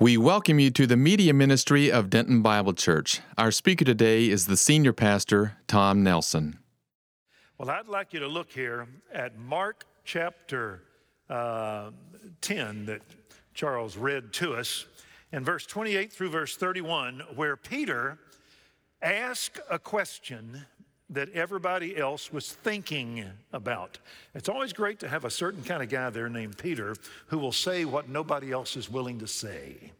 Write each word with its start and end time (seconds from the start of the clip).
We 0.00 0.16
welcome 0.16 0.58
you 0.58 0.72
to 0.72 0.88
the 0.88 0.96
media 0.96 1.32
ministry 1.32 1.92
of 1.92 2.10
Denton 2.10 2.42
Bible 2.42 2.72
Church. 2.72 3.20
Our 3.38 3.52
speaker 3.52 3.84
today 3.84 4.28
is 4.28 4.46
the 4.46 4.56
senior 4.56 4.92
pastor, 4.92 5.56
Tom 5.68 6.02
Nelson. 6.02 6.58
Well, 7.58 7.70
I'd 7.70 7.86
like 7.86 8.12
you 8.12 8.18
to 8.18 8.26
look 8.26 8.50
here 8.50 8.88
at 9.12 9.38
Mark 9.38 9.86
chapter 10.04 10.82
uh, 11.30 11.92
10 12.40 12.86
that 12.86 13.02
Charles 13.54 13.96
read 13.96 14.32
to 14.32 14.54
us, 14.54 14.84
in 15.30 15.44
verse 15.44 15.64
28 15.64 16.12
through 16.12 16.30
verse 16.30 16.56
31, 16.56 17.22
where 17.36 17.56
Peter 17.56 18.18
asked 19.00 19.60
a 19.70 19.78
question 19.78 20.66
that 21.10 21.30
everybody 21.32 21.96
else 21.96 22.32
was 22.32 22.52
thinking 22.52 23.24
about. 23.52 23.98
It's 24.34 24.48
always 24.48 24.72
great 24.72 24.98
to 25.00 25.08
have 25.08 25.24
a 25.24 25.30
certain 25.30 25.62
kind 25.62 25.82
of 25.82 25.88
guy 25.88 26.10
there 26.10 26.28
named 26.28 26.56
Peter 26.56 26.96
who 27.26 27.38
will 27.38 27.52
say 27.52 27.84
what 27.84 28.08
nobody 28.08 28.52
else 28.52 28.76
is 28.76 28.90
willing 28.90 29.18
to 29.18 29.26
say. 29.26 29.92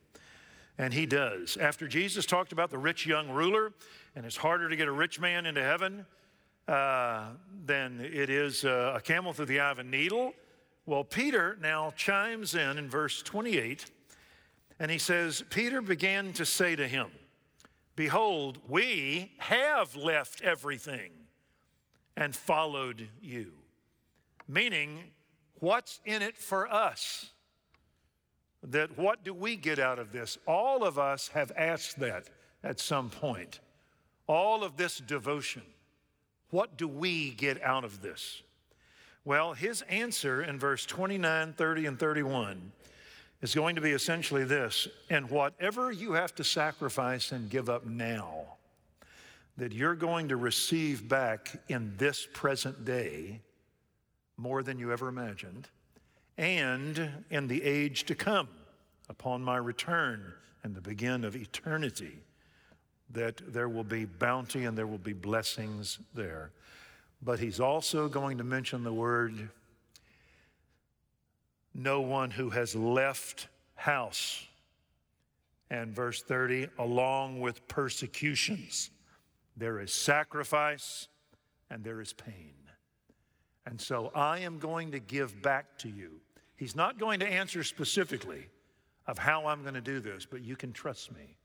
And 0.79 0.93
he 0.93 1.07
does. 1.07 1.57
After 1.57 1.87
Jesus 1.87 2.27
talked 2.27 2.53
about 2.53 2.71
the 2.71 2.79
rich 2.79 3.07
young 3.07 3.31
ruler, 3.31 3.73
and 4.17 4.25
it's 4.25 4.37
harder 4.37 4.69
to 4.69 4.77
get 4.77 4.89
a 4.89 4.93
rich 4.93 5.21
man 5.21 5.47
into 5.47 5.63
heaven 5.63 6.07
uh, 6.67 7.27
than 7.67 8.01
it 8.01 8.31
is 8.31 8.65
uh, 8.65 8.95
a 8.97 9.01
camel 9.01 9.33
through 9.33 9.47
the 9.47 9.61
eye 9.61 9.71
of 9.71 9.79
a 9.79 9.85
needle. 9.85 10.33
Well, 10.87 11.05
Peter 11.05 11.59
now 11.61 11.93
chimes 11.97 12.55
in 12.55 12.79
in 12.79 12.89
verse 12.89 13.23
28, 13.23 13.87
and 14.81 14.91
he 14.91 14.99
says, 14.99 15.45
Peter 15.51 15.81
began 15.81 16.33
to 16.35 16.45
say 16.45 16.75
to 16.75 16.89
him, 16.89 17.09
Behold, 17.97 18.59
we 18.69 19.33
have 19.39 19.95
left 19.95 20.43
everything 20.43 21.11
and 22.17 22.35
followed 22.35 23.09
you. 23.21 23.53
Meaning, 24.49 25.05
what's 25.61 26.01
in 26.05 26.23
it 26.23 26.37
for 26.37 26.71
us? 26.73 27.31
That 28.63 28.99
what 28.99 29.25
do 29.25 29.33
we 29.33 29.57
get 29.57 29.79
out 29.79 29.99
of 29.99 30.11
this? 30.11 30.39
All 30.47 30.85
of 30.85 30.99
us 30.99 31.29
have 31.29 31.53
asked 31.57 32.01
that 32.01 32.29
at 32.63 32.81
some 32.81 33.11
point. 33.11 33.61
All 34.27 34.65
of 34.65 34.77
this 34.77 34.99
devotion. 34.99 35.63
What 36.51 36.77
do 36.77 36.89
we 36.89 37.31
get 37.31 37.63
out 37.63 37.85
of 37.85 38.01
this? 38.01 38.43
Well, 39.25 39.55
his 39.55 39.83
answer 39.83 40.43
in 40.43 40.59
verse 40.59 40.85
29, 40.87 41.53
30, 41.55 41.87
and 41.87 41.99
31 41.99 42.73
is 43.45 43.55
going 43.55 43.75
to 43.75 43.83
be 43.83 43.91
essentially 43.91 44.43
this 44.43 44.89
and 45.11 45.29
whatever 45.29 45.93
you 45.93 46.15
have 46.15 46.35
to 46.35 46.43
sacrifice 46.43 47.31
and 47.31 47.51
give 47.51 47.69
up 47.69 47.85
now, 47.85 48.43
that 49.59 49.71
you're 49.71 49.95
going 49.95 50.29
to 50.29 50.37
receive 50.37 51.07
back 51.07 51.55
in 51.69 51.93
this 51.99 52.27
present 52.33 52.87
day 52.87 53.43
more 54.39 54.63
than 54.63 54.79
you 54.79 54.91
ever 54.91 55.09
imagined, 55.09 55.69
and 56.39 57.11
in 57.29 57.47
the 57.47 57.63
age 57.63 58.05
to 58.05 58.15
come, 58.15 58.49
upon 59.11 59.45
my 59.45 59.59
return 59.59 60.33
and 60.63 60.75
the 60.75 60.81
begin 60.81 61.23
of 61.23 61.37
eternity, 61.37 62.21
that 63.11 63.43
there 63.53 63.69
will 63.69 63.85
be 63.85 64.07
bounty 64.07 64.65
and 64.65 64.77
there 64.77 64.87
will 64.87 64.97
be 64.97 65.13
blessings 65.13 65.99
there. 66.15 66.51
But 67.21 67.41
he's 67.41 67.61
also 67.61 68.09
going 68.09 68.39
to 68.39 68.45
mention 68.45 68.85
the 68.85 68.95
word 68.95 69.51
no 71.75 72.01
one 72.01 72.31
who 72.31 72.51
has 72.51 72.75
left 72.75 73.49
house. 73.75 74.47
And 75.71 75.95
verse 75.95 76.23
30, 76.23 76.69
along 76.79 77.41
with 77.41 77.67
persecutions, 77.67 78.91
there 79.57 79.81
is 79.81 79.93
sacrifice 79.93 81.09
and 81.71 81.83
there 81.83 82.01
is 82.01 82.13
pain. 82.13 82.55
And 83.67 83.81
so 83.81 84.13
I 84.15 84.41
am 84.41 84.59
going 84.59 84.93
to 84.93 85.01
give 85.01 85.43
back 85.43 85.79
to 85.79 85.89
you. 85.89 86.21
He's 86.57 86.77
not 86.77 86.99
going 86.99 87.21
to 87.21 87.27
answer 87.27 87.65
specifically 87.65 88.47
of 89.07 89.19
how 89.19 89.47
I'm 89.47 89.63
going 89.63 89.75
to 89.75 89.81
do 89.81 90.01
this, 90.01 90.27
but 90.27 90.43
you 90.43 90.55
can 90.55 90.73
trust 90.73 91.13
me 91.13 91.37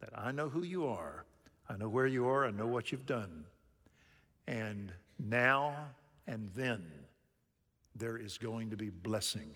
that 0.00 0.10
I 0.16 0.32
know 0.32 0.48
who 0.48 0.62
you 0.62 0.86
are. 0.86 1.24
I 1.68 1.76
know 1.76 1.88
where 1.88 2.06
you 2.06 2.28
are. 2.28 2.44
I 2.46 2.50
know 2.50 2.66
what 2.66 2.92
you've 2.92 3.06
done. 3.06 3.44
And 4.46 4.92
now 5.18 5.74
and 6.26 6.50
then, 6.54 6.84
there 7.96 8.16
is 8.16 8.38
going 8.38 8.70
to 8.70 8.76
be 8.76 8.90
blessing 8.90 9.54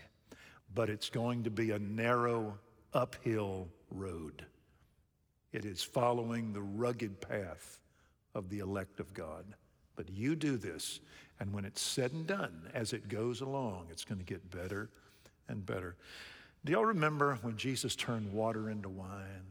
but 0.74 0.90
it's 0.90 1.10
going 1.10 1.44
to 1.44 1.50
be 1.50 1.70
a 1.70 1.78
narrow 1.78 2.58
uphill 2.92 3.68
road. 3.90 4.44
It 5.52 5.64
is 5.64 5.82
following 5.82 6.52
the 6.52 6.62
rugged 6.62 7.20
path 7.20 7.80
of 8.34 8.48
the 8.48 8.58
elect 8.58 8.98
of 8.98 9.14
God. 9.14 9.44
But 9.96 10.10
you 10.10 10.34
do 10.34 10.56
this, 10.56 11.00
and 11.38 11.52
when 11.52 11.64
it's 11.64 11.80
said 11.80 12.12
and 12.12 12.26
done, 12.26 12.68
as 12.74 12.92
it 12.92 13.08
goes 13.08 13.40
along, 13.40 13.86
it's 13.90 14.04
going 14.04 14.18
to 14.18 14.24
get 14.24 14.50
better 14.50 14.90
and 15.48 15.64
better. 15.64 15.94
Do 16.64 16.72
y'all 16.72 16.84
remember 16.84 17.38
when 17.42 17.56
Jesus 17.56 17.94
turned 17.94 18.32
water 18.32 18.70
into 18.70 18.88
wine? 18.88 19.44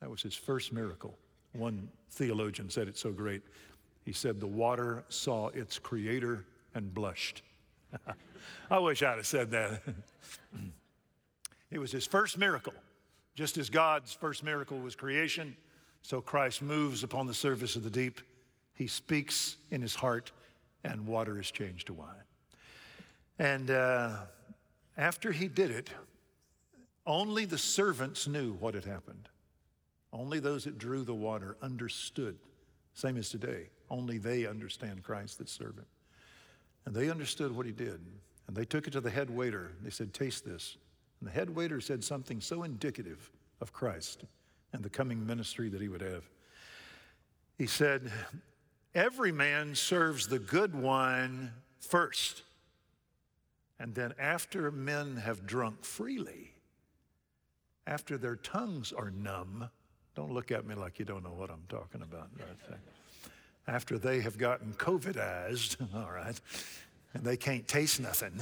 That 0.00 0.10
was 0.10 0.22
his 0.22 0.34
first 0.34 0.72
miracle. 0.72 1.16
One 1.52 1.88
theologian 2.10 2.68
said 2.68 2.88
it 2.88 2.98
so 2.98 3.12
great. 3.12 3.42
He 4.04 4.12
said, 4.12 4.40
The 4.40 4.46
water 4.46 5.04
saw 5.08 5.48
its 5.48 5.78
creator 5.78 6.44
and 6.74 6.92
blushed. 6.92 7.42
I 8.70 8.78
wish 8.78 9.02
I'd 9.02 9.16
have 9.16 9.26
said 9.26 9.50
that. 9.52 9.82
it 11.70 11.78
was 11.78 11.92
his 11.92 12.06
first 12.06 12.38
miracle. 12.38 12.74
Just 13.34 13.58
as 13.58 13.68
God's 13.68 14.12
first 14.12 14.44
miracle 14.44 14.78
was 14.78 14.94
creation, 14.94 15.56
so 16.02 16.20
Christ 16.20 16.62
moves 16.62 17.02
upon 17.02 17.26
the 17.26 17.34
surface 17.34 17.76
of 17.76 17.82
the 17.82 17.90
deep. 17.90 18.20
He 18.74 18.86
speaks 18.86 19.56
in 19.70 19.82
his 19.82 19.94
heart, 19.94 20.30
and 20.84 21.06
water 21.06 21.40
is 21.40 21.50
changed 21.50 21.88
to 21.88 21.94
wine. 21.94 22.14
And 23.38 23.70
uh, 23.70 24.10
after 24.96 25.32
he 25.32 25.48
did 25.48 25.70
it, 25.70 25.90
only 27.06 27.44
the 27.44 27.58
servants 27.58 28.28
knew 28.28 28.52
what 28.54 28.74
had 28.74 28.84
happened. 28.84 29.28
Only 30.12 30.38
those 30.38 30.64
that 30.64 30.78
drew 30.78 31.02
the 31.02 31.14
water 31.14 31.56
understood. 31.60 32.36
Same 32.94 33.16
as 33.16 33.28
today. 33.30 33.68
Only 33.90 34.18
they 34.18 34.46
understand 34.46 35.02
Christ 35.02 35.38
that 35.38 35.48
servant. 35.48 35.88
And 36.86 36.94
they 36.94 37.10
understood 37.10 37.54
what 37.54 37.66
he 37.66 37.72
did. 37.72 38.00
And 38.46 38.56
they 38.56 38.64
took 38.64 38.86
it 38.86 38.92
to 38.92 39.00
the 39.00 39.10
head 39.10 39.30
waiter. 39.30 39.72
They 39.82 39.90
said, 39.90 40.12
Taste 40.12 40.44
this. 40.44 40.76
And 41.20 41.28
the 41.28 41.32
head 41.32 41.50
waiter 41.50 41.80
said 41.80 42.04
something 42.04 42.40
so 42.40 42.62
indicative 42.62 43.30
of 43.60 43.72
Christ 43.72 44.24
and 44.72 44.82
the 44.82 44.90
coming 44.90 45.26
ministry 45.26 45.68
that 45.70 45.80
he 45.80 45.88
would 45.88 46.02
have. 46.02 46.24
He 47.56 47.66
said, 47.66 48.10
Every 48.94 49.32
man 49.32 49.74
serves 49.74 50.26
the 50.26 50.38
good 50.38 50.74
wine 50.74 51.52
first. 51.80 52.42
And 53.80 53.94
then, 53.94 54.14
after 54.18 54.70
men 54.70 55.16
have 55.16 55.46
drunk 55.46 55.84
freely, 55.84 56.52
after 57.86 58.16
their 58.16 58.36
tongues 58.36 58.92
are 58.92 59.10
numb, 59.10 59.68
don't 60.14 60.32
look 60.32 60.52
at 60.52 60.64
me 60.64 60.74
like 60.74 60.98
you 60.98 61.04
don't 61.04 61.24
know 61.24 61.34
what 61.36 61.50
I'm 61.50 61.64
talking 61.68 62.02
about. 62.02 62.28
Right? 62.38 62.78
after 63.66 63.98
they 63.98 64.20
have 64.20 64.38
gotten 64.38 64.72
COVIDized, 64.74 65.76
all 65.94 66.10
right, 66.12 66.38
and 67.14 67.24
they 67.24 67.36
can't 67.36 67.66
taste 67.66 68.00
nothing. 68.00 68.40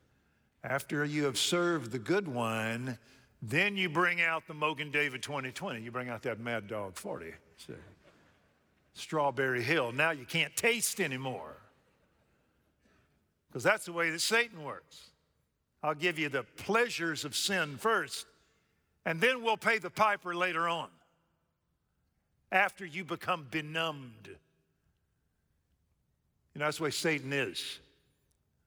after 0.64 1.04
you 1.04 1.24
have 1.24 1.38
served 1.38 1.90
the 1.90 1.98
good 1.98 2.28
wine, 2.28 2.98
then 3.40 3.76
you 3.76 3.88
bring 3.88 4.20
out 4.20 4.46
the 4.46 4.54
Mogen 4.54 4.92
David 4.92 5.22
2020. 5.22 5.80
You 5.80 5.90
bring 5.90 6.08
out 6.08 6.22
that 6.22 6.38
Mad 6.38 6.68
Dog 6.68 6.96
40. 6.96 7.32
See? 7.56 7.72
Strawberry 8.94 9.62
Hill. 9.62 9.92
Now 9.92 10.10
you 10.10 10.24
can't 10.24 10.54
taste 10.54 11.00
anymore. 11.00 11.56
Because 13.48 13.64
that's 13.64 13.84
the 13.84 13.92
way 13.92 14.10
that 14.10 14.20
Satan 14.20 14.62
works. 14.62 15.10
I'll 15.82 15.94
give 15.94 16.18
you 16.18 16.28
the 16.28 16.44
pleasures 16.44 17.24
of 17.24 17.34
sin 17.34 17.76
first, 17.76 18.26
and 19.04 19.20
then 19.20 19.42
we'll 19.42 19.56
pay 19.56 19.78
the 19.78 19.90
piper 19.90 20.34
later 20.34 20.68
on 20.68 20.88
after 22.52 22.86
you 22.86 23.04
become 23.04 23.46
benumbed. 23.50 24.28
You 26.54 26.60
know, 26.60 26.66
that's 26.66 26.76
the 26.76 26.84
way 26.84 26.90
Satan 26.90 27.32
is. 27.32 27.80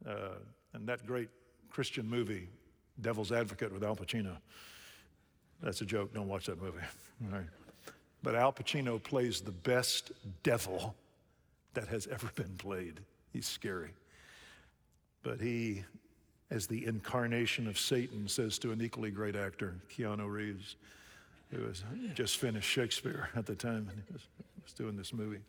Uh, 0.07 0.35
and 0.73 0.87
that 0.87 1.05
great 1.05 1.29
Christian 1.69 2.09
movie, 2.09 2.49
Devil's 3.01 3.31
Advocate 3.31 3.71
with 3.71 3.83
Al 3.83 3.95
Pacino. 3.95 4.37
That's 5.61 5.81
a 5.81 5.85
joke. 5.85 6.13
Don't 6.13 6.27
watch 6.27 6.45
that 6.47 6.61
movie. 6.61 6.79
Right. 7.31 7.45
But 8.23 8.35
Al 8.35 8.51
Pacino 8.51 9.01
plays 9.01 9.39
the 9.39 9.53
best 9.53 10.11
devil 10.43 10.95
that 11.75 11.87
has 11.87 12.07
ever 12.07 12.27
been 12.35 12.55
played. 12.57 12.99
He's 13.31 13.45
scary. 13.47 13.93
But 15.23 15.39
he, 15.39 15.83
as 16.51 16.67
the 16.67 16.85
incarnation 16.85 17.67
of 17.67 17.79
Satan, 17.79 18.27
says 18.27 18.59
to 18.59 18.73
an 18.73 18.81
equally 18.81 19.11
great 19.11 19.37
actor, 19.37 19.75
Keanu 19.95 20.29
Reeves, 20.29 20.75
who 21.51 21.63
was 21.63 21.85
just 22.15 22.35
finished 22.35 22.69
Shakespeare 22.69 23.29
at 23.33 23.45
the 23.45 23.55
time, 23.55 23.87
and 23.89 24.03
he 24.05 24.13
was, 24.13 24.27
was 24.61 24.73
doing 24.73 24.97
this 24.97 25.13
movie. 25.13 25.41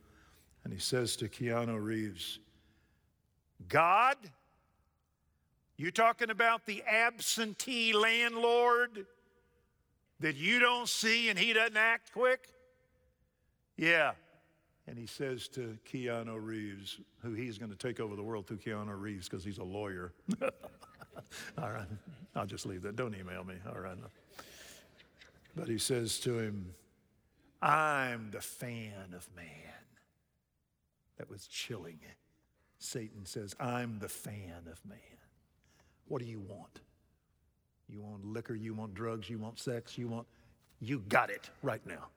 And 0.63 0.73
he 0.73 0.79
says 0.79 1.17
to 1.17 1.29
Keanu 1.29 1.83
Reeves, 1.83 2.39
God, 3.69 4.17
you 5.77 5.91
talking 5.91 6.31
about 6.31 6.67
the 6.67 6.83
absentee 6.83 7.93
landlord 7.93 9.07
that 10.21 10.37
you 10.37 10.59
don't 10.59 10.89
see 10.89 11.29
and 11.29 11.39
he 11.39 11.53
doesn't 11.53 11.77
act 11.77 12.13
quick? 12.13 12.49
Yeah. 13.77 14.13
And 14.87 14.97
he 14.97 15.07
says 15.07 15.49
to 15.49 15.77
Keanu 15.93 16.39
Reeves, 16.41 17.01
who 17.23 17.35
he's 17.35 17.59
going 17.59 17.73
to 17.73 17.77
take 17.77 17.99
over 18.01 18.15
the 18.15 18.23
world 18.23 18.47
through 18.47 18.59
Keanu 18.59 18.99
Reeves 18.99 19.29
because 19.29 19.45
he's 19.45 19.59
a 19.59 19.65
lawyer. 19.65 20.13
All 20.43 21.71
right. 21.71 21.89
I'll 22.35 22.47
just 22.47 22.67
leave 22.67 22.83
that. 22.83 22.97
Don't 22.97 23.15
email 23.15 23.43
me. 23.43 23.57
All 23.69 23.81
right. 23.81 23.97
But 25.57 25.69
he 25.69 25.79
says 25.79 26.21
to 26.21 26.39
him, 26.39 26.75
I'm 27.61 28.31
the 28.31 28.41
fan 28.41 29.15
of 29.15 29.29
man. 29.35 29.47
That 31.19 31.31
was 31.31 31.47
chilling. 31.47 31.99
Satan 32.79 33.25
says, 33.25 33.55
I'm 33.59 33.99
the 33.99 34.09
fan 34.09 34.63
of 34.71 34.85
man. 34.89 34.99
What 36.09 36.23
do 36.23 36.29
you 36.29 36.41
want? 36.41 36.81
You 37.89 38.01
want 38.03 38.25
liquor, 38.25 38.55
you 38.55 38.75
want 38.75 38.95
drugs, 38.95 39.31
you 39.31 39.39
want 39.39 39.59
sex, 39.59 39.97
you 39.97 40.09
want, 40.09 40.27
you 40.81 41.01
got 41.09 41.31
it 41.31 41.51
right 41.63 41.85
now. 41.87 42.09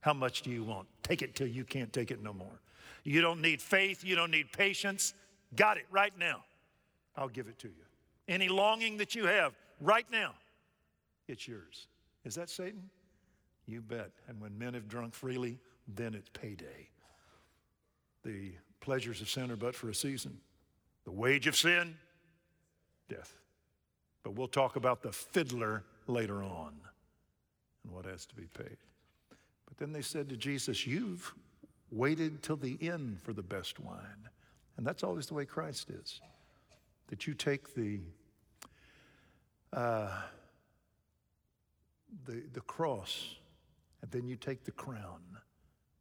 How 0.00 0.12
much 0.12 0.42
do 0.42 0.50
you 0.50 0.62
want? 0.62 0.86
Take 1.02 1.22
it 1.22 1.34
till 1.34 1.48
you 1.48 1.64
can't 1.64 1.92
take 1.92 2.10
it 2.10 2.22
no 2.22 2.32
more. 2.32 2.60
You 3.02 3.20
don't 3.20 3.40
need 3.40 3.60
faith, 3.60 4.04
you 4.04 4.14
don't 4.14 4.30
need 4.30 4.52
patience. 4.52 5.14
Got 5.54 5.78
it 5.78 5.86
right 5.90 6.16
now. 6.18 6.42
I'll 7.16 7.28
give 7.28 7.48
it 7.48 7.58
to 7.60 7.68
you. 7.68 7.84
Any 8.28 8.48
longing 8.48 8.96
that 8.98 9.14
you 9.14 9.26
have 9.26 9.54
right 9.80 10.06
now, 10.10 10.34
it's 11.28 11.46
yours. 11.46 11.88
Is 12.24 12.34
that 12.34 12.50
Satan? 12.50 12.88
You 13.66 13.80
bet. 13.80 14.10
And 14.28 14.40
when 14.40 14.56
men 14.58 14.74
have 14.74 14.88
drunk 14.88 15.14
freely, 15.14 15.58
then 15.94 16.14
it's 16.14 16.28
payday. 16.30 16.88
The 18.24 18.52
pleasures 18.86 19.20
of 19.20 19.28
sin 19.28 19.50
are 19.50 19.56
but 19.56 19.74
for 19.74 19.90
a 19.90 19.94
season. 19.94 20.38
The 21.06 21.10
wage 21.10 21.48
of 21.48 21.56
sin, 21.56 21.96
death. 23.08 23.34
But 24.22 24.36
we'll 24.36 24.46
talk 24.46 24.76
about 24.76 25.02
the 25.02 25.10
fiddler 25.10 25.82
later 26.06 26.40
on 26.40 26.72
and 27.82 27.92
what 27.92 28.04
has 28.04 28.26
to 28.26 28.36
be 28.36 28.46
paid. 28.56 28.76
But 29.66 29.76
then 29.78 29.92
they 29.92 30.02
said 30.02 30.28
to 30.28 30.36
Jesus, 30.36 30.86
You've 30.86 31.34
waited 31.90 32.44
till 32.44 32.54
the 32.56 32.78
end 32.80 33.18
for 33.20 33.32
the 33.32 33.42
best 33.42 33.80
wine. 33.80 34.28
And 34.76 34.86
that's 34.86 35.02
always 35.02 35.26
the 35.26 35.34
way 35.34 35.46
Christ 35.46 35.90
is. 35.90 36.20
That 37.08 37.26
you 37.26 37.34
take 37.34 37.74
the, 37.74 37.98
uh, 39.72 40.10
the, 42.24 42.44
the 42.52 42.60
cross 42.60 43.34
and 44.00 44.12
then 44.12 44.28
you 44.28 44.36
take 44.36 44.62
the 44.62 44.70
crown. 44.70 45.22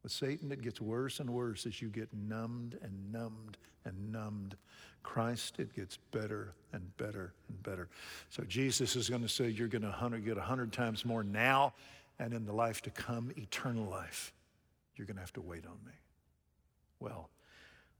With 0.05 0.11
Satan, 0.11 0.51
it 0.51 0.61
gets 0.61 0.79
worse 0.79 1.19
and 1.19 1.27
worse 1.27 1.65
as 1.65 1.81
you 1.81 1.89
get 1.89 2.09
numbed 2.13 2.77
and 2.83 3.11
numbed 3.11 3.57
and 3.85 4.11
numbed. 4.11 4.55
Christ, 5.01 5.55
it 5.57 5.75
gets 5.75 5.97
better 6.11 6.53
and 6.73 6.95
better 6.97 7.33
and 7.47 7.63
better. 7.63 7.89
So 8.29 8.43
Jesus 8.43 8.95
is 8.95 9.09
going 9.09 9.23
to 9.23 9.27
say, 9.27 9.47
You're 9.47 9.67
going 9.67 9.81
to 9.81 10.19
get 10.19 10.37
a 10.37 10.41
hundred 10.41 10.71
times 10.71 11.05
more 11.05 11.23
now, 11.23 11.73
and 12.19 12.35
in 12.35 12.45
the 12.45 12.53
life 12.53 12.83
to 12.83 12.91
come, 12.91 13.31
eternal 13.35 13.83
life. 13.85 14.31
You're 14.95 15.07
going 15.07 15.15
to 15.15 15.21
have 15.21 15.33
to 15.33 15.41
wait 15.41 15.65
on 15.65 15.79
me. 15.83 15.93
Well, 16.99 17.31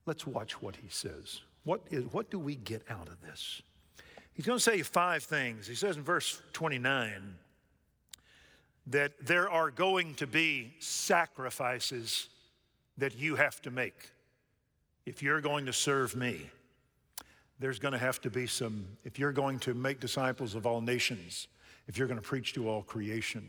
let's 0.05 0.27
watch 0.27 0.61
what 0.61 0.75
he 0.75 0.89
says. 0.89 1.41
What, 1.63 1.81
is, 1.89 2.03
what 2.11 2.29
do 2.29 2.37
we 2.37 2.53
get 2.53 2.83
out 2.87 3.07
of 3.07 3.19
this? 3.21 3.63
He's 4.33 4.45
going 4.45 4.59
to 4.59 4.63
say 4.63 4.79
five 4.83 5.23
things. 5.23 5.65
He 5.65 5.73
says 5.73 5.97
in 5.97 6.03
verse 6.03 6.39
29 6.53 7.39
that 8.87 9.13
there 9.25 9.49
are 9.49 9.71
going 9.71 10.13
to 10.15 10.27
be 10.27 10.73
sacrifices 10.79 12.29
that 12.97 13.17
you 13.17 13.35
have 13.35 13.61
to 13.63 13.71
make. 13.71 14.11
If 15.05 15.21
you're 15.23 15.41
going 15.41 15.65
to 15.65 15.73
serve 15.73 16.15
me, 16.15 16.49
there's 17.59 17.79
going 17.79 17.93
to 17.93 17.97
have 17.97 18.21
to 18.21 18.29
be 18.29 18.47
some, 18.47 18.85
if 19.03 19.17
you're 19.17 19.31
going 19.31 19.59
to 19.59 19.73
make 19.73 19.99
disciples 19.99 20.55
of 20.55 20.65
all 20.65 20.81
nations, 20.81 21.47
if 21.87 21.97
you're 21.97 22.07
going 22.07 22.19
to 22.19 22.27
preach 22.27 22.53
to 22.53 22.69
all 22.69 22.83
creation, 22.83 23.47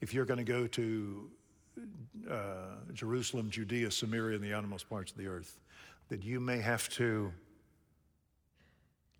if 0.00 0.14
you're 0.14 0.24
going 0.24 0.38
to 0.38 0.44
go 0.44 0.66
to 0.66 1.30
uh, 2.30 2.36
Jerusalem, 2.92 3.50
Judea, 3.50 3.90
Samaria, 3.90 4.36
and 4.36 4.44
the 4.44 4.52
uttermost 4.52 4.88
parts 4.88 5.10
of 5.12 5.18
the 5.18 5.26
earth, 5.26 5.58
that 6.08 6.22
you 6.22 6.40
may 6.40 6.58
have 6.58 6.88
to 6.90 7.32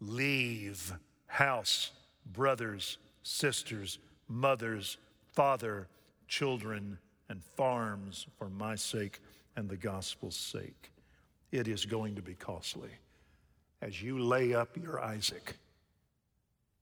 leave 0.00 0.92
house, 1.26 1.90
brothers, 2.32 2.98
sisters, 3.22 3.98
mothers, 4.28 4.98
father, 5.34 5.88
children, 6.28 6.98
and 7.28 7.42
farms 7.56 8.26
for 8.38 8.48
my 8.48 8.74
sake 8.74 9.20
and 9.56 9.68
the 9.68 9.76
gospel's 9.76 10.36
sake. 10.36 10.92
It 11.52 11.68
is 11.68 11.84
going 11.84 12.14
to 12.16 12.22
be 12.22 12.34
costly 12.34 12.90
as 13.82 14.02
you 14.02 14.18
lay 14.18 14.54
up 14.54 14.76
your 14.76 15.00
Isaac. 15.00 15.56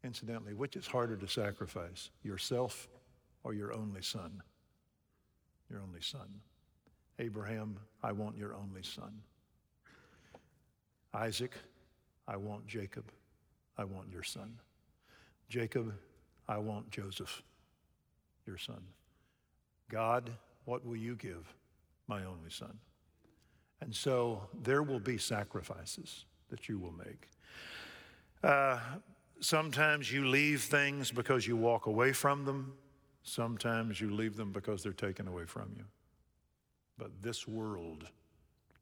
Incidentally, 0.04 0.54
which 0.54 0.76
is 0.76 0.87
harder 0.87 1.16
to 1.16 1.28
sacrifice, 1.28 2.10
yourself 2.22 2.88
or 3.44 3.54
your 3.54 3.72
only 3.72 4.02
son? 4.02 4.43
Your 5.70 5.81
only 5.81 6.00
son. 6.00 6.28
Abraham, 7.19 7.78
I 8.02 8.12
want 8.12 8.37
your 8.37 8.54
only 8.54 8.82
son. 8.82 9.12
Isaac, 11.14 11.52
I 12.26 12.37
want 12.37 12.66
Jacob. 12.66 13.04
I 13.78 13.84
want 13.84 14.10
your 14.10 14.22
son. 14.22 14.58
Jacob, 15.49 15.93
I 16.49 16.58
want 16.58 16.90
Joseph 16.90 17.43
your 18.46 18.58
son. 18.58 18.82
God, 19.90 20.30
what 20.64 20.84
will 20.84 20.96
you 20.96 21.16
give 21.16 21.54
my 22.08 22.24
only 22.24 22.50
son? 22.50 22.78
And 23.80 23.94
so 23.94 24.42
there 24.62 24.82
will 24.82 25.00
be 25.00 25.18
sacrifices 25.18 26.24
that 26.50 26.68
you 26.68 26.78
will 26.78 26.92
make. 26.92 27.28
Uh, 28.42 28.78
sometimes 29.40 30.12
you 30.12 30.26
leave 30.26 30.62
things 30.62 31.10
because 31.10 31.46
you 31.46 31.56
walk 31.56 31.86
away 31.86 32.12
from 32.12 32.44
them. 32.44 32.74
Sometimes 33.22 34.00
you 34.00 34.10
leave 34.14 34.36
them 34.36 34.52
because 34.52 34.82
they're 34.82 34.92
taken 34.92 35.28
away 35.28 35.44
from 35.44 35.72
you. 35.76 35.84
But 36.98 37.22
this 37.22 37.46
world 37.46 38.08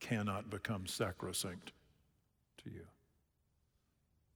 cannot 0.00 0.50
become 0.50 0.86
sacrosanct 0.86 1.72
to 2.64 2.70
you. 2.70 2.86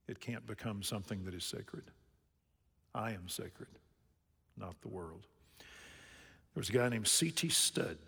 It 0.07 0.21
can't 0.21 0.47
become 0.47 0.83
something 0.83 1.25
that 1.25 1.35
is 1.35 1.45
sacred. 1.45 1.85
I 2.95 3.13
am 3.13 3.29
sacred 3.29 3.69
not 4.57 4.81
the 4.83 4.89
world. 4.89 5.27
There 5.59 6.61
was 6.61 6.69
a 6.69 6.73
guy 6.73 6.89
named 6.89 7.09
C.T. 7.09 7.49
Studd. 7.49 7.99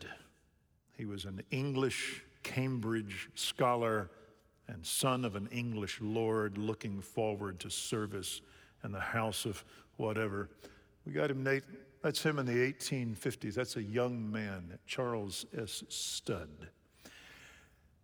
He 0.96 1.04
was 1.04 1.25
an 1.25 1.43
English 1.50 2.22
Cambridge 2.43 3.28
scholar 3.34 4.08
and 4.69 4.84
son 4.84 5.25
of 5.25 5.37
an 5.37 5.48
English 5.50 6.00
lord 6.00 6.58
looking 6.58 7.00
forward 7.00 7.58
to 7.60 7.70
service 7.70 8.40
in 8.84 8.93
the 8.93 9.00
house 9.00 9.44
of 9.44 9.64
whatever. 9.96 10.48
We 11.04 11.12
got 11.12 11.31
him, 11.31 11.43
Nate. 11.43 11.64
That's 12.02 12.22
him 12.22 12.38
in 12.38 12.46
the 12.46 12.72
1850s. 12.72 13.54
That's 13.54 13.76
a 13.76 13.82
young 13.82 14.31
man, 14.31 14.78
Charles 14.87 15.46
S. 15.56 15.82
Studd. 15.88 16.69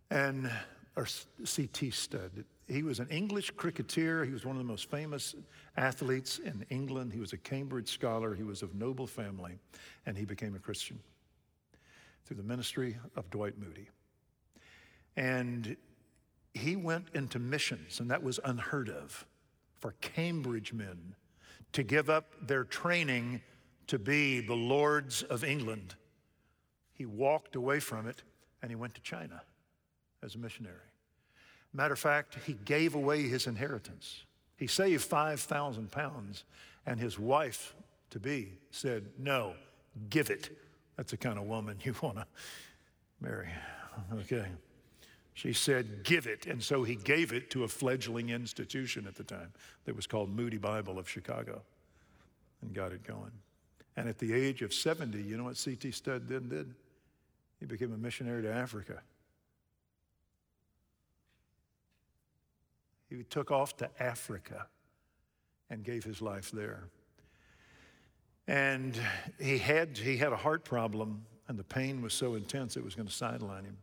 And, 0.09 0.51
or 0.95 1.05
C.T. 1.05 1.91
Studd. 1.91 2.43
He 2.67 2.83
was 2.83 2.99
an 2.99 3.09
English 3.09 3.51
cricketer. 3.51 4.23
He 4.25 4.31
was 4.31 4.45
one 4.45 4.55
of 4.55 4.61
the 4.61 4.67
most 4.67 4.89
famous 4.89 5.35
athletes 5.75 6.39
in 6.39 6.65
England. 6.69 7.11
He 7.13 7.19
was 7.19 7.33
a 7.33 7.37
Cambridge 7.37 7.89
scholar. 7.89 8.33
He 8.33 8.43
was 8.43 8.61
of 8.61 8.73
noble 8.73 9.07
family, 9.07 9.59
and 10.05 10.17
he 10.17 10.25
became 10.25 10.55
a 10.55 10.59
Christian 10.59 10.99
through 12.25 12.37
the 12.37 12.43
ministry 12.43 12.97
of 13.15 13.29
Dwight 13.29 13.57
Moody. 13.59 13.89
And 15.15 15.75
he 16.53 16.75
went 16.75 17.07
into 17.13 17.39
missions, 17.39 17.99
and 17.99 18.09
that 18.11 18.23
was 18.23 18.39
unheard 18.45 18.89
of 18.89 19.25
for 19.75 19.95
Cambridge 19.99 20.71
men 20.71 21.15
to 21.73 21.83
give 21.83 22.09
up 22.09 22.33
their 22.47 22.63
training 22.63 23.41
to 23.87 23.99
be 23.99 24.39
the 24.39 24.55
lords 24.55 25.23
of 25.23 25.43
England. 25.43 25.95
He 26.93 27.05
walked 27.05 27.55
away 27.55 27.79
from 27.79 28.07
it 28.07 28.23
and 28.61 28.71
he 28.71 28.75
went 28.75 28.95
to 28.95 29.01
China 29.01 29.41
as 30.21 30.35
a 30.35 30.37
missionary. 30.37 30.92
Matter 31.73 31.93
of 31.93 31.99
fact, 31.99 32.37
he 32.45 32.53
gave 32.65 32.95
away 32.95 33.23
his 33.23 33.47
inheritance. 33.47 34.23
He 34.57 34.67
saved 34.67 35.03
5,000 35.03 35.91
pounds, 35.91 36.43
and 36.85 36.99
his 36.99 37.17
wife 37.17 37.75
to 38.11 38.19
be 38.19 38.53
said, 38.71 39.05
No, 39.17 39.53
give 40.09 40.29
it. 40.29 40.57
That's 40.97 41.11
the 41.11 41.17
kind 41.17 41.39
of 41.39 41.45
woman 41.45 41.77
you 41.83 41.95
want 42.01 42.17
to 42.17 42.27
marry. 43.19 43.49
Okay. 44.13 44.45
She 45.33 45.51
said, 45.53 46.03
Give 46.03 46.27
it. 46.27 46.45
And 46.45 46.61
so 46.61 46.83
he 46.83 46.95
gave 46.95 47.33
it 47.33 47.49
to 47.51 47.63
a 47.63 47.67
fledgling 47.67 48.29
institution 48.29 49.07
at 49.07 49.15
the 49.15 49.23
time 49.23 49.51
that 49.85 49.95
was 49.95 50.05
called 50.05 50.29
Moody 50.29 50.57
Bible 50.57 50.99
of 50.99 51.09
Chicago 51.09 51.61
and 52.61 52.73
got 52.73 52.91
it 52.91 53.03
going. 53.03 53.31
And 53.95 54.07
at 54.07 54.19
the 54.19 54.33
age 54.33 54.61
of 54.61 54.73
70, 54.73 55.21
you 55.21 55.37
know 55.37 55.43
what 55.45 55.57
C.T. 55.57 55.91
Studd 55.91 56.27
then 56.27 56.49
did? 56.49 56.73
He 57.59 57.65
became 57.65 57.93
a 57.93 57.97
missionary 57.97 58.41
to 58.43 58.51
Africa. 58.51 59.01
He 63.17 63.23
took 63.23 63.51
off 63.51 63.77
to 63.77 63.89
Africa 64.01 64.67
and 65.69 65.83
gave 65.83 66.03
his 66.03 66.21
life 66.21 66.51
there. 66.51 66.85
And 68.47 68.99
he 69.39 69.57
had, 69.57 69.97
he 69.97 70.17
had 70.17 70.33
a 70.33 70.37
heart 70.37 70.65
problem, 70.65 71.25
and 71.47 71.57
the 71.57 71.63
pain 71.63 72.01
was 72.01 72.13
so 72.13 72.35
intense 72.35 72.75
it 72.75 72.83
was 72.83 72.95
going 72.95 73.07
to 73.07 73.13
sideline 73.13 73.65
him. 73.65 73.77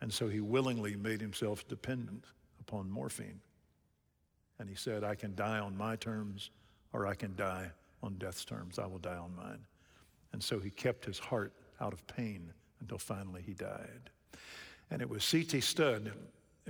And 0.00 0.12
so 0.12 0.28
he 0.28 0.40
willingly 0.40 0.96
made 0.96 1.20
himself 1.20 1.66
dependent 1.68 2.24
upon 2.60 2.90
morphine. 2.90 3.40
And 4.58 4.68
he 4.68 4.74
said, 4.74 5.04
I 5.04 5.14
can 5.14 5.34
die 5.34 5.58
on 5.58 5.76
my 5.76 5.96
terms, 5.96 6.50
or 6.92 7.06
I 7.06 7.14
can 7.14 7.36
die 7.36 7.70
on 8.02 8.14
death's 8.14 8.44
terms. 8.44 8.78
I 8.78 8.86
will 8.86 8.98
die 8.98 9.16
on 9.16 9.34
mine. 9.36 9.64
And 10.32 10.42
so 10.42 10.58
he 10.58 10.70
kept 10.70 11.04
his 11.04 11.18
heart 11.18 11.52
out 11.80 11.92
of 11.92 12.04
pain 12.06 12.52
until 12.80 12.98
finally 12.98 13.42
he 13.42 13.52
died. 13.52 14.10
And 14.90 15.00
it 15.00 15.08
was 15.08 15.24
C.T. 15.24 15.60
Studd 15.60 16.12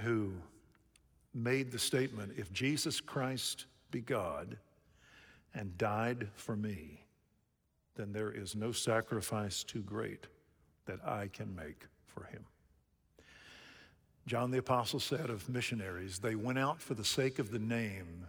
who 0.00 0.32
made 1.35 1.71
the 1.71 1.79
statement 1.79 2.33
if 2.37 2.53
Jesus 2.53 3.01
Christ 3.01 3.67
be 3.91 4.01
God 4.01 4.57
and 5.55 5.77
died 5.79 6.29
for 6.35 6.57
me, 6.57 7.05
then 7.95 8.12
there 8.12 8.31
is 8.31 8.57
no 8.57 8.73
sacrifice 8.73 9.62
too 9.62 9.83
great 9.83 10.27
that 10.87 11.07
I 11.07 11.29
can 11.29 11.55
make 11.55 11.87
for 12.07 12.25
him. 12.25 12.45
John 14.27 14.51
the 14.51 14.59
Apostle 14.59 15.01
said 15.01 15.31
of 15.31 15.49
missionaries, 15.49 16.19
they 16.19 16.35
went 16.35 16.59
out 16.59 16.81
for 16.81 16.95
the 16.95 17.05
sake 17.05 17.39
of 17.39 17.51
the 17.51 17.59
name, 17.59 18.27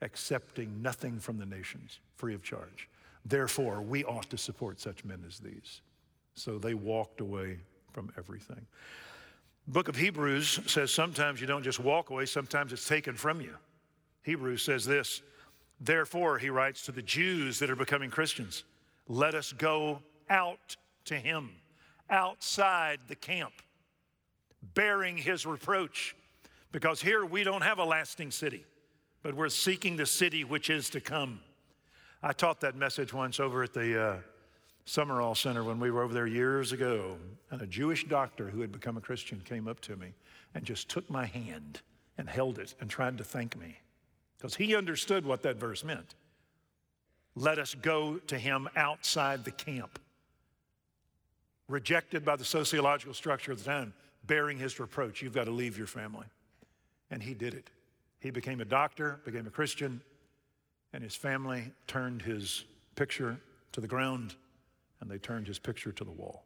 accepting 0.00 0.80
nothing 0.80 1.18
from 1.18 1.38
the 1.38 1.46
nations, 1.46 1.98
free 2.16 2.34
of 2.34 2.42
charge. 2.42 2.88
Therefore, 3.24 3.82
we 3.82 4.04
ought 4.04 4.30
to 4.30 4.38
support 4.38 4.80
such 4.80 5.04
men 5.04 5.24
as 5.26 5.38
these. 5.38 5.80
So 6.34 6.58
they 6.58 6.74
walked 6.74 7.20
away 7.20 7.58
from 7.92 8.12
everything. 8.16 8.66
Book 9.68 9.88
of 9.88 9.96
Hebrews 9.96 10.60
says 10.66 10.90
sometimes 10.90 11.40
you 11.40 11.46
don't 11.46 11.62
just 11.62 11.80
walk 11.80 12.10
away, 12.10 12.26
sometimes 12.26 12.72
it's 12.72 12.86
taken 12.86 13.14
from 13.14 13.40
you. 13.40 13.54
Hebrews 14.22 14.62
says 14.62 14.84
this 14.84 15.22
Therefore, 15.80 16.38
he 16.38 16.50
writes 16.50 16.82
to 16.82 16.92
the 16.92 17.02
Jews 17.02 17.58
that 17.58 17.70
are 17.70 17.76
becoming 17.76 18.10
Christians, 18.10 18.64
let 19.08 19.34
us 19.34 19.52
go 19.52 20.00
out 20.30 20.76
to 21.06 21.16
him, 21.16 21.50
outside 22.08 23.00
the 23.08 23.16
camp, 23.16 23.52
bearing 24.74 25.16
his 25.16 25.44
reproach. 25.44 26.14
Because 26.70 27.02
here 27.02 27.26
we 27.26 27.44
don't 27.44 27.62
have 27.62 27.78
a 27.78 27.84
lasting 27.84 28.30
city, 28.30 28.64
but 29.22 29.34
we're 29.34 29.50
seeking 29.50 29.96
the 29.96 30.06
city 30.06 30.42
which 30.42 30.70
is 30.70 30.88
to 30.90 31.00
come. 31.00 31.40
I 32.22 32.32
taught 32.32 32.60
that 32.60 32.76
message 32.76 33.12
once 33.12 33.40
over 33.40 33.62
at 33.62 33.74
the 33.74 34.02
uh, 34.02 34.16
Summerall 34.84 35.34
Center 35.34 35.62
when 35.62 35.78
we 35.78 35.90
were 35.90 36.02
over 36.02 36.12
there 36.12 36.26
years 36.26 36.72
ago, 36.72 37.16
and 37.50 37.62
a 37.62 37.66
Jewish 37.66 38.06
doctor 38.08 38.50
who 38.50 38.60
had 38.60 38.72
become 38.72 38.96
a 38.96 39.00
Christian 39.00 39.40
came 39.44 39.68
up 39.68 39.80
to 39.80 39.96
me 39.96 40.14
and 40.54 40.64
just 40.64 40.88
took 40.88 41.08
my 41.08 41.26
hand 41.26 41.80
and 42.18 42.28
held 42.28 42.58
it 42.58 42.74
and 42.80 42.90
tried 42.90 43.18
to 43.18 43.24
thank 43.24 43.56
me 43.58 43.78
because 44.36 44.56
he 44.56 44.74
understood 44.74 45.24
what 45.24 45.42
that 45.42 45.56
verse 45.56 45.84
meant. 45.84 46.14
Let 47.34 47.58
us 47.58 47.74
go 47.74 48.18
to 48.26 48.38
him 48.38 48.68
outside 48.76 49.44
the 49.44 49.52
camp. 49.52 49.98
Rejected 51.68 52.24
by 52.24 52.36
the 52.36 52.44
sociological 52.44 53.14
structure 53.14 53.52
of 53.52 53.58
the 53.58 53.64
time, 53.64 53.94
bearing 54.26 54.58
his 54.58 54.78
reproach, 54.78 55.22
you've 55.22 55.32
got 55.32 55.44
to 55.44 55.50
leave 55.52 55.78
your 55.78 55.86
family. 55.86 56.26
And 57.10 57.22
he 57.22 57.34
did 57.34 57.54
it. 57.54 57.70
He 58.18 58.30
became 58.30 58.60
a 58.60 58.64
doctor, 58.64 59.20
became 59.24 59.46
a 59.46 59.50
Christian, 59.50 60.00
and 60.92 61.02
his 61.02 61.14
family 61.14 61.72
turned 61.86 62.22
his 62.22 62.64
picture 62.96 63.38
to 63.72 63.80
the 63.80 63.88
ground 63.88 64.34
and 65.02 65.10
they 65.10 65.18
turned 65.18 65.48
his 65.48 65.58
picture 65.58 65.90
to 65.90 66.04
the 66.04 66.12
wall. 66.12 66.44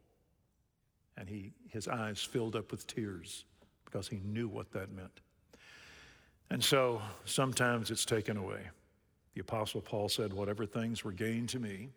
And 1.19 1.29
he, 1.29 1.53
his 1.69 1.87
eyes 1.89 2.23
filled 2.23 2.57
up 2.57 2.71
with 2.71 2.87
tears 2.87 3.45
because 3.85 4.09
he 4.09 4.21
knew 4.25 4.49
what 4.49 4.73
that 4.73 4.91
meant. 4.91 5.21
And 6.51 6.65
so 6.65 7.03
sometimes 7.27 7.91
it's 7.91 8.07
taken 8.07 8.39
away. 8.39 8.63
The 9.35 9.43
Apostle 9.43 9.83
Paul 9.83 10.09
said, 10.09 10.33
Whatever 10.33 10.65
things 10.65 11.05
were 11.05 11.13
gained 11.13 11.51
to 11.51 11.59
me, 11.59 11.91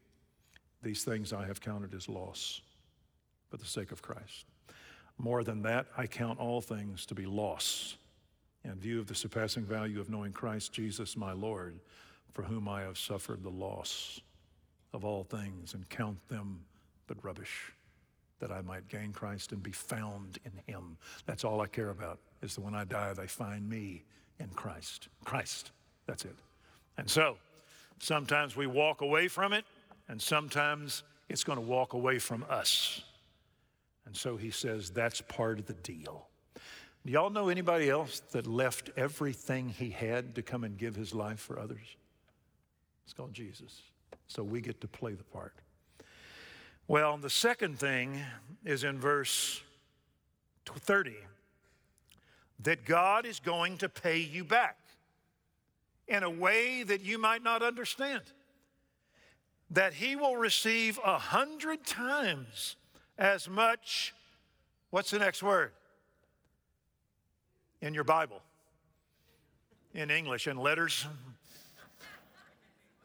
these 0.84 1.06
things 1.06 1.32
I 1.32 1.46
have 1.48 1.62
counted 1.62 1.94
as 1.94 2.10
loss 2.10 2.60
for 3.50 3.56
the 3.56 3.66
sake 3.66 3.94
of 3.94 4.01
Christ. 4.01 4.46
More 5.18 5.46
than 5.46 5.62
that, 5.62 5.88
I 5.98 6.08
count 6.08 6.39
all 6.39 6.60
things 6.60 7.06
to 7.06 7.16
be 7.16 7.25
loss 7.25 7.96
in 8.66 8.75
view 8.75 9.00
of 9.00 9.08
the 9.08 9.16
surpassing 9.16 9.63
value 9.63 10.01
of 10.01 10.10
knowing 10.10 10.34
Christ 10.34 10.74
Jesus 10.74 11.16
my 11.16 11.32
Lord, 11.32 11.80
for 12.34 12.44
whom 12.44 12.68
I 12.68 12.82
have 12.82 12.98
suffered 12.98 13.44
the 13.44 13.50
loss 13.50 14.20
of 14.93 15.05
all 15.05 15.24
things 15.24 15.74
and 15.74 15.88
count 15.89 16.17
them 16.29 16.62
but 17.08 17.24
rubbish, 17.24 17.74
that 18.39 18.51
I 18.51 18.62
might 18.62 18.88
gain 18.88 19.12
Christ 19.12 19.51
and 19.51 19.62
be 19.62 19.72
found 19.72 20.38
in 20.46 20.74
him. 20.74 20.98
That's 21.25 21.43
all 21.43 21.62
I 21.62 21.67
care 21.67 21.89
about, 21.89 22.19
is 22.41 22.55
that 22.55 22.62
when 22.62 22.75
I 22.75 22.86
die, 22.86 23.13
they 23.13 23.27
find 23.27 23.67
me 23.67 24.03
in 24.39 24.50
Christ. 24.50 25.10
Christ, 25.25 25.72
that's 26.05 26.25
it. 26.25 26.36
And 26.98 27.10
so, 27.10 27.38
sometimes 28.00 28.55
we 28.55 28.67
walk 28.67 29.01
away 29.01 29.27
from 29.27 29.53
it, 29.53 29.65
and 30.08 30.22
sometimes 30.22 31.03
it's 31.27 31.43
going 31.43 31.58
to 31.58 31.65
walk 31.65 31.93
away 31.93 32.19
from 32.19 32.46
us. 32.50 33.01
And 34.05 34.15
so 34.15 34.38
he 34.38 34.50
says 34.50 34.89
that's 34.89 35.22
part 35.22 35.60
of 35.60 35.67
the 35.67 35.74
deal. 35.74 36.27
Do 37.05 37.13
y'all 37.13 37.29
know 37.29 37.50
anybody 37.50 37.89
else 37.89 38.22
that 38.31 38.48
left 38.48 38.89
everything 38.98 39.69
he 39.69 39.91
had 39.91 40.36
to 40.36 40.41
come 40.41 40.63
and 40.63 40.77
give 40.77 40.96
his 40.96 41.13
life 41.13 41.39
for 41.39 41.60
others? 41.60 41.96
It's 43.05 43.13
called 43.13 43.34
Jesus. 43.34 43.81
So 44.29 44.43
we 44.43 44.62
get 44.62 44.79
to 44.81 44.88
play 44.88 45.13
the 45.13 45.24
part. 45.24 45.53
Well, 46.88 47.17
the 47.17 47.29
second 47.29 47.79
thing 47.79 48.21
is 48.63 48.83
in 48.83 49.00
verse 49.00 49.62
30 50.65 51.15
that 52.59 52.86
God 52.86 53.25
is 53.25 53.39
going 53.39 53.77
to 53.79 53.89
pay 53.89 54.19
you 54.19 54.43
back 54.43 54.77
in 56.07 56.24
a 56.24 56.29
way 56.29 56.83
that 56.83 57.01
you 57.01 57.17
might 57.17 57.43
not 57.43 57.63
understand. 57.63 58.21
That 59.71 59.93
He 59.93 60.15
will 60.15 60.36
receive 60.36 61.00
a 61.03 61.17
hundred 61.17 61.86
times 61.86 62.75
as 63.17 63.50
much. 63.50 64.13
What's 64.91 65.09
the 65.09 65.19
next 65.19 65.41
word? 65.41 65.71
In 67.81 67.93
your 67.93 68.03
Bible, 68.03 68.41
in 69.93 70.12
English, 70.12 70.48
in 70.48 70.57
letters. 70.57 71.07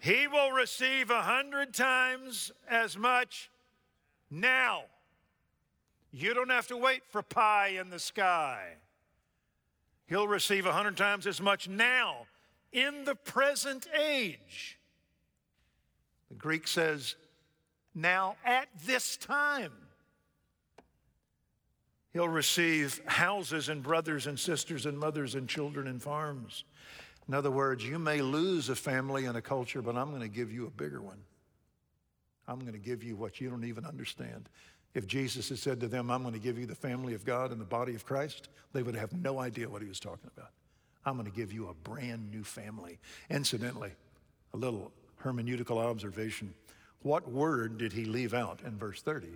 He 0.05 0.29
will 0.29 0.53
receive 0.53 1.11
a 1.11 1.23
hundred 1.23 1.73
times 1.73 2.53
as 2.69 2.95
much 2.95 3.51
now. 4.31 4.83
You 6.13 6.35
don't 6.35 6.51
have 6.51 6.67
to 6.67 6.77
wait 6.77 7.01
for 7.09 7.23
pie 7.23 7.79
in 7.81 7.89
the 7.89 7.99
sky. 7.99 8.65
He'll 10.07 10.29
receive 10.29 10.67
a 10.67 10.73
hundred 10.73 10.99
times 10.99 11.27
as 11.27 11.41
much 11.41 11.71
now, 11.71 12.27
in 12.71 13.07
the 13.07 13.15
present 13.15 13.87
age. 13.99 14.79
The 16.29 16.37
Greek 16.37 16.69
says, 16.69 17.17
now 17.95 18.37
at 18.45 18.69
this 18.85 19.17
time. 19.17 19.73
He'll 22.13 22.29
receive 22.29 23.01
houses 23.07 23.71
and 23.71 23.83
brothers 23.83 24.27
and 24.27 24.39
sisters 24.39 24.85
and 24.85 24.99
mothers 24.99 25.35
and 25.35 25.49
children 25.49 25.87
and 25.87 26.03
farms. 26.03 26.65
In 27.29 27.35
other 27.35 27.51
words, 27.51 27.85
you 27.85 27.99
may 27.99 28.21
lose 28.21 28.69
a 28.69 28.77
family 28.77 29.25
and 29.25 29.37
a 29.37 29.43
culture, 29.43 29.81
but 29.81 29.97
I'm 29.97 30.11
going 30.11 30.23
to 30.23 30.29
give 30.29 30.53
you 30.53 30.67
a 30.67 30.71
bigger 30.71 31.01
one. 31.01 31.19
I'm 32.47 32.61
going 32.61 32.73
to 32.73 32.79
give 32.79 33.03
you 33.03 33.17
what 33.17 33.41
you 33.41 33.49
don't 33.49 33.65
even 33.65 33.87
understand. 33.87 34.49
If 34.93 35.07
Jesus 35.07 35.49
had 35.49 35.59
said 35.59 35.81
to 35.81 35.89
them, 35.89 36.11
I'm 36.11 36.23
going 36.23 36.35
to 36.35 36.41
give 36.41 36.59
you 36.59 36.67
the 36.67 36.75
family 36.75 37.15
of 37.15 37.25
God 37.25 37.51
and 37.51 37.61
the 37.61 37.65
body 37.65 37.95
of 37.95 38.05
Christ, 38.05 38.49
they 38.73 38.83
would 38.83 38.95
have 38.95 39.13
no 39.13 39.41
idea 39.41 39.69
what 39.69 39.83
he 39.83 39.89
was 39.89 39.99
talking 39.99 40.31
about. 40.37 40.51
I'm 41.07 41.15
going 41.15 41.31
to 41.31 41.37
give 41.37 41.53
you 41.53 41.69
a 41.69 41.75
brand 41.75 42.31
new 42.31 42.45
family. 42.45 42.99
Incidentally, 43.31 43.93
a 44.53 44.57
little 44.57 44.93
hermeneutical 45.23 45.79
observation. 45.79 46.55
What 47.03 47.31
word 47.31 47.79
did 47.79 47.93
he 47.93 48.05
leave 48.05 48.35
out 48.35 48.61
in 48.65 48.79
verse 48.79 49.03
30 49.03 49.29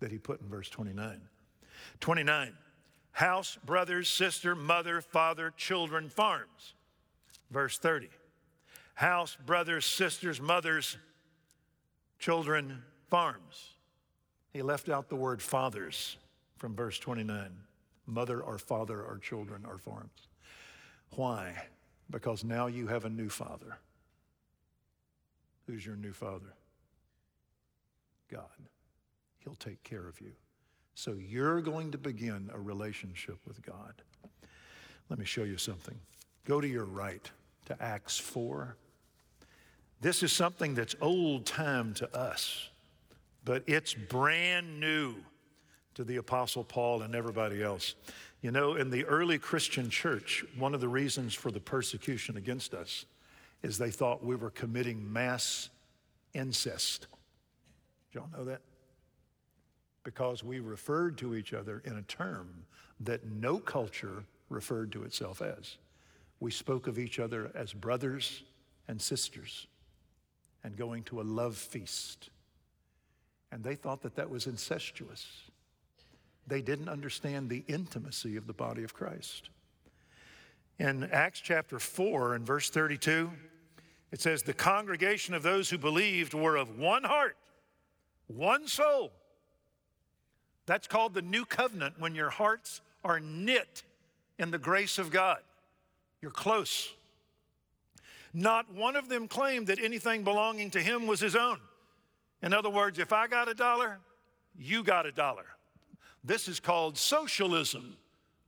that 0.00 0.10
he 0.10 0.18
put 0.18 0.40
in 0.40 0.48
verse 0.48 0.68
29? 0.68 1.20
29, 2.00 2.52
house, 3.12 3.58
brothers, 3.64 4.08
sister, 4.08 4.54
mother, 4.54 5.00
father, 5.00 5.52
children, 5.56 6.08
farms. 6.08 6.74
Verse 7.50 7.78
30, 7.78 8.10
house, 8.94 9.36
brothers, 9.46 9.86
sisters, 9.86 10.40
mothers, 10.40 10.98
children, 12.18 12.82
farms. 13.08 13.74
He 14.52 14.62
left 14.62 14.88
out 14.88 15.08
the 15.08 15.16
word 15.16 15.40
fathers 15.40 16.16
from 16.56 16.74
verse 16.74 16.98
29 16.98 17.50
mother 18.06 18.40
or 18.40 18.58
father 18.58 19.02
or 19.02 19.18
children 19.18 19.64
or 19.66 19.78
farms. 19.78 20.28
Why? 21.10 21.54
Because 22.10 22.42
now 22.42 22.66
you 22.66 22.86
have 22.86 23.04
a 23.04 23.10
new 23.10 23.28
father. 23.28 23.78
Who's 25.66 25.84
your 25.84 25.96
new 25.96 26.12
father? 26.12 26.54
God. 28.30 28.42
He'll 29.44 29.54
take 29.54 29.82
care 29.84 30.06
of 30.06 30.20
you. 30.20 30.32
So 30.94 31.12
you're 31.12 31.60
going 31.60 31.92
to 31.92 31.98
begin 31.98 32.50
a 32.52 32.58
relationship 32.58 33.38
with 33.46 33.62
God. 33.62 33.94
Let 35.08 35.18
me 35.18 35.24
show 35.24 35.44
you 35.44 35.56
something. 35.56 35.98
Go 36.44 36.60
to 36.60 36.66
your 36.66 36.84
right 36.84 37.30
to 37.68 37.82
Acts 37.82 38.18
4. 38.18 38.76
This 40.00 40.22
is 40.22 40.32
something 40.32 40.74
that's 40.74 40.94
old 41.00 41.46
time 41.46 41.94
to 41.94 42.14
us 42.14 42.68
but 43.48 43.62
it's 43.66 43.94
brand 43.94 44.78
new 44.78 45.14
to 45.94 46.04
the 46.04 46.16
Apostle 46.16 46.62
Paul 46.62 47.00
and 47.00 47.14
everybody 47.14 47.62
else. 47.62 47.94
You 48.42 48.50
know, 48.50 48.74
in 48.74 48.90
the 48.90 49.06
early 49.06 49.38
Christian 49.38 49.88
church, 49.88 50.44
one 50.58 50.74
of 50.74 50.82
the 50.82 50.88
reasons 50.88 51.32
for 51.32 51.50
the 51.50 51.58
persecution 51.58 52.36
against 52.36 52.74
us 52.74 53.06
is 53.62 53.78
they 53.78 53.90
thought 53.90 54.22
we 54.22 54.36
were 54.36 54.50
committing 54.50 55.10
mass 55.10 55.70
incest. 56.34 57.06
Did 58.12 58.18
y'all 58.18 58.28
know 58.36 58.44
that? 58.44 58.60
Because 60.04 60.44
we 60.44 60.60
referred 60.60 61.16
to 61.16 61.34
each 61.34 61.54
other 61.54 61.80
in 61.86 61.96
a 61.96 62.02
term 62.02 62.50
that 63.00 63.24
no 63.24 63.56
culture 63.58 64.24
referred 64.50 64.92
to 64.92 65.04
itself 65.04 65.40
as. 65.40 65.78
We 66.40 66.50
spoke 66.50 66.86
of 66.86 66.98
each 66.98 67.18
other 67.18 67.50
as 67.54 67.72
brothers 67.72 68.42
and 68.86 69.00
sisters 69.00 69.66
and 70.64 70.76
going 70.76 71.02
to 71.04 71.20
a 71.20 71.22
love 71.22 71.56
feast 71.56 72.30
and 73.50 73.64
they 73.64 73.74
thought 73.74 74.02
that 74.02 74.16
that 74.16 74.30
was 74.30 74.46
incestuous. 74.46 75.26
They 76.46 76.62
didn't 76.62 76.88
understand 76.88 77.48
the 77.48 77.64
intimacy 77.66 78.36
of 78.36 78.46
the 78.46 78.52
body 78.52 78.84
of 78.84 78.94
Christ. 78.94 79.50
In 80.78 81.04
Acts 81.04 81.40
chapter 81.40 81.78
4 81.78 82.34
and 82.34 82.46
verse 82.46 82.70
32, 82.70 83.30
It 84.12 84.20
says, 84.20 84.42
The 84.42 84.54
congregation 84.54 85.34
of 85.34 85.42
those 85.42 85.70
who 85.70 85.78
believed 85.78 86.34
were 86.34 86.56
of 86.56 86.78
one 86.78 87.04
heart, 87.04 87.36
one 88.26 88.66
soul. 88.66 89.12
That's 90.66 90.86
called 90.86 91.14
the 91.14 91.22
new 91.22 91.44
covenant 91.44 91.98
when 91.98 92.14
your 92.14 92.30
hearts 92.30 92.82
are 93.02 93.18
knit 93.18 93.82
in 94.38 94.50
the 94.50 94.58
grace 94.58 94.98
of 94.98 95.10
God. 95.10 95.38
You're 96.20 96.30
close. 96.30 96.92
Not 98.34 98.72
one 98.72 98.96
of 98.96 99.08
them 99.08 99.28
claimed 99.28 99.68
that 99.68 99.78
anything 99.78 100.24
belonging 100.24 100.70
to 100.72 100.80
him 100.80 101.06
was 101.06 101.20
his 101.20 101.36
own. 101.36 101.58
In 102.42 102.52
other 102.52 102.70
words, 102.70 102.98
if 102.98 103.12
I 103.12 103.26
got 103.26 103.48
a 103.48 103.54
dollar, 103.54 103.98
you 104.58 104.82
got 104.82 105.06
a 105.06 105.12
dollar. 105.12 105.46
This 106.24 106.48
is 106.48 106.60
called 106.60 106.98
socialism 106.98 107.96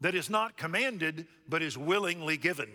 that 0.00 0.14
is 0.14 0.30
not 0.30 0.56
commanded 0.56 1.26
but 1.48 1.62
is 1.62 1.76
willingly 1.76 2.36
given. 2.36 2.68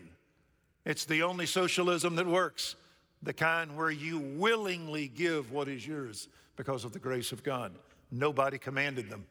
It's 0.85 1.05
the 1.05 1.23
only 1.23 1.45
socialism 1.45 2.15
that 2.15 2.27
works, 2.27 2.75
the 3.23 3.33
kind 3.33 3.75
where 3.75 3.91
you 3.91 4.19
willingly 4.19 5.07
give 5.07 5.51
what 5.51 5.67
is 5.67 5.85
yours 5.85 6.27
because 6.55 6.85
of 6.85 6.93
the 6.93 6.99
grace 6.99 7.31
of 7.31 7.43
God. 7.43 7.73
Nobody 8.11 8.57
commanded 8.57 9.09
them. 9.09 9.25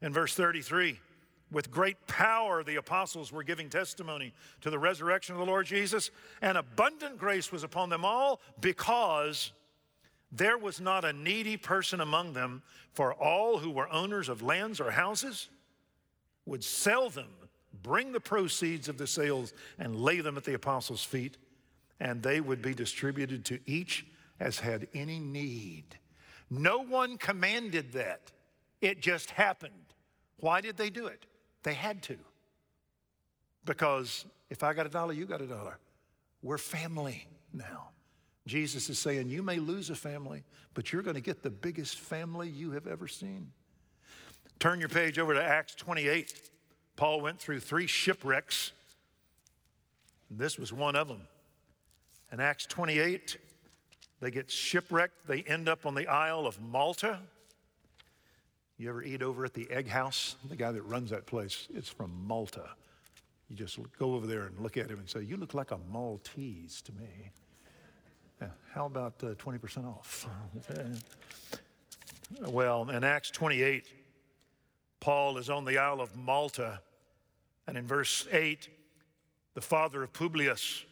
In 0.00 0.12
verse 0.12 0.34
33, 0.34 0.98
with 1.54 1.70
great 1.70 2.06
power 2.08 2.64
the 2.64 2.76
apostles 2.76 3.32
were 3.32 3.44
giving 3.44 3.70
testimony 3.70 4.34
to 4.60 4.70
the 4.70 4.78
resurrection 4.78 5.34
of 5.34 5.38
the 5.38 5.46
Lord 5.46 5.66
Jesus, 5.66 6.10
and 6.42 6.58
abundant 6.58 7.16
grace 7.16 7.52
was 7.52 7.62
upon 7.62 7.88
them 7.88 8.04
all 8.04 8.40
because 8.60 9.52
there 10.32 10.58
was 10.58 10.80
not 10.80 11.04
a 11.04 11.12
needy 11.12 11.56
person 11.56 12.00
among 12.00 12.32
them, 12.32 12.62
for 12.92 13.14
all 13.14 13.58
who 13.58 13.70
were 13.70 13.90
owners 13.92 14.28
of 14.28 14.42
lands 14.42 14.80
or 14.80 14.90
houses 14.90 15.48
would 16.44 16.64
sell 16.64 17.08
them, 17.08 17.28
bring 17.82 18.10
the 18.10 18.20
proceeds 18.20 18.88
of 18.88 18.98
the 18.98 19.06
sales, 19.06 19.54
and 19.78 19.96
lay 19.96 20.20
them 20.20 20.36
at 20.36 20.44
the 20.44 20.54
apostles' 20.54 21.04
feet, 21.04 21.38
and 22.00 22.22
they 22.22 22.40
would 22.40 22.62
be 22.62 22.74
distributed 22.74 23.44
to 23.44 23.60
each 23.64 24.04
as 24.40 24.58
had 24.58 24.88
any 24.92 25.20
need. 25.20 25.84
No 26.50 26.80
one 26.80 27.16
commanded 27.16 27.92
that, 27.92 28.32
it 28.80 29.00
just 29.00 29.30
happened. 29.30 29.72
Why 30.38 30.60
did 30.60 30.76
they 30.76 30.90
do 30.90 31.06
it? 31.06 31.26
They 31.64 31.74
had 31.74 32.02
to. 32.04 32.16
Because 33.64 34.24
if 34.50 34.62
I 34.62 34.72
got 34.74 34.86
a 34.86 34.90
dollar, 34.90 35.12
you 35.12 35.26
got 35.26 35.40
a 35.40 35.46
dollar. 35.46 35.78
We're 36.42 36.58
family 36.58 37.26
now. 37.52 37.88
Jesus 38.46 38.90
is 38.90 38.98
saying, 38.98 39.30
You 39.30 39.42
may 39.42 39.58
lose 39.58 39.90
a 39.90 39.94
family, 39.94 40.44
but 40.74 40.92
you're 40.92 41.02
going 41.02 41.14
to 41.14 41.22
get 41.22 41.42
the 41.42 41.50
biggest 41.50 41.98
family 41.98 42.48
you 42.48 42.70
have 42.72 42.86
ever 42.86 43.08
seen. 43.08 43.50
Turn 44.60 44.78
your 44.78 44.90
page 44.90 45.18
over 45.18 45.34
to 45.34 45.42
Acts 45.42 45.74
28. 45.74 46.50
Paul 46.96 47.22
went 47.22 47.40
through 47.40 47.60
three 47.60 47.86
shipwrecks. 47.86 48.72
This 50.30 50.58
was 50.58 50.72
one 50.72 50.94
of 50.94 51.08
them. 51.08 51.22
In 52.30 52.40
Acts 52.40 52.66
28, 52.66 53.38
they 54.20 54.30
get 54.30 54.50
shipwrecked. 54.50 55.26
They 55.26 55.42
end 55.42 55.68
up 55.68 55.86
on 55.86 55.94
the 55.94 56.06
Isle 56.06 56.46
of 56.46 56.60
Malta. 56.60 57.20
You 58.76 58.88
ever 58.88 59.02
eat 59.02 59.22
over 59.22 59.44
at 59.44 59.54
the 59.54 59.70
Egg 59.70 59.88
House? 59.88 60.36
The 60.48 60.56
guy 60.56 60.72
that 60.72 60.82
runs 60.82 61.10
that 61.10 61.26
place 61.26 61.68
is 61.72 61.88
from 61.88 62.10
Malta. 62.26 62.70
You 63.48 63.56
just 63.56 63.78
go 63.98 64.14
over 64.14 64.26
there 64.26 64.46
and 64.46 64.58
look 64.58 64.76
at 64.76 64.90
him 64.90 64.98
and 64.98 65.08
say, 65.08 65.22
You 65.22 65.36
look 65.36 65.54
like 65.54 65.70
a 65.70 65.78
Maltese 65.92 66.82
to 66.82 66.92
me. 66.92 67.30
Yeah, 68.40 68.48
how 68.72 68.86
about 68.86 69.14
uh, 69.22 69.34
20% 69.34 69.86
off? 69.86 70.26
well, 72.48 72.90
in 72.90 73.04
Acts 73.04 73.30
28, 73.30 73.86
Paul 74.98 75.38
is 75.38 75.50
on 75.50 75.64
the 75.64 75.78
Isle 75.78 76.00
of 76.00 76.16
Malta, 76.16 76.80
and 77.68 77.78
in 77.78 77.86
verse 77.86 78.26
8, 78.32 78.68
the 79.54 79.60
father 79.60 80.02
of 80.02 80.12
Publius, 80.12 80.84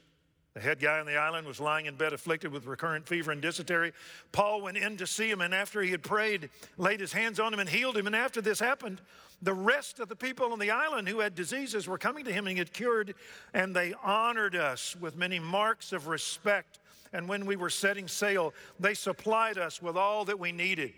the 0.54 0.61
head 0.61 0.80
guy 0.80 1.00
on 1.00 1.06
the 1.06 1.16
island 1.16 1.47
was 1.47 1.61
lying 1.61 1.87
in 1.87 1.97
bed 1.97 2.12
afflicted 2.12 2.52
with 2.52 2.66
recurrent 2.66 3.09
fever 3.09 3.32
and 3.32 3.40
dysentery. 3.40 3.92
Paul 4.32 4.61
went 4.61 4.76
in 4.76 4.99
to 4.99 5.06
see 5.06 5.30
him, 5.30 5.40
and 5.40 5.54
after 5.54 5.80
he 5.80 5.90
had 5.90 6.02
prayed, 6.02 6.50
laid 6.76 7.00
his 7.00 7.12
hands 7.12 7.40
on 7.40 7.54
him 7.54 7.61
and 7.61 7.68
healed 7.68 7.97
him. 7.97 8.06
And 8.06 8.14
after 8.14 8.42
this 8.42 8.60
happened, 8.60 9.00
the 9.41 9.54
rest 9.54 9.99
of 9.99 10.10
the 10.10 10.17
people 10.17 10.52
on 10.52 10.58
the 10.58 10.71
island 10.71 11.08
who 11.08 11.21
had 11.21 11.34
diseases 11.34 11.88
were 11.88 11.97
coming 11.97 12.26
to 12.26 12.32
him 12.32 12.47
and 12.47 12.52
he 12.52 12.58
had 12.58 12.73
cured, 12.73 13.15
and 13.54 13.75
they 13.75 13.95
honored 14.04 14.54
us 14.54 14.95
with 15.00 15.17
many 15.17 15.38
marks 15.38 15.93
of 15.93 16.06
respect. 16.06 16.80
And 17.15 17.28
when 17.28 17.47
we 17.47 17.56
were 17.56 17.71
setting 17.71 18.06
sail, 18.06 18.52
they 18.78 18.93
supplied 18.93 19.56
us 19.56 19.80
with 19.80 19.97
all 19.97 20.26
that 20.26 20.38
we 20.38 20.52
needed. 20.52 20.93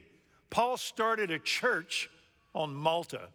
Paul 0.51 0.77
started 0.77 1.31
a 1.31 1.39
church 1.39 2.11
on 2.57 2.75
Malta. 2.75 3.29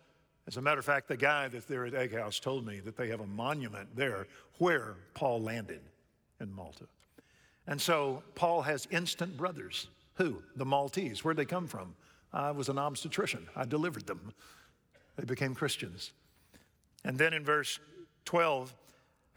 As 0.48 0.58
a 0.58 0.62
matter 0.62 0.80
of 0.80 0.86
fact, 0.86 1.08
the 1.08 1.18
guy 1.18 1.48
that's 1.48 1.66
there 1.66 1.86
at 1.86 1.94
Egg 1.94 2.14
House 2.14 2.40
told 2.40 2.66
me 2.66 2.82
that 2.82 2.98
they 2.98 3.08
have 3.08 3.22
a 3.22 3.28
monument 3.28 3.96
there 3.96 4.28
where 4.58 4.96
Paul 5.14 5.42
landed 5.42 5.80
in 6.40 6.54
Malta. 6.54 6.86
And 7.68 7.80
so 7.80 8.24
Paul 8.36 8.62
has 8.64 8.88
instant 8.92 9.38
brothers. 9.38 9.88
Who? 10.16 10.42
The 10.56 10.66
Maltese. 10.66 11.24
Where'd 11.24 11.38
they 11.38 11.46
come 11.46 11.68
from? 11.68 11.96
I 12.34 12.52
was 12.52 12.70
an 12.70 12.78
obstetrician. 12.78 13.48
I 13.56 13.66
delivered 13.66 14.08
them. 14.08 14.34
They 15.18 15.26
became 15.26 15.56
Christians. 15.56 16.12
And 17.04 17.18
then 17.18 17.34
in 17.34 17.44
verse 17.44 17.80
12, 18.26 18.74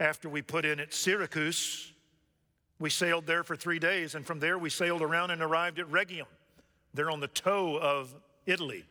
after 0.00 0.28
we 0.28 0.42
put 0.42 0.64
in 0.64 0.80
at 0.80 0.92
Syracuse, 0.92 1.92
we 2.78 2.90
sailed 2.90 3.26
there 3.26 3.44
for 3.44 3.54
three 3.54 3.78
days, 3.78 4.14
and 4.14 4.26
from 4.26 4.40
there 4.40 4.58
we 4.58 4.70
sailed 4.70 5.02
around 5.02 5.30
and 5.30 5.40
arrived 5.40 5.78
at 5.78 5.88
Rhegium. 5.90 6.26
They're 6.94 7.10
on 7.10 7.20
the 7.20 7.28
toe 7.28 7.78
of 7.78 8.14
Italy. 8.46 8.84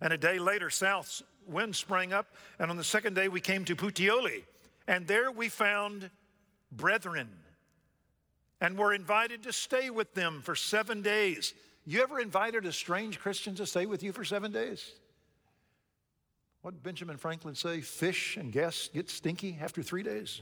And 0.00 0.12
a 0.12 0.18
day 0.18 0.38
later, 0.38 0.70
south 0.70 1.22
wind 1.46 1.74
sprang 1.74 2.12
up, 2.12 2.26
and 2.58 2.70
on 2.70 2.76
the 2.76 2.84
second 2.84 3.14
day 3.14 3.28
we 3.28 3.40
came 3.40 3.64
to 3.64 3.76
Puteoli, 3.76 4.44
and 4.86 5.06
there 5.06 5.30
we 5.30 5.48
found 5.48 6.10
brethren 6.70 7.28
and 8.60 8.78
were 8.78 8.94
invited 8.94 9.42
to 9.42 9.52
stay 9.52 9.90
with 9.90 10.14
them 10.14 10.40
for 10.42 10.54
seven 10.54 11.02
days. 11.02 11.54
You 11.84 12.02
ever 12.02 12.20
invited 12.20 12.64
a 12.64 12.72
strange 12.72 13.18
Christian 13.18 13.54
to 13.56 13.66
stay 13.66 13.86
with 13.86 14.02
you 14.02 14.12
for 14.12 14.24
seven 14.24 14.52
days? 14.52 14.92
What 16.62 16.72
did 16.72 16.82
Benjamin 16.82 17.18
Franklin 17.18 17.54
say? 17.54 17.82
Fish 17.82 18.36
and 18.38 18.50
guests 18.50 18.88
get 18.88 19.10
stinky 19.10 19.58
after 19.60 19.82
three 19.82 20.02
days. 20.02 20.40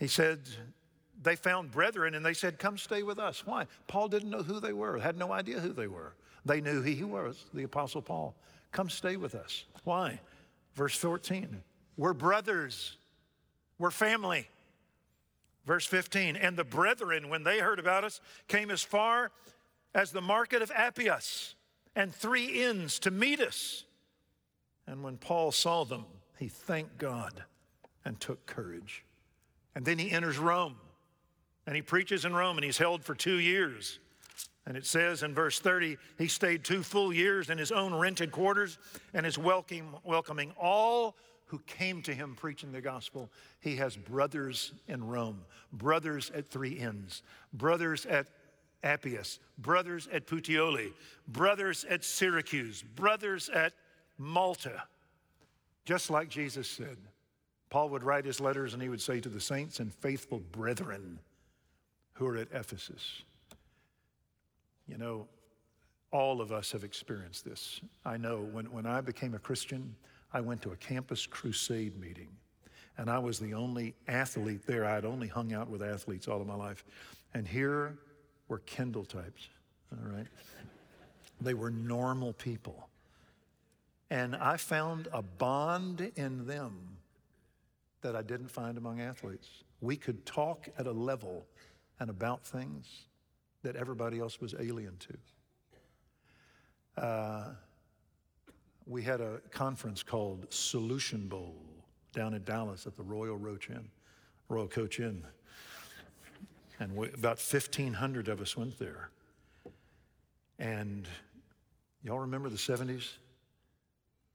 He 0.00 0.08
said, 0.08 0.40
they 1.22 1.36
found 1.36 1.70
brethren 1.70 2.14
and 2.14 2.24
they 2.24 2.34
said, 2.34 2.58
Come 2.58 2.78
stay 2.78 3.02
with 3.02 3.18
us. 3.18 3.46
Why? 3.46 3.66
Paul 3.86 4.08
didn't 4.08 4.30
know 4.30 4.42
who 4.42 4.58
they 4.58 4.72
were, 4.72 4.98
had 4.98 5.18
no 5.18 5.32
idea 5.32 5.60
who 5.60 5.72
they 5.72 5.86
were. 5.86 6.14
They 6.44 6.60
knew 6.60 6.82
he 6.82 7.04
was, 7.04 7.44
the 7.52 7.64
Apostle 7.64 8.02
Paul. 8.02 8.34
Come 8.72 8.88
stay 8.88 9.16
with 9.16 9.34
us. 9.34 9.64
Why? 9.84 10.20
Verse 10.74 10.96
14, 10.96 11.62
we're 11.96 12.14
brothers, 12.14 12.96
we're 13.78 13.90
family. 13.90 14.48
Verse 15.66 15.86
15, 15.86 16.36
and 16.36 16.56
the 16.56 16.64
brethren, 16.64 17.28
when 17.28 17.44
they 17.44 17.58
heard 17.58 17.78
about 17.78 18.04
us, 18.04 18.20
came 18.48 18.70
as 18.70 18.82
far 18.82 19.30
as 19.94 20.10
the 20.10 20.20
market 20.20 20.62
of 20.62 20.70
Appius 20.74 21.54
and 21.94 22.14
three 22.14 22.62
inns 22.62 22.98
to 23.00 23.10
meet 23.10 23.40
us. 23.40 23.84
And 24.86 25.02
when 25.02 25.18
Paul 25.18 25.52
saw 25.52 25.84
them, 25.84 26.06
he 26.38 26.48
thanked 26.48 26.98
God 26.98 27.44
and 28.04 28.18
took 28.18 28.46
courage. 28.46 29.04
And 29.74 29.84
then 29.84 29.98
he 29.98 30.10
enters 30.10 30.38
Rome 30.38 30.76
and 31.66 31.76
he 31.76 31.82
preaches 31.82 32.24
in 32.24 32.34
Rome 32.34 32.56
and 32.56 32.64
he's 32.64 32.78
held 32.78 33.04
for 33.04 33.14
two 33.14 33.38
years. 33.38 34.00
And 34.66 34.76
it 34.76 34.86
says 34.86 35.22
in 35.22 35.34
verse 35.34 35.58
30, 35.58 35.96
he 36.18 36.28
stayed 36.28 36.64
two 36.64 36.82
full 36.82 37.12
years 37.12 37.50
in 37.50 37.58
his 37.58 37.72
own 37.72 37.94
rented 37.94 38.30
quarters 38.32 38.78
and 39.14 39.26
is 39.26 39.38
welcome, 39.38 39.96
welcoming 40.04 40.52
all 40.60 41.16
who 41.50 41.58
came 41.66 42.00
to 42.00 42.14
him 42.14 42.36
preaching 42.36 42.70
the 42.70 42.80
gospel. 42.80 43.28
He 43.58 43.74
has 43.76 43.96
brothers 43.96 44.72
in 44.86 45.04
Rome, 45.04 45.40
brothers 45.72 46.30
at 46.32 46.48
three 46.48 46.74
inns, 46.74 47.22
brothers 47.52 48.06
at 48.06 48.28
Appius, 48.84 49.40
brothers 49.58 50.08
at 50.12 50.28
Puteoli, 50.28 50.92
brothers 51.26 51.84
at 51.90 52.04
Syracuse, 52.04 52.82
brothers 52.94 53.48
at 53.48 53.72
Malta. 54.16 54.84
Just 55.84 56.08
like 56.08 56.28
Jesus 56.28 56.68
said, 56.68 56.96
Paul 57.68 57.88
would 57.88 58.04
write 58.04 58.24
his 58.24 58.40
letters 58.40 58.72
and 58.72 58.80
he 58.80 58.88
would 58.88 59.00
say 59.00 59.18
to 59.18 59.28
the 59.28 59.40
saints 59.40 59.80
and 59.80 59.92
faithful 59.92 60.38
brethren 60.52 61.18
who 62.12 62.28
are 62.28 62.36
at 62.36 62.48
Ephesus. 62.52 63.22
You 64.86 64.98
know, 64.98 65.26
all 66.12 66.40
of 66.40 66.52
us 66.52 66.70
have 66.70 66.84
experienced 66.84 67.44
this. 67.44 67.80
I 68.04 68.18
know 68.18 68.38
when, 68.38 68.66
when 68.70 68.86
I 68.86 69.00
became 69.00 69.34
a 69.34 69.38
Christian, 69.40 69.96
I 70.32 70.40
went 70.40 70.62
to 70.62 70.70
a 70.70 70.76
campus 70.76 71.26
crusade 71.26 71.98
meeting, 71.98 72.28
and 72.96 73.10
I 73.10 73.18
was 73.18 73.38
the 73.38 73.54
only 73.54 73.94
athlete 74.06 74.66
there. 74.66 74.84
I'd 74.84 75.04
only 75.04 75.28
hung 75.28 75.52
out 75.52 75.68
with 75.68 75.82
athletes 75.82 76.28
all 76.28 76.40
of 76.40 76.46
my 76.46 76.54
life. 76.54 76.84
And 77.34 77.46
here 77.46 77.98
were 78.48 78.58
Kendall 78.60 79.04
types, 79.04 79.48
all 79.92 80.12
right? 80.12 80.26
They 81.40 81.54
were 81.54 81.70
normal 81.70 82.32
people. 82.34 82.88
And 84.10 84.34
I 84.36 84.56
found 84.56 85.08
a 85.12 85.22
bond 85.22 86.12
in 86.16 86.46
them 86.46 86.96
that 88.02 88.16
I 88.16 88.22
didn't 88.22 88.50
find 88.50 88.76
among 88.76 89.00
athletes. 89.00 89.48
We 89.80 89.96
could 89.96 90.26
talk 90.26 90.68
at 90.78 90.86
a 90.86 90.92
level 90.92 91.46
and 92.00 92.10
about 92.10 92.44
things 92.44 93.06
that 93.62 93.76
everybody 93.76 94.18
else 94.18 94.40
was 94.40 94.54
alien 94.58 94.96
to. 96.96 97.02
Uh, 97.02 97.44
we 98.86 99.02
had 99.02 99.20
a 99.20 99.40
conference 99.50 100.02
called 100.02 100.46
Solution 100.52 101.28
Bowl 101.28 101.54
down 102.12 102.34
in 102.34 102.42
Dallas 102.44 102.86
at 102.86 102.96
the 102.96 103.02
Royal 103.02 103.36
Roach 103.36 103.70
Inn, 103.70 103.88
Royal 104.48 104.68
Coach 104.68 105.00
Inn. 105.00 105.24
And 106.78 106.96
we, 106.96 107.08
about 107.08 107.38
1,500 107.38 108.28
of 108.28 108.40
us 108.40 108.56
went 108.56 108.78
there. 108.78 109.10
And 110.58 111.06
y'all 112.02 112.18
remember 112.18 112.48
the 112.48 112.56
70s? 112.56 113.12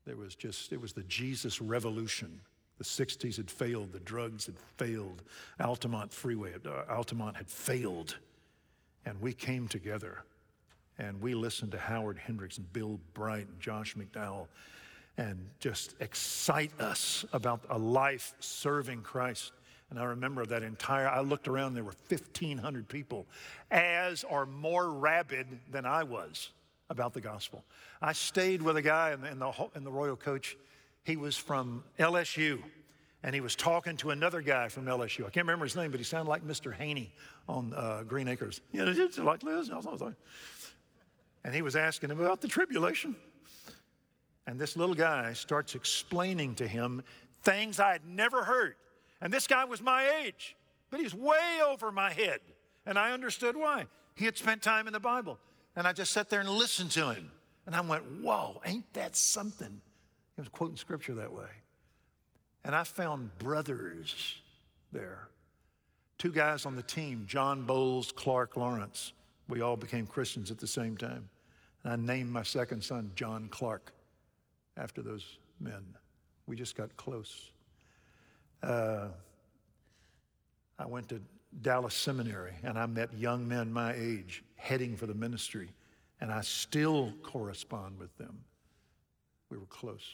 There 0.05 0.15
was 0.15 0.35
just, 0.35 0.71
it 0.71 0.79
was 0.79 0.93
the 0.93 1.03
Jesus 1.03 1.59
revolution. 1.59 2.39
The 2.77 2.83
60s 2.83 3.37
had 3.37 3.49
failed, 3.49 3.93
the 3.93 3.99
drugs 4.01 4.45
had 4.45 4.59
failed, 4.77 5.23
Altamont 5.59 6.11
Freeway, 6.11 6.53
uh, 6.65 6.91
Altamont 6.91 7.37
had 7.37 7.49
failed. 7.49 8.17
And 9.05 9.19
we 9.21 9.33
came 9.33 9.67
together 9.67 10.23
and 10.97 11.21
we 11.21 11.33
listened 11.33 11.71
to 11.71 11.77
Howard 11.77 12.17
Hendricks 12.17 12.57
and 12.57 12.71
Bill 12.71 12.99
Bright 13.13 13.47
and 13.47 13.59
Josh 13.59 13.95
McDowell 13.95 14.47
and 15.17 15.39
just 15.59 15.95
excite 15.99 16.79
us 16.79 17.25
about 17.33 17.61
a 17.69 17.77
life 17.77 18.33
serving 18.39 19.01
Christ. 19.01 19.51
And 19.89 19.99
I 19.99 20.03
remember 20.05 20.45
that 20.45 20.63
entire, 20.63 21.07
I 21.07 21.21
looked 21.21 21.47
around, 21.47 21.73
there 21.73 21.83
were 21.83 21.93
1,500 22.09 22.87
people, 22.87 23.25
as 23.71 24.23
or 24.23 24.45
more 24.45 24.89
rabid 24.89 25.47
than 25.71 25.85
I 25.85 26.03
was 26.03 26.51
about 26.89 27.13
the 27.13 27.21
gospel. 27.21 27.63
I 28.01 28.13
stayed 28.13 28.61
with 28.61 28.77
a 28.77 28.81
guy 28.81 29.13
in 29.13 29.21
the, 29.21 29.31
in 29.31 29.39
the, 29.39 29.69
in 29.75 29.83
the 29.83 29.91
Royal 29.91 30.15
Coach. 30.15 30.57
He 31.03 31.17
was 31.17 31.37
from 31.37 31.83
LSU, 31.99 32.61
and 33.23 33.33
he 33.33 33.41
was 33.41 33.55
talking 33.55 33.95
to 33.97 34.09
another 34.09 34.41
guy 34.41 34.67
from 34.69 34.85
LSU. 34.85 35.21
I 35.21 35.29
can't 35.29 35.45
remember 35.45 35.65
his 35.65 35.75
name, 35.75 35.91
but 35.91 35.99
he 35.99 36.03
sounded 36.03 36.29
like 36.29 36.45
Mr. 36.45 36.73
Haney 36.73 37.11
on 37.47 37.73
uh, 37.73 38.03
Green 38.07 38.27
Acres. 38.27 38.61
You 38.71 38.85
know, 38.85 38.91
it's 38.91 39.17
like 39.17 39.41
this. 39.41 39.69
And 41.45 41.53
he 41.53 41.61
was 41.61 41.75
asking 41.75 42.09
him 42.09 42.19
about 42.19 42.41
the 42.41 42.47
tribulation. 42.47 43.15
And 44.47 44.59
this 44.59 44.75
little 44.75 44.95
guy 44.95 45.33
starts 45.33 45.75
explaining 45.75 46.55
to 46.55 46.67
him 46.67 47.03
things 47.43 47.79
I 47.79 47.91
had 47.91 48.05
never 48.07 48.43
heard. 48.43 48.73
And 49.21 49.31
this 49.31 49.45
guy 49.45 49.63
was 49.63 49.79
my 49.79 50.09
age, 50.23 50.55
but 50.89 50.99
he's 50.99 51.13
way 51.13 51.59
over 51.63 51.91
my 51.91 52.11
head. 52.11 52.39
And 52.87 52.97
I 52.97 53.11
understood 53.11 53.55
why. 53.55 53.85
He 54.15 54.25
had 54.25 54.37
spent 54.37 54.63
time 54.63 54.87
in 54.87 54.93
the 54.93 54.99
Bible. 54.99 55.37
And 55.75 55.87
I 55.87 55.93
just 55.93 56.11
sat 56.11 56.31
there 56.31 56.39
and 56.39 56.49
listened 56.49 56.89
to 56.91 57.11
him. 57.11 57.31
And 57.67 57.75
I 57.75 57.81
went, 57.81 58.03
whoa, 58.21 58.59
ain't 58.65 58.91
that 58.93 59.15
something? 59.15 59.81
He 60.35 60.41
was 60.41 60.49
quoting 60.49 60.77
scripture 60.77 61.13
that 61.13 61.31
way. 61.31 61.49
And 62.63 62.75
I 62.75 62.85
found 62.85 63.37
brothers 63.37 64.39
there. 64.91 65.27
Two 66.17 66.31
guys 66.31 66.65
on 66.65 66.75
the 66.75 66.81
team, 66.81 67.25
John 67.27 67.65
Bowles, 67.65 68.11
Clark 68.11 68.57
Lawrence. 68.57 69.13
We 69.47 69.61
all 69.61 69.77
became 69.77 70.07
Christians 70.07 70.49
at 70.49 70.57
the 70.57 70.65
same 70.65 70.97
time. 70.97 71.29
And 71.85 71.93
I 71.93 72.13
named 72.13 72.31
my 72.31 72.41
second 72.41 72.83
son 72.83 73.11
John 73.15 73.47
Clark 73.49 73.93
after 74.75 75.03
those 75.03 75.37
men. 75.59 75.83
We 76.47 76.55
just 76.55 76.75
got 76.75 76.97
close. 76.97 77.51
Uh, 78.63 79.09
I 80.79 80.87
went 80.87 81.09
to 81.09 81.21
Dallas 81.61 81.93
Seminary 81.93 82.53
and 82.63 82.79
I 82.79 82.87
met 82.87 83.13
young 83.13 83.47
men 83.47 83.71
my 83.71 83.93
age 83.93 84.43
heading 84.55 84.97
for 84.97 85.05
the 85.05 85.13
ministry, 85.13 85.69
and 86.21 86.31
I 86.31 86.41
still 86.41 87.13
correspond 87.21 87.99
with 87.99 88.17
them. 88.17 88.35
We 89.51 89.57
were 89.57 89.67
close. 89.67 90.09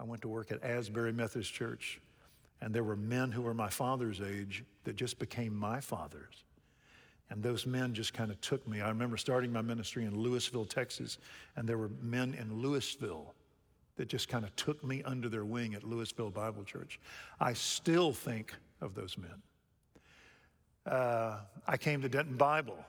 I 0.00 0.04
went 0.04 0.22
to 0.22 0.28
work 0.28 0.50
at 0.50 0.64
Asbury 0.64 1.12
Methodist 1.12 1.52
Church, 1.52 2.00
and 2.62 2.74
there 2.74 2.82
were 2.82 2.96
men 2.96 3.30
who 3.30 3.42
were 3.42 3.52
my 3.52 3.68
father's 3.68 4.22
age 4.22 4.64
that 4.84 4.96
just 4.96 5.18
became 5.18 5.54
my 5.54 5.80
fathers. 5.80 6.44
And 7.32 7.42
those 7.42 7.64
men 7.64 7.94
just 7.94 8.12
kind 8.12 8.30
of 8.30 8.38
took 8.42 8.68
me. 8.68 8.82
I 8.82 8.90
remember 8.90 9.16
starting 9.16 9.50
my 9.50 9.62
ministry 9.62 10.04
in 10.04 10.12
Lewisville, 10.12 10.68
Texas, 10.68 11.16
and 11.56 11.66
there 11.66 11.78
were 11.78 11.90
men 12.02 12.34
in 12.38 12.62
Lewisville 12.62 13.28
that 13.96 14.08
just 14.08 14.28
kind 14.28 14.44
of 14.44 14.54
took 14.54 14.84
me 14.84 15.02
under 15.04 15.30
their 15.30 15.46
wing 15.46 15.72
at 15.72 15.80
Lewisville 15.82 16.30
Bible 16.30 16.62
Church. 16.62 17.00
I 17.40 17.54
still 17.54 18.12
think 18.12 18.54
of 18.82 18.94
those 18.94 19.16
men. 19.16 19.42
Uh, 20.84 21.38
I 21.66 21.78
came 21.78 22.02
to 22.02 22.08
Denton 22.10 22.36
Bible, 22.36 22.84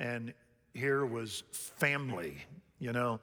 and 0.00 0.34
here 0.74 1.06
was 1.06 1.44
family. 1.52 2.38
You 2.80 2.92
know, 2.92 3.20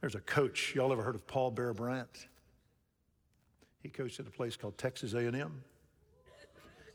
there's 0.00 0.14
a 0.14 0.20
coach. 0.20 0.72
Y'all 0.76 0.92
ever 0.92 1.02
heard 1.02 1.16
of 1.16 1.26
Paul 1.26 1.50
Bear 1.50 1.74
Bryant? 1.74 2.28
He 3.82 3.88
coached 3.88 4.20
at 4.20 4.28
a 4.28 4.30
place 4.30 4.56
called 4.56 4.78
Texas 4.78 5.14
A&M, 5.14 5.64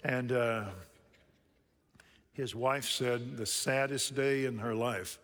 and 0.05 0.31
uh, 0.31 0.63
his 2.39 2.55
wife 2.55 2.89
said 2.89 3.35
the 3.35 3.45
saddest 3.45 4.15
day 4.15 4.45
in 4.45 4.57
her 4.57 4.73
life 4.73 5.19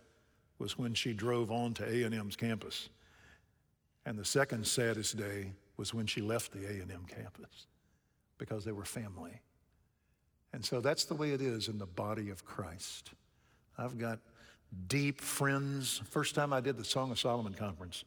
was 0.60 0.78
when 0.78 0.94
she 0.94 1.14
drove 1.14 1.52
onto 1.52 1.84
A&M's 1.84 2.36
campus 2.36 2.90
and 4.06 4.18
the 4.18 4.26
second 4.26 4.68
saddest 4.68 5.18
day 5.18 5.52
was 5.78 5.94
when 5.94 6.06
she 6.06 6.22
left 6.22 6.52
the 6.52 6.66
A&M 6.66 7.06
campus 7.08 7.68
because 8.38 8.66
they 8.66 8.72
were 8.72 8.86
family. 8.86 9.42
And 10.54 10.64
so 10.64 10.80
that's 10.80 11.06
the 11.06 11.16
way 11.16 11.32
it 11.32 11.42
is 11.42 11.68
in 11.70 11.78
the 11.78 11.86
body 11.86 12.30
of 12.30 12.46
Christ. 12.46 13.12
I've 13.78 13.98
got 13.98 14.20
deep 14.88 15.22
friends. 15.22 16.02
First 16.10 16.36
time 16.36 16.54
I 16.54 16.62
did 16.62 16.78
the 16.78 16.84
Song 16.84 17.12
of 17.12 17.20
Solomon 17.20 17.54
conference, 17.54 18.04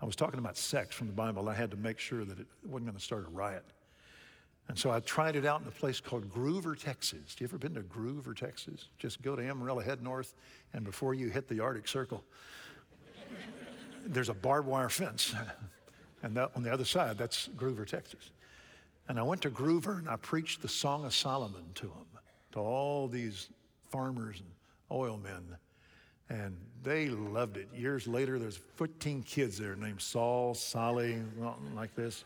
I 0.00 0.04
was 0.04 0.16
talking 0.16 0.38
about 0.38 0.56
sex 0.56 0.94
from 0.94 1.06
the 1.06 1.12
Bible. 1.12 1.48
I 1.48 1.54
had 1.54 1.70
to 1.72 1.76
make 1.76 1.98
sure 1.98 2.24
that 2.24 2.38
it 2.38 2.46
wasn't 2.64 2.86
going 2.86 2.96
to 2.96 3.02
start 3.02 3.26
a 3.26 3.30
riot. 3.30 3.64
And 4.68 4.78
so 4.78 4.90
I 4.90 5.00
tried 5.00 5.36
it 5.36 5.44
out 5.44 5.60
in 5.60 5.66
a 5.66 5.72
place 5.72 6.00
called 6.00 6.30
Gruver, 6.30 6.78
Texas. 6.78 7.36
You 7.38 7.46
ever 7.46 7.58
been 7.58 7.74
to 7.74 7.82
Gruver, 7.82 8.34
Texas? 8.34 8.88
Just 8.98 9.20
go 9.22 9.36
to 9.36 9.42
Amarillo, 9.42 9.80
head 9.80 10.02
north, 10.02 10.34
and 10.72 10.84
before 10.84 11.14
you 11.14 11.28
hit 11.28 11.48
the 11.48 11.60
Arctic 11.60 11.88
Circle, 11.88 12.22
there's 14.06 14.28
a 14.28 14.34
barbed 14.34 14.68
wire 14.68 14.88
fence. 14.88 15.34
and 16.22 16.36
that, 16.36 16.50
on 16.56 16.62
the 16.62 16.72
other 16.72 16.84
side, 16.84 17.18
that's 17.18 17.48
Gruver, 17.56 17.86
Texas. 17.86 18.30
And 19.08 19.18
I 19.18 19.22
went 19.22 19.42
to 19.42 19.50
Gruver 19.50 19.98
and 19.98 20.08
I 20.08 20.16
preached 20.16 20.62
the 20.62 20.68
Song 20.68 21.04
of 21.04 21.14
Solomon 21.14 21.64
to 21.74 21.86
them, 21.86 22.06
to 22.52 22.60
all 22.60 23.08
these 23.08 23.48
farmers 23.90 24.40
and 24.40 24.48
oil 24.90 25.18
men. 25.22 25.56
And 26.28 26.56
they 26.82 27.08
loved 27.08 27.56
it. 27.56 27.68
Years 27.74 28.06
later, 28.06 28.38
there's 28.38 28.58
14 28.76 29.22
kids 29.22 29.58
there 29.58 29.76
named 29.76 30.00
Saul, 30.00 30.54
Sally, 30.54 31.20
like 31.74 31.94
this, 31.94 32.24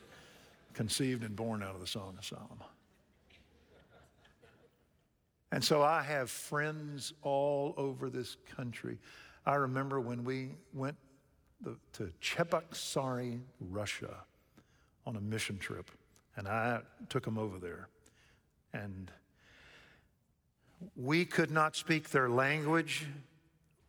conceived 0.77 1.25
and 1.25 1.35
born 1.35 1.63
out 1.63 1.75
of 1.75 1.81
the 1.81 1.87
Song 1.87 2.15
of 2.19 2.25
Solomon. 2.25 2.59
And 5.51 5.65
so 5.65 5.83
I 5.83 6.03
have 6.03 6.31
friends 6.31 7.15
all 7.23 7.73
over 7.79 8.11
this 8.11 8.37
country. 8.55 8.99
I 9.47 9.55
remember 9.55 10.01
when 10.01 10.23
we 10.23 10.51
went 10.75 10.97
the, 11.63 11.77
to 11.95 12.13
Cheboksary, 12.21 13.41
Russia, 13.59 14.17
on 15.07 15.17
a 15.17 15.21
mission 15.21 15.57
trip. 15.57 15.91
And 16.37 16.47
I 16.47 16.81
took 17.09 17.25
them 17.25 17.39
over 17.39 17.59
there. 17.59 17.89
And 18.75 19.11
we 20.95 21.25
could 21.25 21.51
not 21.51 21.75
speak 21.75 22.11
their 22.11 22.29
language. 22.29 23.07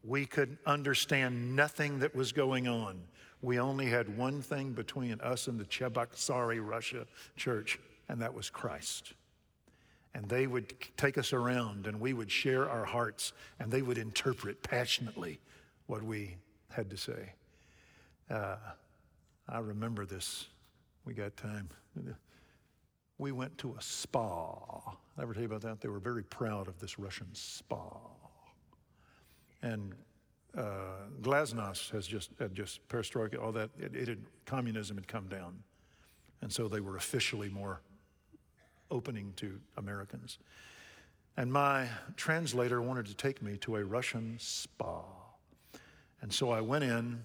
We 0.06 0.26
could 0.26 0.58
understand 0.66 1.54
nothing 1.54 2.00
that 2.00 2.16
was 2.16 2.32
going 2.32 2.70
on. 2.70 3.02
We 3.42 3.60
only 3.60 3.86
had 3.88 4.18
one 4.18 4.42
thing 4.42 4.74
between 4.74 5.20
us 5.22 5.48
and 5.48 5.60
the 5.60 5.66
Cheboksary, 5.66 6.60
Russia 6.66 7.06
church, 7.36 7.80
and 8.10 8.22
that 8.22 8.34
was 8.34 8.50
Christ. 8.50 9.14
And 10.14 10.28
they 10.28 10.48
would 10.48 10.74
take 10.98 11.18
us 11.18 11.34
around 11.34 11.86
and 11.86 12.00
we 12.00 12.14
would 12.14 12.32
share 12.32 12.68
our 12.68 12.86
hearts 12.86 13.34
and 13.60 13.72
they 13.72 13.84
would 13.84 14.00
interpret 14.00 14.64
passionately 14.64 15.40
what 15.86 16.02
we 16.02 16.38
had 16.70 16.90
to 16.90 16.98
say. 16.98 17.34
Uh, 18.30 18.56
I 19.48 19.60
remember 19.60 20.06
this. 20.06 20.48
We 21.06 21.14
got 21.14 21.38
time. 21.38 21.70
We 23.18 23.32
went 23.32 23.58
to 23.60 23.76
a 23.78 23.82
spa. 23.82 24.98
I 25.18 25.22
ever 25.22 25.34
tell 25.34 25.44
you 25.44 25.48
about 25.48 25.62
that? 25.62 25.82
They 25.82 25.90
were 25.90 26.00
very 26.00 26.24
proud 26.24 26.68
of 26.68 26.80
this 26.80 27.00
Russian 27.00 27.28
spa. 27.34 27.88
And 29.62 29.94
uh, 30.58 30.62
Glasnost 31.22 31.92
has 31.92 32.08
just, 32.08 32.32
had 32.40 32.56
just 32.56 32.86
perestroika, 32.90 33.42
all 33.42 33.52
that, 33.52 33.70
it, 33.80 33.96
it 33.96 34.08
had, 34.08 34.20
communism 34.46 34.98
had 34.98 35.08
come 35.08 35.28
down. 35.28 35.64
And 36.42 36.52
so 36.52 36.68
they 36.68 36.80
were 36.80 36.98
officially 36.98 37.50
more 37.50 37.82
opening 38.90 39.34
to 39.38 39.60
Americans. 39.78 40.40
And 41.36 41.54
my 41.54 41.88
translator 42.16 42.82
wanted 42.82 43.06
to 43.08 43.14
take 43.14 43.42
me 43.42 43.58
to 43.58 43.76
a 43.76 43.84
Russian 43.84 44.38
spa. 44.40 45.04
And 46.22 46.34
so 46.34 46.50
I 46.50 46.62
went 46.62 46.84
in 46.84 47.22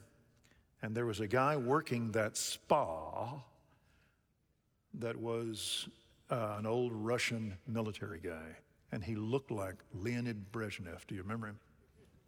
and 0.83 0.95
there 0.95 1.07
was 1.07 1.21
a 1.21 1.27
guy 1.27 1.57
working 1.57 2.11
that 2.13 2.37
spa 2.37 3.41
that 4.95 5.17
was 5.17 5.89
uh, 6.29 6.57
an 6.59 6.67
old 6.67 6.93
Russian 6.93 7.57
military 7.67 8.21
guy. 8.21 8.57
And 8.91 9.03
he 9.03 9.15
looked 9.15 9.51
like 9.51 9.77
Leonid 9.95 10.53
Brezhnev. 10.53 11.07
Do 11.07 11.15
you 11.15 11.23
remember 11.23 11.47
him? 11.47 11.59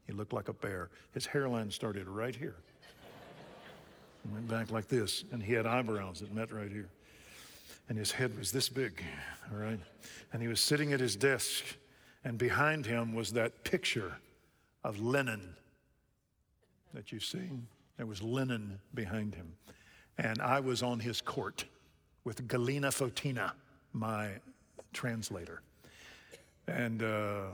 He 0.07 0.12
looked 0.12 0.33
like 0.33 0.49
a 0.49 0.53
bear. 0.53 0.90
His 1.12 1.27
hairline 1.27 1.71
started 1.71 2.09
right 2.09 2.35
here. 2.35 2.57
went 4.33 4.49
back 4.49 4.71
like 4.71 4.88
this. 4.88 5.25
And 5.33 5.43
he 5.43 5.53
had 5.53 5.67
eyebrows 5.67 6.21
that 6.21 6.35
met 6.35 6.53
right 6.53 6.71
here. 6.71 6.88
And 7.88 7.99
his 7.99 8.12
head 8.12 8.37
was 8.38 8.51
this 8.51 8.69
big, 8.69 9.03
all 9.51 9.59
right? 9.59 9.81
And 10.33 10.40
he 10.40 10.49
was 10.49 10.61
sitting 10.61 10.93
at 10.93 11.01
his 11.01 11.17
desk. 11.17 11.64
And 12.25 12.38
behind 12.38 12.87
him 12.87 13.14
was 13.14 13.33
that 13.33 13.64
picture 13.64 14.17
of 14.83 15.01
Lenin 15.01 15.55
that 16.95 17.12
you've 17.12 17.25
seen. 17.25 17.67
There 17.97 18.07
was 18.07 18.23
Lenin 18.23 18.79
behind 18.95 19.35
him. 19.35 19.53
And 20.17 20.40
I 20.40 20.61
was 20.61 20.83
on 20.83 21.01
his 21.01 21.21
court 21.21 21.64
with 22.25 22.47
Galina 22.49 22.88
Fotina, 22.88 23.53
my 23.93 24.31
translator. 24.93 25.61
And 26.67 27.03
uh, 27.03 27.47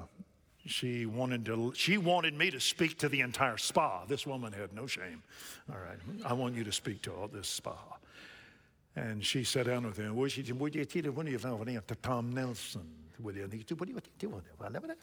she 0.67 1.07
wanted 1.07 1.45
to 1.47 1.73
she 1.75 1.99
wanted 1.99 2.35
me 2.35 2.51
to 2.51 2.61
speak 2.61 2.99
to 2.99 3.09
the 3.09 3.21
entire 3.21 3.57
spa. 3.57 4.05
This 4.07 4.27
woman 4.27 4.53
had 4.53 4.73
no 4.73 4.87
shame. 4.87 5.23
All 5.73 5.79
right 5.79 5.99
i 6.25 6.33
want 6.33 6.55
you 6.55 6.65
to 6.65 6.73
speak 6.73 7.03
to 7.03 7.13
all 7.13 7.29
this 7.29 7.49
spa. 7.49 7.77
And 8.97 9.25
she 9.25 9.45
sat 9.45 9.67
down 9.67 9.87
with 9.87 9.97
him. 9.97 10.17
What 10.17 10.37
you 10.37 10.45
you 10.45 11.13
when 11.13 11.27
you 11.27 11.39
found 11.39 11.59
to 11.87 11.95
tom 11.97 12.33
nelson 12.33 12.83
what 13.19 13.35
what 13.35 13.89
you 13.89 14.01
do 14.19 14.29
uh, 14.29 14.41
what 14.59 14.73
never 14.73 14.87
what 14.87 14.97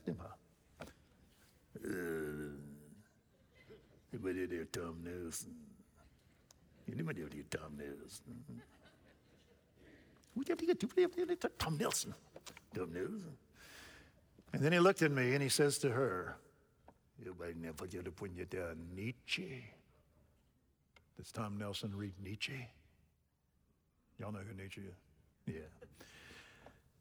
you 4.36 4.48
do 4.48 4.66
tom 4.66 5.04
nelson? 5.04 5.56
You 6.88 6.96
do 6.96 7.04
tom 7.50 7.78
nelson? 7.78 8.62
Do 10.46 10.56
tom 11.58 11.78
nelson? 11.78 12.14
Tom 12.74 12.94
nelson 12.94 13.38
and 14.54 14.62
then 14.62 14.72
he 14.72 14.80
looked 14.80 15.02
at 15.02 15.12
me 15.12 15.34
and 15.34 15.44
he 15.44 15.50
says 15.50 15.78
to 15.80 15.90
her, 15.90 16.38
You 17.20 17.26
better 17.26 18.12
put 18.12 18.32
Nietzsche. 18.96 19.64
Does 21.18 21.32
Tom 21.32 21.58
Nelson 21.58 21.96
read 21.96 22.14
Nietzsche? 22.24 22.68
Y'all 24.20 24.32
know 24.32 24.40
who 24.40 24.62
Nietzsche 24.62 24.82
is? 24.82 25.56
Yeah. 25.56 25.88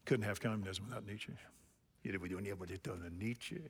Couldn't 0.05 0.25
have 0.25 0.41
communism 0.41 0.87
without 0.89 1.07
Nietzsche. 1.07 1.33
Nietzsche. 3.11 3.61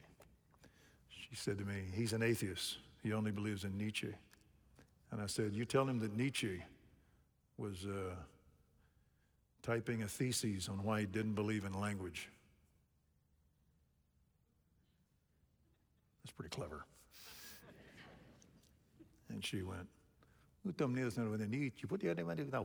She 1.08 1.34
said 1.34 1.58
to 1.58 1.64
me, 1.64 1.84
He's 1.94 2.12
an 2.12 2.22
atheist. 2.22 2.78
He 3.02 3.12
only 3.12 3.30
believes 3.30 3.64
in 3.64 3.76
Nietzsche. 3.76 4.12
And 5.10 5.20
I 5.20 5.26
said, 5.26 5.54
You 5.54 5.64
tell 5.64 5.88
him 5.88 5.98
that 6.00 6.16
Nietzsche 6.16 6.62
was 7.56 7.86
uh, 7.86 8.14
typing 9.62 10.02
a 10.02 10.08
thesis 10.08 10.68
on 10.68 10.82
why 10.82 11.00
he 11.00 11.06
didn't 11.06 11.34
believe 11.34 11.64
in 11.64 11.72
language. 11.72 12.28
Pretty 16.36 16.54
clever. 16.54 16.86
And 19.28 19.44
she 19.44 19.62
went, 19.62 19.88
Utam 20.64 20.94
niels 20.94 21.16
när 21.16 21.38
det 21.38 21.46
nytt, 21.46 21.82
you 21.82 21.88
put 21.88 22.00
the 22.00 22.10
other 22.10 22.24
one 22.24 22.38
in 22.38 22.50
the 22.50 22.56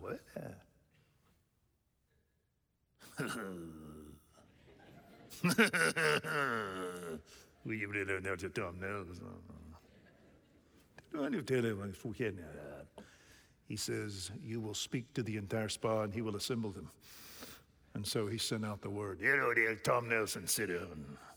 We 7.63 7.77
give 7.77 7.95
it 7.95 8.09
a 8.09 8.37
to 8.37 8.49
Tom 8.49 8.79
Nils. 8.79 9.21
He 13.67 13.75
says, 13.75 14.31
You 14.43 14.59
will 14.59 14.73
speak 14.73 15.13
to 15.13 15.23
the 15.23 15.37
entire 15.37 15.69
spa 15.69 16.01
and 16.03 16.13
he 16.13 16.21
will 16.21 16.35
assemble 16.35 16.71
them. 16.71 16.89
And 17.93 18.05
so 18.05 18.27
he 18.27 18.37
sent 18.37 18.65
out 18.65 18.81
the 18.81 18.89
word, 18.89 19.19
You 19.21 19.37
know, 19.37 19.53
Tom 19.83 20.09
Nelson, 20.09 20.47
sit 20.47 20.67
down. 20.67 21.05
Uh, 21.13 21.30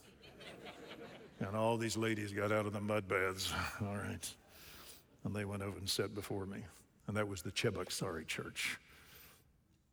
And 1.41 1.57
all 1.57 1.77
these 1.77 1.97
ladies 1.97 2.33
got 2.33 2.53
out 2.53 2.67
of 2.67 2.73
the 2.73 2.81
mud 2.81 3.09
baths. 3.09 3.53
All 3.81 3.97
right. 3.97 4.35
And 5.25 5.35
they 5.35 5.45
went 5.45 5.63
over 5.63 5.77
and 5.79 5.89
sat 5.89 6.15
before 6.15 6.47
me. 6.47 6.59
And 7.07 7.17
that 7.17 7.29
was 7.29 7.43
the 7.43 7.51
Cheboksary 7.51 8.27
church. 8.27 8.79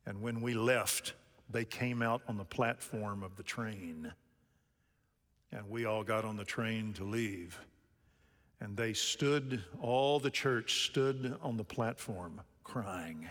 And 0.06 0.20
when 0.22 0.40
we 0.40 0.54
left, 0.54 1.14
they 1.50 1.64
came 1.64 2.02
out 2.02 2.22
on 2.28 2.36
the 2.36 2.44
platform 2.44 3.22
of 3.22 3.36
the 3.36 3.42
train. 3.42 4.12
And 5.52 5.68
we 5.68 5.84
all 5.84 6.02
got 6.02 6.24
on 6.24 6.36
the 6.36 6.44
train 6.44 6.94
to 6.94 7.04
leave. 7.04 7.58
And 8.60 8.76
they 8.76 8.94
stood, 8.94 9.62
all 9.80 10.18
the 10.18 10.30
church 10.30 10.86
stood 10.86 11.36
on 11.42 11.56
the 11.56 11.64
platform 11.64 12.40
crying. 12.64 13.28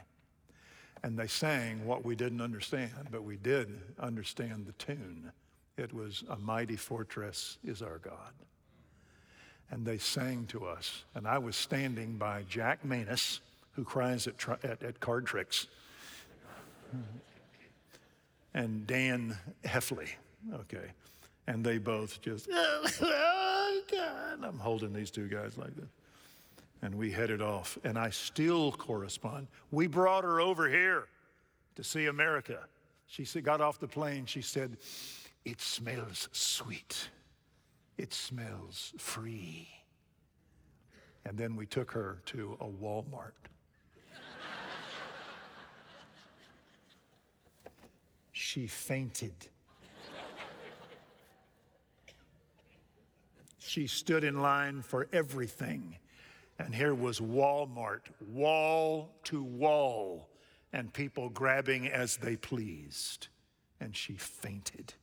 And 1.04 1.18
they 1.18 1.28
sang 1.28 1.86
what 1.86 2.06
we 2.06 2.16
didn't 2.16 2.42
understand, 2.42 3.08
but 3.10 3.24
we 3.24 3.38
did 3.38 3.82
understand 4.00 4.68
the 4.68 4.74
tune. 4.74 5.32
It 5.82 5.94
was, 5.94 6.24
A 6.30 6.38
Mighty 6.38 6.76
Fortress 6.76 7.58
is 7.64 7.82
Our 7.82 7.98
God. 7.98 8.34
And 9.72 9.86
they 9.86 9.98
sang 9.98 10.46
to 10.48 10.66
us. 10.66 11.06
And 11.16 11.28
I 11.28 11.40
was 11.40 11.56
standing 11.56 12.18
by 12.18 12.44
Jack 12.48 12.86
Manus, 12.86 13.40
who 13.72 13.84
cries 13.84 14.28
at, 14.28 14.36
at, 14.64 14.84
at 14.84 15.00
card 15.00 15.26
tricks, 15.26 15.68
and 18.54 18.86
Dan 18.86 19.36
Heffley. 19.66 20.10
Okay. 20.54 20.92
And 21.48 21.66
they 21.66 21.80
both 21.80 22.22
just, 22.22 22.48
oh, 22.52 22.88
oh, 23.02 23.82
God. 23.92 24.44
I'm 24.44 24.60
holding 24.60 24.94
these 24.94 25.10
two 25.10 25.28
guys 25.28 25.58
like 25.58 25.76
this. 25.76 25.90
And 26.84 26.94
we 26.96 27.12
headed 27.12 27.42
off. 27.42 27.78
And 27.84 27.98
I 27.98 28.12
still 28.12 28.72
correspond. 28.72 29.48
We 29.72 29.88
brought 29.88 30.24
her 30.26 30.42
over 30.42 30.70
here 30.70 31.08
to 31.76 31.84
see 31.84 32.06
America. 32.06 32.60
She 33.08 33.26
got 33.42 33.62
off 33.62 33.80
the 33.80 33.88
plane. 33.88 34.26
She 34.26 34.42
said, 34.42 34.78
it 35.46 35.60
smells 35.60 36.30
sweet. 36.32 37.10
It 37.98 38.14
smells 38.14 38.94
free. 38.98 39.70
And 41.26 41.38
then 41.38 41.56
we 41.56 41.66
took 41.66 41.92
her 41.92 42.22
to 42.28 42.58
a 42.60 42.66
Walmart. 42.66 43.32
she 48.32 48.68
fainted. 48.68 49.34
She 53.60 53.88
stood 53.88 54.24
in 54.24 54.42
line 54.42 54.82
for 54.82 55.08
everything. 55.14 55.98
And 56.60 56.76
here 56.76 56.94
was 56.94 57.20
Walmart, 57.20 58.02
wall 58.28 59.16
to 59.24 59.42
wall, 59.42 60.30
and 60.74 60.94
people 60.94 61.30
grabbing 61.30 61.88
as 61.88 62.18
they 62.18 62.36
pleased. 62.36 63.30
And 63.80 63.96
she 63.96 64.14
fainted. 64.14 64.94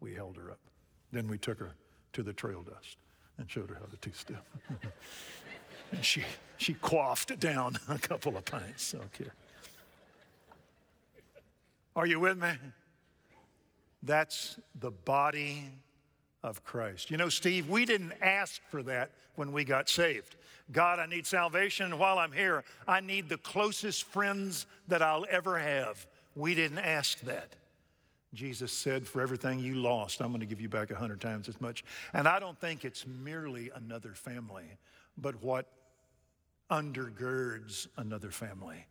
We 0.00 0.14
held 0.14 0.36
her 0.36 0.50
up. 0.50 0.58
Then 1.12 1.28
we 1.28 1.38
took 1.38 1.58
her 1.58 1.72
to 2.12 2.22
the 2.22 2.32
trail 2.32 2.62
dust 2.62 2.96
and 3.38 3.50
showed 3.50 3.70
her 3.70 3.76
how 3.76 3.86
to 3.86 3.96
two 3.96 4.12
step. 4.12 4.44
and 5.92 6.04
she, 6.04 6.24
she 6.56 6.74
quaffed 6.74 7.38
down 7.38 7.78
a 7.88 7.98
couple 7.98 8.36
of 8.36 8.44
pints. 8.44 8.94
Okay. 8.94 9.30
Are 11.94 12.06
you 12.06 12.20
with 12.20 12.38
me? 12.38 12.50
That's 14.02 14.58
the 14.78 14.90
body 14.90 15.64
of 16.42 16.62
Christ. 16.62 17.10
You 17.10 17.16
know, 17.16 17.28
Steve, 17.28 17.68
we 17.68 17.84
didn't 17.84 18.12
ask 18.20 18.60
for 18.70 18.82
that 18.84 19.10
when 19.34 19.52
we 19.52 19.64
got 19.64 19.88
saved. 19.88 20.36
God, 20.72 20.98
I 20.98 21.06
need 21.06 21.26
salvation. 21.26 21.98
While 21.98 22.18
I'm 22.18 22.32
here, 22.32 22.64
I 22.86 23.00
need 23.00 23.28
the 23.28 23.38
closest 23.38 24.04
friends 24.04 24.66
that 24.88 25.02
I'll 25.02 25.26
ever 25.30 25.58
have. 25.58 26.06
We 26.34 26.54
didn't 26.54 26.78
ask 26.78 27.20
that. 27.22 27.54
Jesus 28.36 28.70
said, 28.70 29.06
For 29.06 29.20
everything 29.20 29.58
you 29.58 29.74
lost, 29.74 30.20
I'm 30.20 30.28
going 30.28 30.40
to 30.40 30.46
give 30.46 30.60
you 30.60 30.68
back 30.68 30.90
a 30.90 30.94
hundred 30.94 31.20
times 31.20 31.48
as 31.48 31.60
much. 31.60 31.84
And 32.12 32.28
I 32.28 32.38
don't 32.38 32.58
think 32.58 32.84
it's 32.84 33.06
merely 33.06 33.70
another 33.74 34.12
family, 34.12 34.64
but 35.16 35.42
what 35.42 35.66
undergirds 36.70 37.86
another 37.96 38.30
family. 38.30 38.86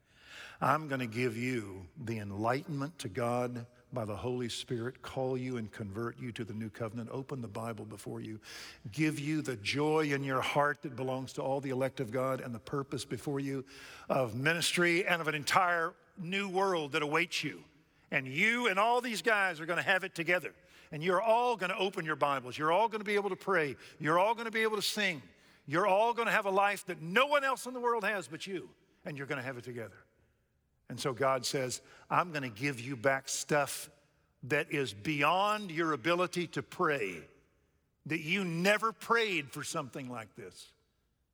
I'm 0.62 0.88
going 0.88 1.02
to 1.02 1.08
give 1.08 1.38
you 1.38 1.86
the 2.06 2.20
enlightenment 2.20 2.98
to 3.00 3.10
God 3.10 3.66
by 3.94 4.06
the 4.06 4.16
Holy 4.16 4.50
Spirit, 4.50 5.02
call 5.02 5.38
you 5.38 5.58
and 5.58 5.72
convert 5.72 6.20
you 6.20 6.32
to 6.34 6.44
the 6.44 6.54
new 6.54 6.70
covenant, 6.70 7.10
open 7.12 7.42
the 7.42 7.48
Bible 7.48 7.86
before 7.86 8.20
you, 8.20 8.40
give 8.92 9.20
you 9.20 9.42
the 9.42 9.56
joy 9.58 10.12
in 10.12 10.24
your 10.24 10.42
heart 10.42 10.82
that 10.82 10.96
belongs 10.96 11.34
to 11.34 11.42
all 11.42 11.62
the 11.62 11.70
elect 11.70 12.00
of 12.00 12.12
God 12.12 12.42
and 12.42 12.54
the 12.54 12.60
purpose 12.60 13.06
before 13.06 13.40
you 13.40 13.64
of 14.10 14.36
ministry 14.36 15.06
and 15.06 15.22
of 15.22 15.28
an 15.28 15.36
entire 15.36 15.94
new 16.18 16.50
world 16.50 16.92
that 16.94 17.04
awaits 17.04 17.44
you. 17.44 17.64
And 18.16 18.26
you 18.26 18.68
and 18.68 18.80
all 18.80 19.02
these 19.02 19.22
guys 19.22 19.60
are 19.60 19.66
going 19.66 19.76
to 19.76 19.84
have 19.84 20.06
it 20.06 20.16
together. 20.16 20.54
And 20.94 21.04
you're 21.04 21.22
all 21.22 21.58
going 21.58 21.70
to 21.70 21.78
open 21.78 22.06
your 22.06 22.16
Bibles. 22.16 22.58
You're 22.58 22.72
all 22.72 22.88
going 22.88 23.02
to 23.02 23.06
be 23.06 23.16
able 23.16 23.30
to 23.30 23.36
pray. 23.36 23.76
You're 24.00 24.18
all 24.18 24.34
going 24.34 24.46
to 24.46 24.52
be 24.52 24.62
able 24.62 24.78
to 24.78 24.82
sing. 24.82 25.22
You're 25.68 25.86
all 25.86 26.14
going 26.14 26.28
to 26.28 26.32
have 26.32 26.46
a 26.46 26.50
life 26.50 26.86
that 26.86 27.02
no 27.02 27.26
one 27.26 27.44
else 27.44 27.66
in 27.66 27.74
the 27.74 27.80
world 27.82 28.06
has 28.06 28.30
but 28.30 28.48
you. 28.48 28.70
And 29.04 29.18
you're 29.18 29.28
going 29.28 29.42
to 29.42 29.46
have 29.46 29.58
it 29.58 29.66
together. 29.66 29.98
And 30.88 30.98
so 30.98 31.12
God 31.12 31.46
says, 31.46 31.82
I'm 32.10 32.32
going 32.32 32.44
to 32.44 32.62
give 32.62 32.80
you 32.80 32.96
back 32.96 33.28
stuff 33.28 33.90
that 34.44 34.72
is 34.72 34.94
beyond 34.94 35.70
your 35.70 35.92
ability 35.92 36.48
to 36.48 36.64
pray, 36.64 37.18
that 38.06 38.22
you 38.22 38.46
never 38.46 38.94
prayed 38.94 39.52
for 39.52 39.62
something 39.62 40.10
like 40.10 40.34
this 40.38 40.72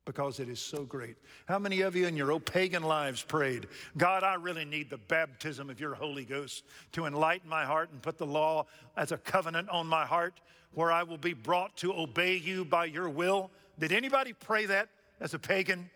because 0.04 0.40
it 0.40 0.48
is 0.48 0.60
so 0.60 0.84
great. 0.84 1.16
How 1.46 1.58
many 1.58 1.82
of 1.82 1.94
you 1.94 2.06
in 2.06 2.16
your 2.16 2.32
old 2.32 2.44
pagan 2.44 2.82
lives 2.82 3.22
prayed, 3.22 3.68
God, 3.96 4.24
I 4.24 4.34
really 4.34 4.64
need 4.64 4.90
the 4.90 4.98
baptism 4.98 5.70
of 5.70 5.78
your 5.78 5.94
Holy 5.94 6.24
Ghost 6.24 6.64
to 6.92 7.06
enlighten 7.06 7.48
my 7.48 7.64
heart 7.64 7.90
and 7.92 8.02
put 8.02 8.18
the 8.18 8.26
law 8.26 8.66
as 8.96 9.12
a 9.12 9.16
covenant 9.16 9.68
on 9.68 9.86
my 9.86 10.04
heart 10.04 10.40
where 10.74 10.90
I 10.90 11.02
will 11.02 11.18
be 11.18 11.34
brought 11.34 11.76
to 11.78 11.92
obey 11.92 12.36
you 12.36 12.64
by 12.64 12.86
your 12.86 13.08
will? 13.08 13.50
Did 13.78 13.92
anybody 13.92 14.32
pray 14.32 14.66
that 14.66 14.88
as 15.20 15.34
a 15.34 15.38
pagan? 15.38 15.88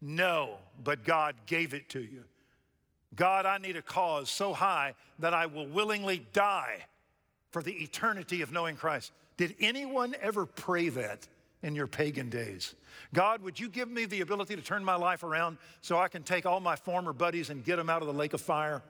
No, 0.00 0.56
but 0.82 1.04
God 1.04 1.34
gave 1.46 1.74
it 1.74 1.88
to 1.90 2.00
you. 2.00 2.24
God, 3.14 3.46
I 3.46 3.58
need 3.58 3.76
a 3.76 3.82
cause 3.82 4.28
so 4.28 4.52
high 4.52 4.94
that 5.20 5.34
I 5.34 5.46
will 5.46 5.66
willingly 5.66 6.26
die 6.32 6.78
for 7.50 7.62
the 7.62 7.72
eternity 7.72 8.42
of 8.42 8.52
knowing 8.52 8.76
Christ. 8.76 9.12
Did 9.36 9.54
anyone 9.60 10.14
ever 10.20 10.46
pray 10.46 10.88
that 10.90 11.26
in 11.66 11.74
your 11.74 11.88
pagan 11.88 12.30
days? 12.30 12.76
God, 13.12 13.42
would 13.42 13.58
you 13.58 13.68
give 13.68 13.90
me 13.90 14.06
the 14.06 14.20
ability 14.20 14.54
to 14.54 14.62
turn 14.62 14.84
my 14.84 14.94
life 14.94 15.24
around 15.24 15.58
so 15.80 15.98
I 15.98 16.06
can 16.06 16.22
take 16.22 16.46
all 16.46 16.60
my 16.60 16.76
former 16.76 17.12
buddies 17.12 17.50
and 17.50 17.64
get 17.64 17.76
them 17.76 17.90
out 17.90 18.02
of 18.02 18.06
the 18.06 18.14
lake 18.14 18.34
of 18.34 18.40
fire 18.40 18.82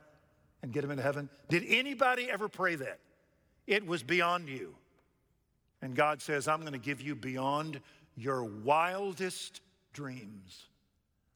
and 0.62 0.72
get 0.72 0.82
them 0.82 0.90
into 0.90 1.02
heaven? 1.02 1.30
Did 1.48 1.64
anybody 1.66 2.30
ever 2.30 2.48
pray 2.48 2.74
that? 2.74 2.98
It 3.66 3.86
was 3.86 4.02
beyond 4.02 4.50
you. 4.50 4.74
And 5.80 5.96
God 5.96 6.20
says, 6.20 6.48
I'm 6.48 6.60
going 6.60 6.74
to 6.74 6.78
give 6.78 7.00
you 7.00 7.14
beyond 7.14 7.80
your 8.14 8.44
wildest 8.44 9.62
dreams. 9.94 10.66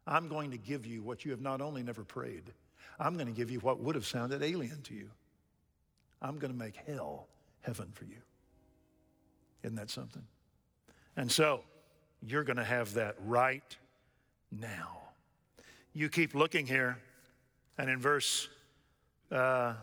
I'm 0.06 0.28
going 0.28 0.50
to 0.50 0.58
give 0.58 0.84
you 0.84 1.02
what 1.02 1.24
you 1.24 1.30
have 1.30 1.40
not 1.40 1.62
only 1.62 1.82
never 1.82 2.04
prayed, 2.04 2.52
I'm 2.98 3.14
going 3.14 3.28
to 3.28 3.32
give 3.32 3.50
you 3.50 3.60
what 3.60 3.80
would 3.80 3.94
have 3.94 4.06
sounded 4.06 4.42
alien 4.42 4.82
to 4.82 4.94
you. 4.94 5.08
I'm 6.20 6.38
going 6.38 6.52
to 6.52 6.58
make 6.58 6.76
hell 6.86 7.28
heaven 7.62 7.88
for 7.94 8.04
you. 8.04 8.18
Isn't 9.62 9.76
that 9.76 9.88
something? 9.88 10.24
And 11.16 11.30
so, 11.30 11.62
you're 12.22 12.44
going 12.44 12.56
to 12.56 12.64
have 12.64 12.94
that 12.94 13.16
right 13.24 13.76
now. 14.50 14.98
You 15.92 16.08
keep 16.08 16.34
looking 16.34 16.66
here, 16.66 16.98
and 17.78 17.90
in 17.90 17.98
verse, 17.98 18.48
uh, 19.32 19.74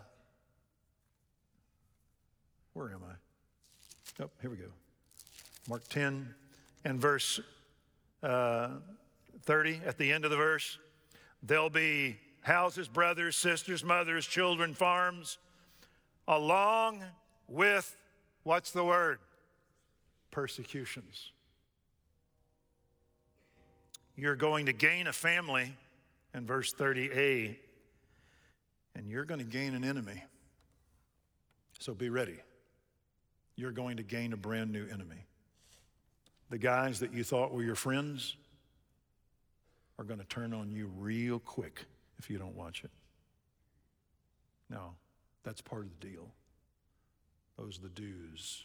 where 2.74 2.90
am 2.90 3.02
I? 3.04 4.24
Oh, 4.24 4.30
here 4.42 4.50
we 4.50 4.58
go. 4.58 4.70
Mark 5.68 5.88
10 5.90 6.34
and 6.86 7.00
verse 7.00 7.40
uh, 8.24 8.70
30, 9.44 9.82
at 9.86 9.98
the 9.98 10.12
end 10.12 10.26
of 10.26 10.32
the 10.32 10.38
verse, 10.38 10.78
there'll 11.44 11.70
be 11.70 12.18
houses, 12.42 12.88
brothers, 12.88 13.36
sisters, 13.36 13.84
mothers, 13.84 14.26
children, 14.26 14.74
farms, 14.74 15.38
along 16.28 17.04
with, 17.48 17.96
what's 18.44 18.72
the 18.72 18.84
word? 18.84 19.20
Persecutions. 20.32 21.32
You're 24.16 24.36
going 24.36 24.66
to 24.66 24.74
gain 24.74 25.08
a 25.08 25.14
family 25.14 25.72
in 26.34 26.46
verse 26.46 26.74
30a, 26.74 27.56
and 28.96 29.08
you're 29.08 29.26
going 29.26 29.40
to 29.40 29.46
gain 29.46 29.76
an 29.76 29.84
enemy. 29.84 30.24
So 31.80 31.94
be 31.94 32.10
ready. 32.10 32.40
You're 33.56 33.72
going 33.72 33.98
to 33.98 34.04
gain 34.04 34.34
a 34.34 34.38
brand 34.38 34.72
new 34.72 34.88
enemy. 34.88 35.26
The 36.50 36.58
guys 36.58 37.00
that 37.00 37.14
you 37.14 37.24
thought 37.24 37.52
were 37.52 37.64
your 37.64 37.76
friends 37.76 38.36
are 40.00 40.06
going 40.06 40.20
to 40.20 40.26
turn 40.26 40.54
on 40.54 40.72
you 40.72 40.90
real 40.98 41.40
quick 41.40 41.86
if 42.20 42.30
you 42.30 42.38
don't 42.38 42.56
watch 42.56 42.84
it. 42.84 42.92
Now, 44.70 44.94
that's 45.44 45.62
part 45.62 45.84
of 45.84 45.90
the 46.00 46.08
deal. 46.08 46.28
Those 47.58 47.80
are 47.80 47.84
the 47.84 47.90
dues. 47.90 48.64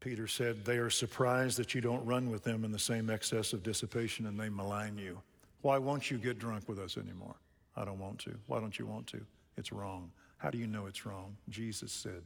Peter 0.00 0.26
said, 0.28 0.64
They 0.64 0.78
are 0.78 0.90
surprised 0.90 1.58
that 1.58 1.74
you 1.74 1.80
don't 1.80 2.04
run 2.04 2.30
with 2.30 2.44
them 2.44 2.64
in 2.64 2.72
the 2.72 2.78
same 2.78 3.10
excess 3.10 3.52
of 3.52 3.62
dissipation 3.62 4.26
and 4.26 4.38
they 4.38 4.48
malign 4.48 4.96
you. 4.96 5.20
Why 5.62 5.78
won't 5.78 6.10
you 6.10 6.18
get 6.18 6.38
drunk 6.38 6.68
with 6.68 6.78
us 6.78 6.96
anymore? 6.96 7.34
I 7.76 7.84
don't 7.84 7.98
want 7.98 8.18
to. 8.20 8.34
Why 8.46 8.60
don't 8.60 8.78
you 8.78 8.86
want 8.86 9.06
to? 9.08 9.20
It's 9.56 9.72
wrong. 9.72 10.10
How 10.36 10.50
do 10.50 10.58
you 10.58 10.66
know 10.66 10.86
it's 10.86 11.04
wrong? 11.04 11.36
Jesus 11.48 11.92
said. 11.92 12.22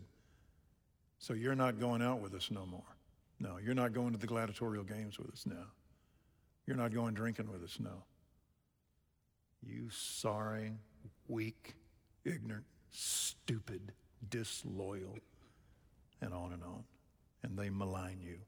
So 1.19 1.33
you're 1.33 1.55
not 1.55 1.81
going 1.81 2.03
out 2.03 2.21
with 2.21 2.35
us 2.35 2.51
no 2.51 2.67
more. 2.67 2.83
No. 3.41 3.57
You're 3.65 3.75
not 3.75 3.95
going 3.95 4.13
to 4.13 4.19
the 4.19 4.27
gladiatorial 4.27 4.85
games 4.85 5.19
with 5.19 5.31
us. 5.31 5.45
No. 5.47 5.65
You're 6.67 6.77
not 6.77 6.93
going 6.93 7.15
drinking 7.15 7.51
with 7.51 7.63
us. 7.63 7.79
No. 7.81 8.05
You 9.63 9.89
sorry, 9.91 10.73
weak, 11.29 11.75
ignorant, 12.25 12.65
stupid, 12.91 13.93
disloyal, 14.29 15.19
and 16.21 16.35
on 16.35 16.53
and 16.53 16.63
on 16.63 16.85
and 17.43 17.59
they 17.59 17.71
malign 17.71 18.19
you. 18.21 18.39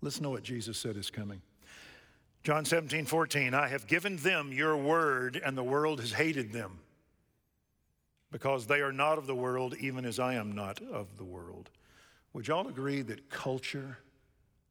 Listen 0.00 0.24
to 0.24 0.30
what 0.30 0.42
Jesus 0.42 0.78
said 0.78 0.96
is 0.96 1.10
coming. 1.10 1.42
John 2.42 2.64
17, 2.64 3.06
14, 3.06 3.54
I 3.54 3.68
have 3.68 3.86
given 3.86 4.16
them 4.16 4.52
your 4.52 4.76
word, 4.76 5.40
and 5.44 5.56
the 5.56 5.62
world 5.62 6.00
has 6.00 6.12
hated 6.12 6.52
them 6.52 6.80
because 8.32 8.66
they 8.66 8.80
are 8.80 8.92
not 8.92 9.18
of 9.18 9.26
the 9.26 9.34
world, 9.34 9.76
even 9.78 10.04
as 10.04 10.18
I 10.18 10.34
am 10.34 10.52
not 10.52 10.80
of 10.82 11.18
the 11.18 11.24
world. 11.24 11.70
Would 12.32 12.48
y'all 12.48 12.66
agree 12.66 13.02
that 13.02 13.30
culture 13.30 13.98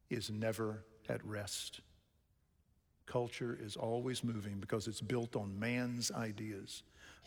is 0.10 0.30
never 0.30 0.84
at 1.08 1.24
rest? 1.26 1.80
Culture 3.06 3.58
is 3.62 3.78
always 3.78 4.24
moving 4.24 4.60
because 4.60 4.88
it's 4.88 5.02
built 5.02 5.36
on 5.36 5.58
man's 5.58 6.12
ideas. 6.12 6.84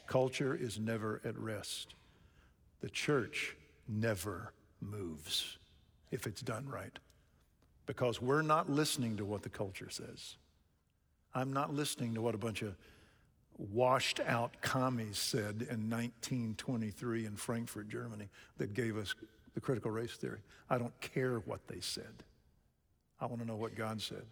Culture 0.07 0.55
is 0.55 0.79
never 0.79 1.23
at 1.25 1.39
rest. 1.39 1.95
The 2.81 2.91
church 2.91 3.57
never 3.89 4.53
moves 4.81 5.57
if 6.15 6.27
it's 6.27 6.41
done 6.41 6.67
right. 6.69 6.99
Because 7.87 8.23
we're 8.23 8.43
not 8.43 8.71
listening 8.71 9.17
to 9.17 9.25
what 9.25 9.43
the 9.43 9.49
culture 9.51 9.91
says. 9.91 10.37
I'm 11.35 11.53
not 11.53 11.75
listening 11.75 12.15
to 12.15 12.23
what 12.23 12.35
a 12.35 12.39
bunch 12.39 12.63
of 12.63 12.77
washed 13.59 14.21
out 14.21 14.61
commies 14.63 15.19
said 15.19 15.67
in 15.69 15.91
1923 15.91 17.27
in 17.27 17.37
Frankfurt, 17.37 17.89
Germany, 17.89 18.29
that 18.59 18.73
gave 18.73 18.97
us 18.97 19.15
the 19.55 19.61
critical 19.61 19.91
race 19.91 20.15
theory. 20.15 20.41
I 20.71 20.79
don't 20.79 20.99
care 21.01 21.39
what 21.41 21.67
they 21.67 21.81
said. 21.81 22.23
I 23.21 23.27
want 23.27 23.41
to 23.41 23.47
know 23.47 23.57
what 23.57 23.75
God 23.75 24.01
said. 24.01 24.25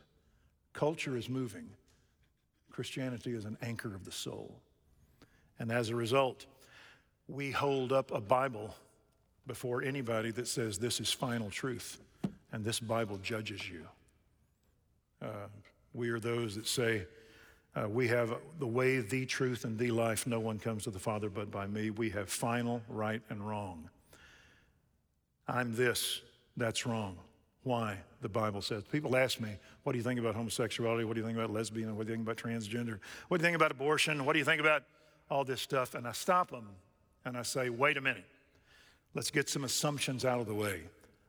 Culture 0.73 1.17
is 1.17 1.29
moving, 1.29 1.69
Christianity 2.71 3.35
is 3.35 3.45
an 3.45 3.59
anchor 3.61 3.95
of 3.95 4.05
the 4.05 4.13
soul. 4.13 4.57
And 5.59 5.71
as 5.71 5.91
a 5.91 5.97
result, 5.97 6.47
we 7.29 7.51
hold 7.51 7.93
up 7.93 8.11
a 8.11 8.21
Bible 8.21 8.75
before 9.47 9.83
anybody 9.83 10.31
that 10.33 10.49
says 10.49 10.79
this 10.79 11.01
is 11.01 11.13
final 11.13 11.51
truth 11.51 12.01
and 12.53 12.65
this 12.65 12.81
Bible 12.81 13.19
judges 13.23 13.69
you. 13.69 13.87
Uh, 15.21 15.49
we 15.95 16.11
are 16.11 16.21
those 16.21 16.55
that 16.57 16.67
say, 16.67 17.07
uh, 17.75 17.89
we 17.89 18.09
have 18.09 18.35
the 18.59 18.67
way, 18.67 19.01
the 19.01 19.25
truth, 19.25 19.65
and 19.65 19.79
the 19.79 19.91
life. 19.91 20.27
No 20.27 20.41
one 20.41 20.59
comes 20.59 20.85
to 20.85 20.91
the 20.91 20.99
Father 20.99 21.31
but 21.31 21.51
by 21.51 21.67
me. 21.67 21.91
We 21.91 22.11
have 22.11 22.29
final, 22.29 22.83
right, 22.89 23.23
and 23.31 23.47
wrong. 23.47 23.89
I'm 25.49 25.75
this, 25.75 26.21
that's 26.57 26.87
wrong. 26.87 27.17
Why? 27.63 27.97
The 28.21 28.29
Bible 28.29 28.61
says. 28.61 28.85
People 28.85 29.17
ask 29.17 29.41
me, 29.41 29.51
what 29.85 29.93
do 29.93 29.99
you 29.99 30.05
think 30.05 30.21
about 30.21 30.35
homosexuality? 30.35 31.05
What 31.05 31.15
do 31.15 31.21
you 31.21 31.27
think 31.27 31.39
about 31.39 31.51
lesbian? 31.51 31.97
What 31.97 32.07
do 32.07 32.13
you 32.13 32.17
think 32.19 32.29
about 32.29 32.37
transgender? 32.37 32.99
What 33.29 33.39
do 33.39 33.43
you 33.43 33.47
think 33.47 33.57
about 33.57 33.71
abortion? 33.71 34.25
What 34.25 34.35
do 34.35 34.39
you 34.39 34.45
think 34.45 34.61
about 34.61 34.83
all 35.31 35.45
this 35.45 35.61
stuff? 35.61 35.95
And 35.95 36.07
I 36.07 36.13
stop 36.13 36.51
them 36.51 36.69
and 37.25 37.37
I 37.37 37.43
say, 37.43 37.71
wait 37.71 37.97
a 37.97 38.01
minute. 38.01 38.25
Let's 39.15 39.31
get 39.31 39.49
some 39.49 39.65
assumptions 39.65 40.25
out 40.25 40.41
of 40.41 40.47
the 40.47 40.55
way. 40.55 40.81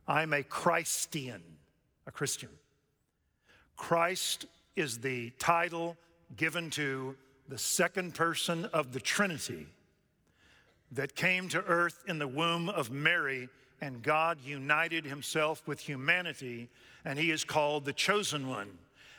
I'm 0.07 0.33
a 0.33 0.43
Christian, 0.43 1.41
a 2.07 2.11
Christian. 2.11 2.49
Christ 3.75 4.45
is 4.75 4.99
the 4.99 5.31
title 5.31 5.97
given 6.37 6.69
to 6.71 7.15
the 7.49 7.57
second 7.57 8.15
person 8.15 8.65
of 8.65 8.93
the 8.93 8.99
Trinity 8.99 9.67
that 10.91 11.15
came 11.15 11.49
to 11.49 11.59
earth 11.63 12.03
in 12.07 12.19
the 12.19 12.27
womb 12.27 12.69
of 12.69 12.91
Mary, 12.91 13.49
and 13.81 14.01
God 14.01 14.37
united 14.43 15.05
himself 15.05 15.67
with 15.67 15.79
humanity, 15.79 16.69
and 17.03 17.19
he 17.19 17.31
is 17.31 17.43
called 17.43 17.83
the 17.83 17.93
chosen 17.93 18.47
one. 18.47 18.69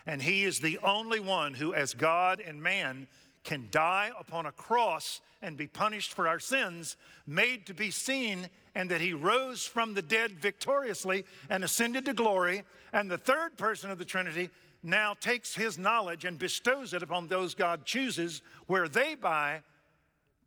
And 0.07 0.23
he 0.23 0.45
is 0.45 0.61
the 0.61 0.79
only 0.79 1.21
one 1.21 1.55
who, 1.55 1.75
as 1.75 1.95
God 1.95 2.41
and 2.41 2.63
man, 2.63 3.09
can 3.45 3.69
die 3.71 4.11
upon 4.19 4.47
a 4.47 4.53
cross 4.53 5.21
and 5.43 5.57
be 5.57 5.67
punished 5.67 6.13
for 6.15 6.27
our 6.27 6.41
sins, 6.41 6.97
made 7.27 7.67
to 7.67 7.75
be 7.75 7.91
seen, 7.91 8.49
and 8.75 8.91
that 8.91 9.01
he 9.01 9.13
rose 9.13 9.65
from 9.65 9.95
the 9.95 10.03
dead 10.03 10.33
victoriously 10.33 11.25
and 11.51 11.63
ascended 11.63 12.07
to 12.07 12.15
glory. 12.15 12.63
And 12.93 13.11
the 13.11 13.19
third 13.19 13.57
person 13.57 13.91
of 13.91 13.99
the 13.99 14.05
Trinity 14.05 14.49
now 14.83 15.15
takes 15.21 15.55
his 15.55 15.79
knowledge 15.79 16.25
and 16.25 16.39
bestows 16.39 16.95
it 16.95 17.03
upon 17.03 17.29
those 17.29 17.55
God 17.55 17.85
chooses, 17.85 18.43
where 18.67 18.89
they 18.89 19.15
by 19.15 19.61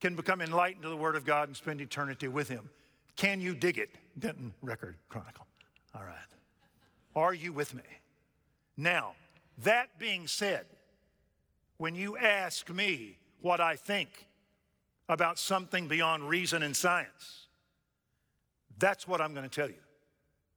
can 0.01 0.15
become 0.15 0.41
enlightened 0.41 0.83
to 0.83 0.89
the 0.89 0.97
Word 0.97 1.15
of 1.15 1.25
God 1.25 1.47
and 1.47 1.55
spend 1.57 1.81
eternity 1.81 2.27
with 2.27 2.49
him. 2.49 2.69
Can 3.15 3.41
you 3.41 3.55
dig 3.55 3.77
it? 3.77 3.89
Denton 4.19 4.53
Record 4.62 4.95
Chronicle. 5.10 5.45
All 5.95 6.03
right. 6.03 6.15
Are 7.15 7.33
you 7.33 7.51
with 7.51 7.73
me? 7.73 7.83
Now, 8.75 9.13
that 9.63 9.97
being 9.97 10.27
said, 10.27 10.65
when 11.77 11.95
you 11.95 12.17
ask 12.17 12.69
me 12.69 13.17
what 13.41 13.59
I 13.59 13.75
think 13.75 14.27
about 15.10 15.39
something 15.39 15.87
beyond 15.87 16.27
reason 16.27 16.63
and 16.63 16.75
science, 16.75 17.47
that's 18.77 19.08
what 19.08 19.21
I'm 19.21 19.33
going 19.33 19.47
to 19.47 19.56
tell 19.56 19.69
you, 19.69 19.81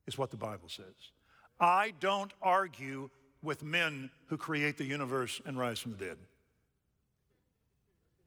is 0.07 0.19
what 0.19 0.31
the 0.31 0.37
Bible 0.37 0.69
says. 0.69 1.13
I 1.59 1.93
don't 2.01 2.33
argue 2.43 3.11
with 3.43 3.63
men 3.63 4.11
who 4.27 4.37
create 4.37 4.77
the 4.77 4.85
universe 4.85 5.41
and 5.47 5.59
rise 5.59 5.79
from 5.79 5.93
the 5.93 5.99
dead. 5.99 6.17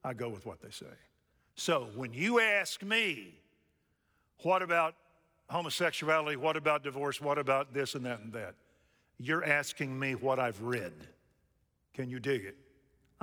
I 0.03 0.13
go 0.13 0.29
with 0.29 0.45
what 0.45 0.61
they 0.61 0.71
say. 0.71 0.85
So 1.55 1.87
when 1.95 2.13
you 2.13 2.39
ask 2.39 2.83
me, 2.83 3.35
what 4.39 4.61
about 4.61 4.95
homosexuality? 5.49 6.35
What 6.35 6.57
about 6.57 6.83
divorce? 6.83 7.21
What 7.21 7.37
about 7.37 7.73
this 7.73 7.95
and 7.95 8.05
that 8.05 8.19
and 8.19 8.33
that? 8.33 8.55
You're 9.19 9.43
asking 9.43 9.97
me 9.97 10.15
what 10.15 10.39
I've 10.39 10.61
read. 10.61 10.93
Can 11.93 12.09
you 12.09 12.19
dig 12.19 12.43
it? 12.43 12.57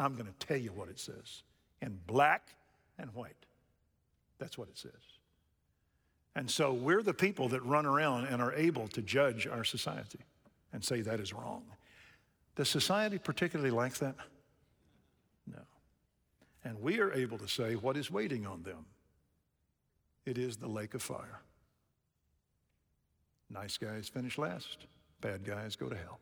I'm 0.00 0.14
going 0.14 0.26
to 0.26 0.46
tell 0.46 0.56
you 0.56 0.72
what 0.72 0.88
it 0.88 0.98
says 0.98 1.42
in 1.82 1.98
black 2.06 2.48
and 2.98 3.14
white. 3.14 3.46
That's 4.38 4.56
what 4.56 4.68
it 4.68 4.78
says. 4.78 4.92
And 6.34 6.50
so 6.50 6.72
we're 6.72 7.02
the 7.02 7.14
people 7.14 7.48
that 7.48 7.62
run 7.64 7.86
around 7.86 8.26
and 8.26 8.40
are 8.40 8.54
able 8.54 8.88
to 8.88 9.02
judge 9.02 9.46
our 9.46 9.64
society 9.64 10.20
and 10.72 10.82
say 10.82 11.02
that 11.02 11.20
is 11.20 11.32
wrong. 11.32 11.62
Does 12.56 12.68
society 12.68 13.18
particularly 13.18 13.70
like 13.70 13.94
that? 13.98 14.14
No. 15.46 15.60
And 16.64 16.80
we 16.80 17.00
are 17.00 17.12
able 17.12 17.38
to 17.38 17.48
say 17.48 17.74
what 17.74 17.96
is 17.96 18.10
waiting 18.10 18.46
on 18.46 18.62
them. 18.62 18.86
it 20.24 20.38
is 20.38 20.56
the 20.56 20.68
lake 20.68 20.94
of 20.94 21.02
fire. 21.02 21.40
Nice 23.50 23.76
guys 23.76 24.08
finish 24.08 24.38
last, 24.38 24.86
bad 25.20 25.44
guys 25.44 25.74
go 25.74 25.88
to 25.88 25.96
hell. 25.96 26.20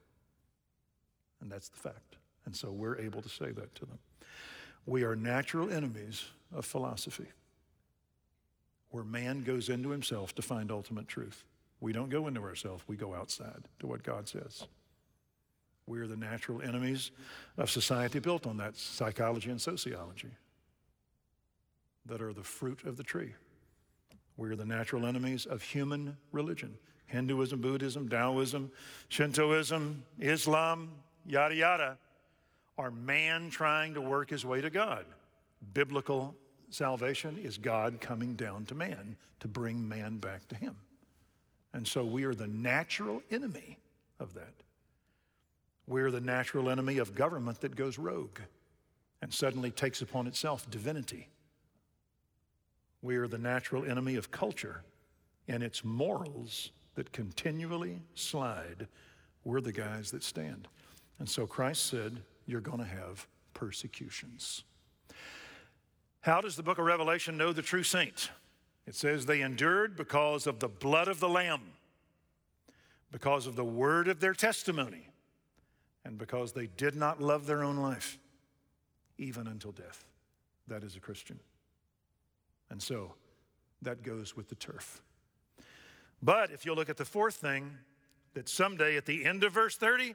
And 1.41 1.53
that's 1.53 1.69
the 1.69 1.77
fact. 1.77 2.17
And 2.49 2.57
so 2.57 2.71
we're 2.71 2.97
able 2.97 3.21
to 3.21 3.29
say 3.29 3.51
that 3.51 3.75
to 3.75 3.85
them. 3.85 3.99
We 4.87 5.03
are 5.05 5.15
natural 5.15 5.71
enemies 5.71 6.25
of 6.51 6.65
philosophy, 6.65 7.27
where 8.89 9.05
man 9.05 9.45
goes 9.45 9.69
into 9.69 9.91
himself 9.91 10.35
to 10.37 10.41
find 10.41 10.71
ultimate 10.71 11.09
truth. 11.09 11.45
We 11.83 11.93
don't 11.93 12.09
go 12.09 12.27
into 12.27 12.41
ourselves, 12.41 12.85
we 12.87 12.97
go 12.97 13.15
outside 13.15 13.69
to 13.81 13.87
what 13.87 14.03
God 14.03 14.27
says. 14.27 14.67
We 15.87 16.01
are 16.01 16.07
the 16.07 16.17
natural 16.17 16.63
enemies 16.63 17.11
of 17.59 17.71
society 17.71 18.19
built 18.19 18.47
on 18.47 18.57
that 18.57 18.79
psychology 18.79 19.51
and 19.51 19.61
sociology 19.61 20.31
that 22.07 22.23
are 22.23 22.33
the 22.33 22.43
fruit 22.43 22.85
of 22.87 22.97
the 22.97 23.05
tree. 23.05 23.35
We 24.39 24.49
are 24.49 24.57
the 24.57 24.65
natural 24.65 25.05
enemies 25.05 25.45
of 25.45 25.61
human 25.61 26.17
religion 26.33 26.79
Hinduism, 27.09 27.61
Buddhism, 27.61 28.09
Taoism, 28.09 28.71
Shintoism, 29.11 30.03
Islam, 30.19 30.93
yada, 31.27 31.55
yada, 31.55 31.99
are 32.79 32.91
man 32.91 33.51
trying 33.51 33.95
to 33.95 34.01
work 34.01 34.31
his 34.31 34.45
way 34.45 34.61
to 34.61 34.71
God. 34.71 35.05
Biblical 35.75 36.35
salvation 36.71 37.37
is 37.37 37.59
God 37.59 38.01
coming 38.01 38.35
down 38.35 38.65
to 38.67 38.75
man 38.75 39.17
to 39.41 39.49
bring 39.49 39.87
man 39.89 40.19
back 40.19 40.47
to 40.49 40.55
him. 40.55 40.77
And 41.75 41.87
so 41.87 42.05
we 42.05 42.25
are 42.25 42.35
the 42.35 42.47
natural 42.47 43.23
enemy 43.31 43.79
of 44.21 44.35
that. 44.35 44.55
We're 45.87 46.11
the 46.11 46.21
natural 46.21 46.71
enemy 46.71 46.99
of 46.99 47.15
government 47.15 47.61
that 47.63 47.75
goes 47.75 47.99
rogue 47.99 48.41
and 49.23 49.33
suddenly 49.33 49.71
takes 49.71 50.03
upon 50.03 50.27
itself 50.27 50.71
divinity. 50.71 51.29
We 53.03 53.17
are 53.17 53.29
the 53.29 53.39
natural 53.39 53.85
enemy 53.85 54.17
of 54.17 54.31
culture 54.31 54.83
and 55.49 55.63
its 55.63 55.85
morals 55.85 56.71
that 56.95 57.13
continually 57.13 58.01
slide. 58.15 58.87
We're 59.45 59.61
the 59.61 59.73
guys 59.73 60.11
that 60.11 60.23
stand. 60.23 60.69
And 61.19 61.29
so 61.29 61.47
Christ 61.47 61.87
said, 61.87 62.21
You're 62.49 62.63
going 62.63 62.79
to 62.79 62.85
have 62.85 63.27
persecutions. 63.53 64.65
How 66.23 66.41
does 66.41 66.57
the 66.57 66.63
book 66.63 66.79
of 66.79 66.87
Revelation 66.87 67.37
know 67.37 67.53
the 67.53 67.61
true 67.61 67.83
saints? 67.83 68.31
It 68.87 68.95
says 68.95 69.27
they 69.27 69.43
endured 69.43 69.97
because 69.97 70.47
of 70.47 70.59
the 70.59 70.69
blood 70.69 71.09
of 71.09 71.21
the 71.21 71.29
Lamb, 71.29 71.61
because 73.13 73.47
of 73.47 73.55
the 73.55 73.65
word 73.65 74.09
of 74.09 74.21
their 74.21 74.33
testimony, 74.33 75.11
and 76.07 76.17
because 76.17 76.53
they 76.53 76.69
did 76.69 76.97
not 76.97 77.21
love 77.21 77.45
their 77.45 77.63
own 77.63 77.77
life, 77.77 78.19
even 79.19 79.47
until 79.47 79.73
death. 79.73 80.07
That 80.69 80.83
is 80.83 80.97
a 80.97 81.01
Christian. 81.01 81.39
And 82.71 82.81
so 82.81 83.13
that 83.83 84.03
goes 84.03 84.35
with 84.35 84.49
the 84.49 84.55
turf. 84.55 85.03
But 86.23 86.51
if 86.51 86.65
you 86.65 86.75
look 86.75 86.89
at 86.89 86.97
the 86.97 87.05
fourth 87.05 87.35
thing, 87.35 87.77
that 88.33 88.49
someday 88.49 88.97
at 88.97 89.05
the 89.05 89.27
end 89.27 89.45
of 89.45 89.53
verse 89.53 89.77
30, 89.77 90.15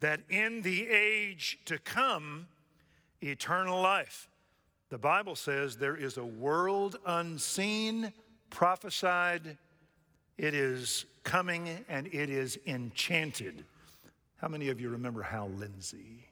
that 0.00 0.20
in 0.28 0.62
the 0.62 0.88
age 0.88 1.58
to 1.64 1.78
come, 1.78 2.46
eternal 3.22 3.80
life. 3.80 4.28
The 4.90 4.98
Bible 4.98 5.36
says 5.36 5.76
there 5.76 5.96
is 5.96 6.16
a 6.16 6.24
world 6.24 6.98
unseen, 7.04 8.12
prophesied. 8.50 9.58
It 10.38 10.54
is 10.54 11.04
coming 11.24 11.84
and 11.88 12.06
it 12.06 12.30
is 12.30 12.58
enchanted. 12.66 13.64
How 14.36 14.48
many 14.48 14.68
of 14.68 14.80
you 14.80 14.88
remember 14.88 15.22
Hal 15.22 15.50
Lindsey? 15.50 16.24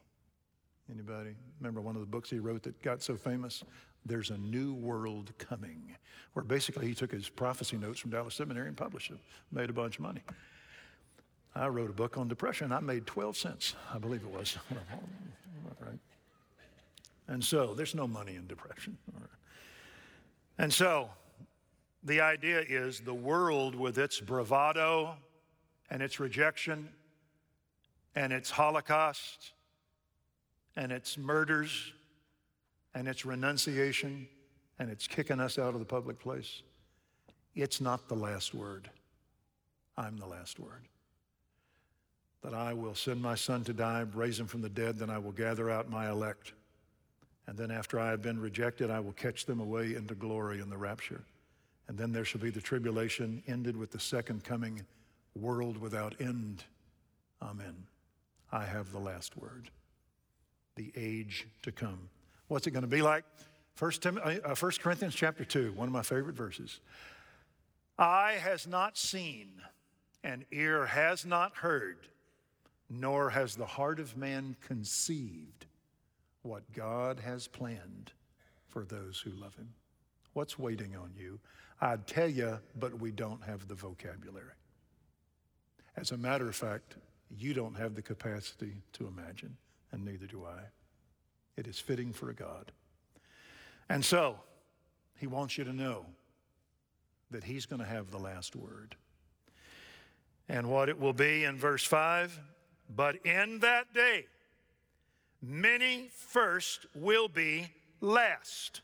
Anybody? 0.91 1.35
Remember 1.59 1.81
one 1.81 1.95
of 1.95 2.01
the 2.01 2.07
books 2.07 2.29
he 2.29 2.39
wrote 2.39 2.63
that 2.63 2.81
got 2.81 3.03
so 3.03 3.17
famous? 3.17 3.63
There's 4.05 4.29
a 4.29 4.37
new 4.37 4.73
world 4.73 5.33
coming, 5.37 5.95
where 6.31 6.45
basically 6.45 6.87
he 6.87 6.95
took 6.95 7.11
his 7.11 7.27
prophecy 7.27 7.77
notes 7.77 7.99
from 7.99 8.11
Dallas 8.11 8.35
Seminary 8.35 8.69
and 8.69 8.77
published 8.77 9.09
them, 9.09 9.19
made 9.51 9.69
a 9.69 9.73
bunch 9.73 9.97
of 9.97 10.03
money. 10.03 10.21
I 11.55 11.67
wrote 11.67 11.89
a 11.89 11.93
book 11.93 12.17
on 12.17 12.27
depression. 12.27 12.71
I 12.71 12.79
made 12.79 13.07
12 13.07 13.37
cents, 13.37 13.75
I 13.93 13.97
believe 13.97 14.21
it 14.21 14.29
was. 14.29 14.57
right. 15.79 15.99
And 17.27 17.43
so 17.43 17.73
there's 17.73 17.95
no 17.95 18.07
money 18.07 18.35
in 18.35 18.47
depression. 18.47 18.97
And 20.59 20.73
so 20.73 21.07
the 22.03 22.21
idea 22.21 22.63
is 22.67 22.99
the 22.99 23.13
world 23.13 23.75
with 23.75 23.99
its 23.99 24.19
bravado 24.19 25.15
and 25.91 26.01
its 26.01 26.19
rejection 26.19 26.89
and 28.15 28.33
its 28.33 28.49
holocaust 28.49 29.51
and 30.75 30.91
its 30.91 31.15
murders 31.15 31.93
and 32.95 33.07
its 33.07 33.23
renunciation 33.23 34.27
and 34.79 34.89
its 34.89 35.05
kicking 35.05 35.39
us 35.39 35.59
out 35.59 35.75
of 35.75 35.79
the 35.79 35.85
public 35.85 36.19
place, 36.19 36.63
it's 37.53 37.79
not 37.79 38.07
the 38.07 38.15
last 38.15 38.55
word. 38.55 38.89
I'm 39.95 40.17
the 40.17 40.25
last 40.25 40.59
word 40.59 40.87
that 42.43 42.53
I 42.53 42.73
will 42.73 42.95
send 42.95 43.21
my 43.21 43.35
son 43.35 43.63
to 43.65 43.73
die, 43.73 44.05
raise 44.13 44.39
him 44.39 44.47
from 44.47 44.61
the 44.61 44.69
dead, 44.69 44.97
then 44.97 45.09
I 45.09 45.17
will 45.17 45.31
gather 45.31 45.69
out 45.69 45.89
my 45.89 46.09
elect. 46.09 46.53
And 47.47 47.57
then 47.57 47.71
after 47.71 47.99
I 47.99 48.09
have 48.09 48.21
been 48.21 48.39
rejected, 48.39 48.91
I 48.91 48.99
will 48.99 49.13
catch 49.13 49.45
them 49.45 49.59
away 49.59 49.95
into 49.95 50.15
glory 50.15 50.59
in 50.59 50.69
the 50.69 50.77
rapture. 50.77 51.21
And 51.87 51.97
then 51.97 52.11
there 52.11 52.25
shall 52.25 52.41
be 52.41 52.49
the 52.49 52.61
tribulation 52.61 53.41
ended 53.47 53.77
with 53.77 53.91
the 53.91 53.99
second 53.99 54.43
coming, 54.43 54.85
world 55.35 55.77
without 55.77 56.15
end. 56.19 56.65
Amen. 57.41 57.75
I 58.51 58.65
have 58.65 58.91
the 58.91 58.99
last 58.99 59.37
word. 59.37 59.69
The 60.75 60.91
age 60.95 61.47
to 61.63 61.71
come. 61.71 62.09
What's 62.49 62.67
it 62.67 62.71
going 62.71 62.83
to 62.83 62.87
be 62.87 63.01
like? 63.01 63.23
First, 63.75 64.01
Tim, 64.01 64.19
uh, 64.21 64.55
1 64.55 64.71
Corinthians 64.81 65.15
chapter 65.15 65.45
2, 65.45 65.73
one 65.73 65.87
of 65.87 65.93
my 65.93 66.01
favorite 66.01 66.35
verses. 66.35 66.81
Eye 67.97 68.37
has 68.41 68.67
not 68.67 68.97
seen, 68.97 69.61
and 70.23 70.45
ear 70.51 70.85
has 70.85 71.25
not 71.25 71.57
heard 71.57 72.07
nor 72.89 73.29
has 73.29 73.55
the 73.55 73.65
heart 73.65 73.99
of 73.99 74.17
man 74.17 74.55
conceived 74.61 75.65
what 76.41 76.71
God 76.73 77.19
has 77.19 77.47
planned 77.47 78.11
for 78.69 78.85
those 78.85 79.19
who 79.19 79.31
love 79.31 79.55
him. 79.55 79.73
What's 80.33 80.57
waiting 80.57 80.95
on 80.95 81.11
you? 81.17 81.39
I'd 81.81 82.07
tell 82.07 82.29
you, 82.29 82.59
but 82.79 82.99
we 82.99 83.11
don't 83.11 83.43
have 83.43 83.67
the 83.67 83.75
vocabulary. 83.75 84.53
As 85.95 86.11
a 86.11 86.17
matter 86.17 86.47
of 86.47 86.55
fact, 86.55 86.95
you 87.29 87.53
don't 87.53 87.75
have 87.75 87.95
the 87.95 88.01
capacity 88.01 88.81
to 88.93 89.07
imagine, 89.07 89.57
and 89.91 90.05
neither 90.05 90.27
do 90.27 90.45
I. 90.45 90.61
It 91.57 91.67
is 91.67 91.79
fitting 91.79 92.13
for 92.13 92.29
a 92.29 92.33
God. 92.33 92.71
And 93.89 94.03
so, 94.03 94.39
he 95.17 95.27
wants 95.27 95.57
you 95.57 95.63
to 95.63 95.73
know 95.73 96.05
that 97.31 97.43
he's 97.43 97.65
going 97.65 97.81
to 97.81 97.87
have 97.87 98.11
the 98.11 98.19
last 98.19 98.55
word. 98.55 98.95
And 100.47 100.69
what 100.69 100.87
it 100.87 100.99
will 100.99 101.13
be 101.13 101.43
in 101.43 101.57
verse 101.57 101.83
5 101.83 102.39
but 102.95 103.25
in 103.25 103.59
that 103.59 103.93
day, 103.93 104.25
many 105.41 106.09
first 106.11 106.85
will 106.95 107.27
be 107.27 107.67
last. 108.01 108.81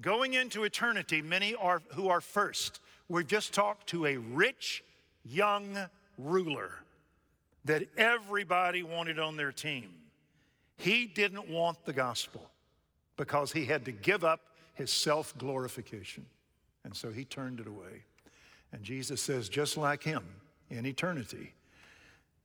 Going 0.00 0.34
into 0.34 0.64
eternity, 0.64 1.22
many 1.22 1.54
are 1.54 1.82
who 1.94 2.08
are 2.08 2.20
first. 2.20 2.80
We've 3.08 3.26
just 3.26 3.54
talked 3.54 3.88
to 3.88 4.06
a 4.06 4.16
rich 4.16 4.84
young 5.24 5.78
ruler 6.18 6.70
that 7.64 7.84
everybody 7.96 8.82
wanted 8.82 9.18
on 9.18 9.36
their 9.36 9.52
team. 9.52 9.90
He 10.76 11.06
didn't 11.06 11.48
want 11.48 11.84
the 11.84 11.92
gospel 11.92 12.50
because 13.16 13.52
he 13.52 13.64
had 13.64 13.84
to 13.86 13.92
give 13.92 14.24
up 14.24 14.40
his 14.74 14.90
self 14.90 15.36
glorification. 15.38 16.26
And 16.84 16.94
so 16.94 17.10
he 17.10 17.24
turned 17.24 17.60
it 17.60 17.66
away. 17.66 18.04
And 18.72 18.82
Jesus 18.82 19.22
says, 19.22 19.48
just 19.48 19.76
like 19.76 20.02
him 20.02 20.24
in 20.70 20.86
eternity, 20.86 21.54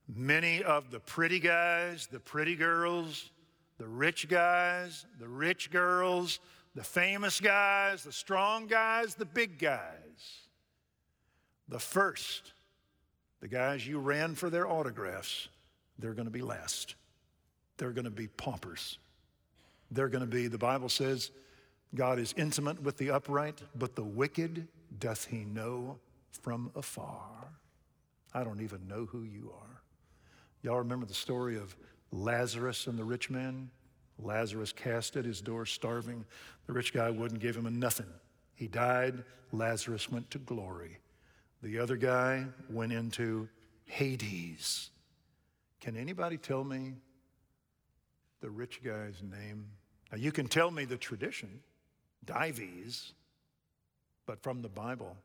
Many 0.08 0.62
of 0.62 0.90
the 0.90 1.00
pretty 1.00 1.38
guys, 1.38 2.06
the 2.06 2.20
pretty 2.20 2.56
girls, 2.56 3.30
the 3.78 3.86
rich 3.86 4.28
guys, 4.28 5.06
the 5.18 5.28
rich 5.28 5.70
girls, 5.70 6.40
the 6.74 6.84
famous 6.84 7.40
guys, 7.40 8.04
the 8.04 8.12
strong 8.12 8.66
guys, 8.66 9.14
the 9.14 9.24
big 9.24 9.58
guys. 9.58 10.48
The 11.68 11.78
first, 11.78 12.52
the 13.40 13.48
guys 13.48 13.86
you 13.86 13.98
ran 13.98 14.34
for 14.34 14.50
their 14.50 14.68
autographs, 14.68 15.48
they're 15.98 16.14
going 16.14 16.26
to 16.26 16.32
be 16.32 16.42
last. 16.42 16.96
They're 17.76 17.92
going 17.92 18.04
to 18.04 18.10
be 18.10 18.28
paupers. 18.28 18.98
They're 19.90 20.08
going 20.08 20.24
to 20.24 20.30
be, 20.30 20.48
the 20.48 20.58
Bible 20.58 20.88
says, 20.88 21.30
God 21.94 22.18
is 22.18 22.34
intimate 22.36 22.82
with 22.82 22.96
the 22.96 23.10
upright, 23.10 23.60
but 23.74 23.94
the 23.94 24.02
wicked 24.02 24.68
doth 24.98 25.26
he 25.26 25.44
know 25.44 25.98
from 26.30 26.70
afar. 26.74 27.52
I 28.32 28.44
don't 28.44 28.62
even 28.62 28.88
know 28.88 29.06
who 29.06 29.22
you 29.24 29.52
are. 29.54 29.81
Y'all 30.62 30.78
remember 30.78 31.06
the 31.06 31.14
story 31.14 31.56
of 31.56 31.76
Lazarus 32.12 32.86
and 32.86 32.98
the 32.98 33.04
rich 33.04 33.30
man? 33.30 33.70
Lazarus 34.18 34.72
cast 34.72 35.16
at 35.16 35.24
his 35.24 35.40
door, 35.40 35.66
starving. 35.66 36.24
The 36.66 36.72
rich 36.72 36.92
guy 36.92 37.10
wouldn't 37.10 37.40
give 37.40 37.56
him 37.56 37.66
a 37.66 37.70
nothing. 37.70 38.06
He 38.54 38.68
died. 38.68 39.24
Lazarus 39.50 40.10
went 40.10 40.30
to 40.30 40.38
glory. 40.38 40.98
The 41.62 41.78
other 41.78 41.96
guy 41.96 42.46
went 42.70 42.92
into 42.92 43.48
Hades. 43.84 44.90
Can 45.80 45.96
anybody 45.96 46.36
tell 46.36 46.62
me 46.62 46.94
the 48.40 48.50
rich 48.50 48.82
guy's 48.84 49.22
name? 49.22 49.66
Now, 50.10 50.18
you 50.18 50.30
can 50.30 50.46
tell 50.46 50.70
me 50.70 50.84
the 50.84 50.96
tradition, 50.96 51.60
Dives. 52.24 53.14
But 54.26 54.42
from 54.42 54.62
the 54.62 54.68
Bible, 54.68 55.16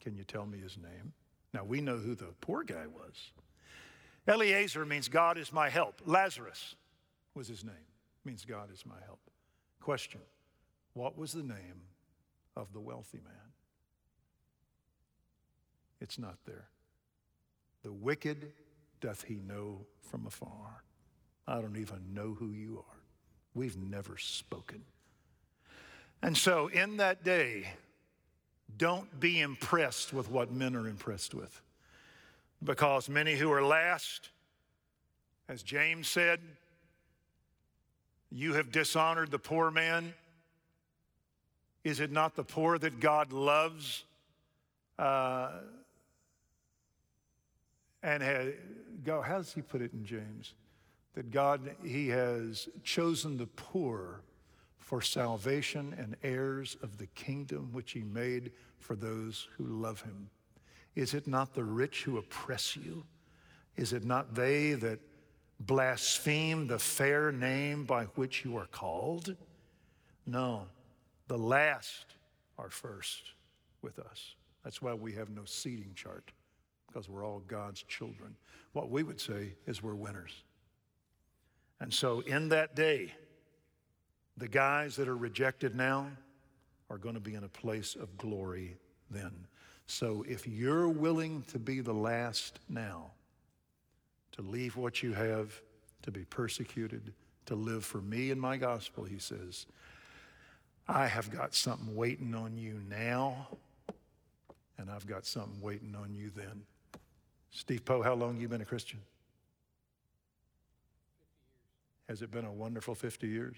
can 0.00 0.14
you 0.14 0.24
tell 0.24 0.44
me 0.44 0.58
his 0.58 0.76
name? 0.76 1.12
Now 1.54 1.64
we 1.64 1.80
know 1.80 1.96
who 1.96 2.14
the 2.14 2.34
poor 2.40 2.62
guy 2.62 2.86
was. 2.86 3.32
Eliezer 4.28 4.86
means 4.86 5.08
God 5.08 5.36
is 5.38 5.52
my 5.52 5.68
help. 5.68 6.00
Lazarus 6.06 6.76
was 7.34 7.48
his 7.48 7.64
name, 7.64 7.74
means 8.24 8.44
God 8.44 8.72
is 8.72 8.86
my 8.86 9.00
help. 9.04 9.20
Question 9.80 10.20
What 10.94 11.18
was 11.18 11.32
the 11.32 11.42
name 11.42 11.82
of 12.56 12.72
the 12.72 12.80
wealthy 12.80 13.20
man? 13.24 13.52
It's 16.00 16.18
not 16.18 16.36
there. 16.46 16.68
The 17.82 17.92
wicked 17.92 18.52
doth 19.00 19.24
he 19.24 19.34
know 19.34 19.86
from 20.00 20.26
afar. 20.26 20.84
I 21.46 21.60
don't 21.60 21.76
even 21.76 22.14
know 22.14 22.34
who 22.34 22.50
you 22.50 22.78
are. 22.78 22.98
We've 23.54 23.76
never 23.76 24.16
spoken. 24.16 24.82
And 26.22 26.36
so, 26.36 26.68
in 26.68 26.98
that 26.98 27.24
day, 27.24 27.66
don't 28.76 29.18
be 29.18 29.40
impressed 29.40 30.12
with 30.12 30.30
what 30.30 30.52
men 30.52 30.76
are 30.76 30.88
impressed 30.88 31.34
with. 31.34 31.60
Because 32.64 33.08
many 33.08 33.34
who 33.34 33.50
are 33.50 33.64
last, 33.64 34.30
as 35.48 35.62
James 35.62 36.08
said, 36.08 36.40
you 38.30 38.54
have 38.54 38.70
dishonored 38.70 39.30
the 39.30 39.38
poor 39.38 39.70
man. 39.70 40.14
Is 41.84 42.00
it 42.00 42.12
not 42.12 42.36
the 42.36 42.44
poor 42.44 42.78
that 42.78 43.00
God 43.00 43.32
loves? 43.32 44.04
Uh, 44.98 45.50
and 48.02 48.54
go, 49.04 49.20
how 49.20 49.38
does 49.38 49.52
he 49.52 49.62
put 49.62 49.82
it 49.82 49.92
in 49.92 50.04
James? 50.04 50.54
That 51.14 51.30
God, 51.30 51.74
he 51.84 52.08
has 52.08 52.68
chosen 52.84 53.36
the 53.36 53.46
poor 53.46 54.20
for 54.78 55.02
salvation 55.02 55.94
and 55.98 56.16
heirs 56.22 56.76
of 56.82 56.98
the 56.98 57.06
kingdom 57.08 57.70
which 57.72 57.92
he 57.92 58.02
made 58.02 58.52
for 58.78 58.94
those 58.94 59.48
who 59.56 59.64
love 59.64 60.02
him. 60.02 60.30
Is 60.94 61.14
it 61.14 61.26
not 61.26 61.54
the 61.54 61.64
rich 61.64 62.02
who 62.02 62.18
oppress 62.18 62.76
you? 62.76 63.04
Is 63.76 63.92
it 63.92 64.04
not 64.04 64.34
they 64.34 64.74
that 64.74 65.00
blaspheme 65.60 66.66
the 66.66 66.78
fair 66.78 67.32
name 67.32 67.84
by 67.84 68.04
which 68.16 68.44
you 68.44 68.56
are 68.56 68.66
called? 68.66 69.34
No, 70.26 70.66
the 71.28 71.38
last 71.38 72.16
are 72.58 72.70
first 72.70 73.22
with 73.80 73.98
us. 73.98 74.34
That's 74.64 74.82
why 74.82 74.94
we 74.94 75.12
have 75.12 75.30
no 75.30 75.44
seating 75.44 75.92
chart, 75.94 76.30
because 76.86 77.08
we're 77.08 77.24
all 77.24 77.42
God's 77.48 77.82
children. 77.82 78.36
What 78.72 78.90
we 78.90 79.02
would 79.02 79.20
say 79.20 79.54
is 79.66 79.82
we're 79.82 79.94
winners. 79.94 80.32
And 81.80 81.92
so 81.92 82.20
in 82.20 82.48
that 82.50 82.76
day, 82.76 83.12
the 84.36 84.48
guys 84.48 84.96
that 84.96 85.08
are 85.08 85.16
rejected 85.16 85.74
now 85.74 86.08
are 86.88 86.98
going 86.98 87.14
to 87.14 87.20
be 87.20 87.34
in 87.34 87.44
a 87.44 87.48
place 87.48 87.96
of 87.96 88.16
glory 88.18 88.76
then. 89.10 89.32
So 89.92 90.24
if 90.26 90.48
you're 90.48 90.88
willing 90.88 91.42
to 91.48 91.58
be 91.58 91.80
the 91.80 91.92
last 91.92 92.60
now, 92.66 93.10
to 94.32 94.40
leave 94.40 94.74
what 94.74 95.02
you 95.02 95.12
have, 95.12 95.52
to 96.00 96.10
be 96.10 96.24
persecuted, 96.24 97.12
to 97.44 97.54
live 97.54 97.84
for 97.84 98.00
me 98.00 98.30
and 98.30 98.40
my 98.40 98.56
gospel, 98.56 99.04
he 99.04 99.18
says, 99.18 99.66
I 100.88 101.08
have 101.08 101.30
got 101.30 101.54
something 101.54 101.94
waiting 101.94 102.34
on 102.34 102.56
you 102.56 102.80
now, 102.88 103.48
and 104.78 104.90
I've 104.90 105.06
got 105.06 105.26
something 105.26 105.60
waiting 105.60 105.94
on 105.94 106.14
you 106.14 106.30
then. 106.34 106.62
Steve 107.50 107.84
Poe, 107.84 108.00
how 108.00 108.14
long 108.14 108.38
you 108.38 108.48
been 108.48 108.62
a 108.62 108.64
Christian? 108.64 108.98
Fifty 112.08 112.16
years. 112.16 112.20
Has 112.20 112.22
it 112.22 112.30
been 112.30 112.46
a 112.46 112.52
wonderful 112.52 112.94
50 112.94 113.28
years? 113.28 113.56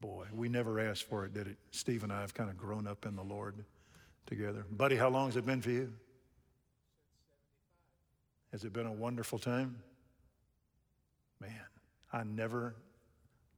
Boy, 0.00 0.24
we 0.32 0.48
never 0.48 0.80
asked 0.80 1.02
for 1.02 1.26
it, 1.26 1.34
did 1.34 1.48
it? 1.48 1.58
Steve 1.70 2.02
and 2.02 2.10
I 2.10 2.22
have 2.22 2.32
kind 2.32 2.48
of 2.48 2.56
grown 2.56 2.86
up 2.86 3.04
in 3.04 3.14
the 3.14 3.22
Lord 3.22 3.62
together. 4.26 4.64
Buddy, 4.70 4.96
how 4.96 5.08
long 5.08 5.26
has 5.26 5.36
it 5.36 5.46
been 5.46 5.60
for 5.60 5.70
you? 5.70 5.92
Has 8.52 8.64
it 8.64 8.72
been 8.72 8.86
a 8.86 8.92
wonderful 8.92 9.38
time? 9.38 9.76
Man, 11.40 11.50
I 12.12 12.22
never 12.22 12.76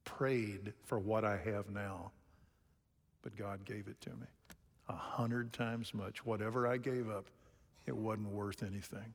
prayed 0.04 0.72
for 0.84 0.98
what 0.98 1.24
I 1.24 1.36
have 1.36 1.70
now, 1.70 2.12
but 3.22 3.36
God 3.36 3.64
gave 3.64 3.88
it 3.88 4.00
to 4.02 4.10
me. 4.10 4.26
A 4.88 4.94
hundred 4.94 5.52
times 5.52 5.92
much. 5.92 6.24
Whatever 6.24 6.66
I 6.66 6.76
gave 6.76 7.10
up, 7.10 7.26
it 7.86 7.96
wasn't 7.96 8.28
worth 8.28 8.62
anything. 8.62 9.12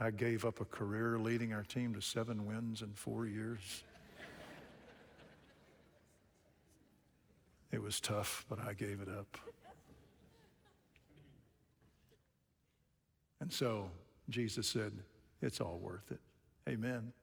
I 0.00 0.10
gave 0.10 0.44
up 0.44 0.60
a 0.60 0.64
career 0.64 1.18
leading 1.18 1.52
our 1.52 1.64
team 1.64 1.94
to 1.94 2.00
seven 2.00 2.46
wins 2.46 2.82
in 2.82 2.92
four 2.94 3.26
years. 3.26 3.82
It 7.70 7.82
was 7.82 8.00
tough, 8.00 8.46
but 8.48 8.58
I 8.60 8.72
gave 8.72 9.00
it 9.00 9.08
up. 9.08 9.36
And 13.48 13.52
so 13.54 13.90
Jesus 14.28 14.66
said, 14.66 14.92
It's 15.40 15.58
all 15.58 15.78
worth 15.78 16.10
it. 16.10 16.20
Amen. 16.68 17.14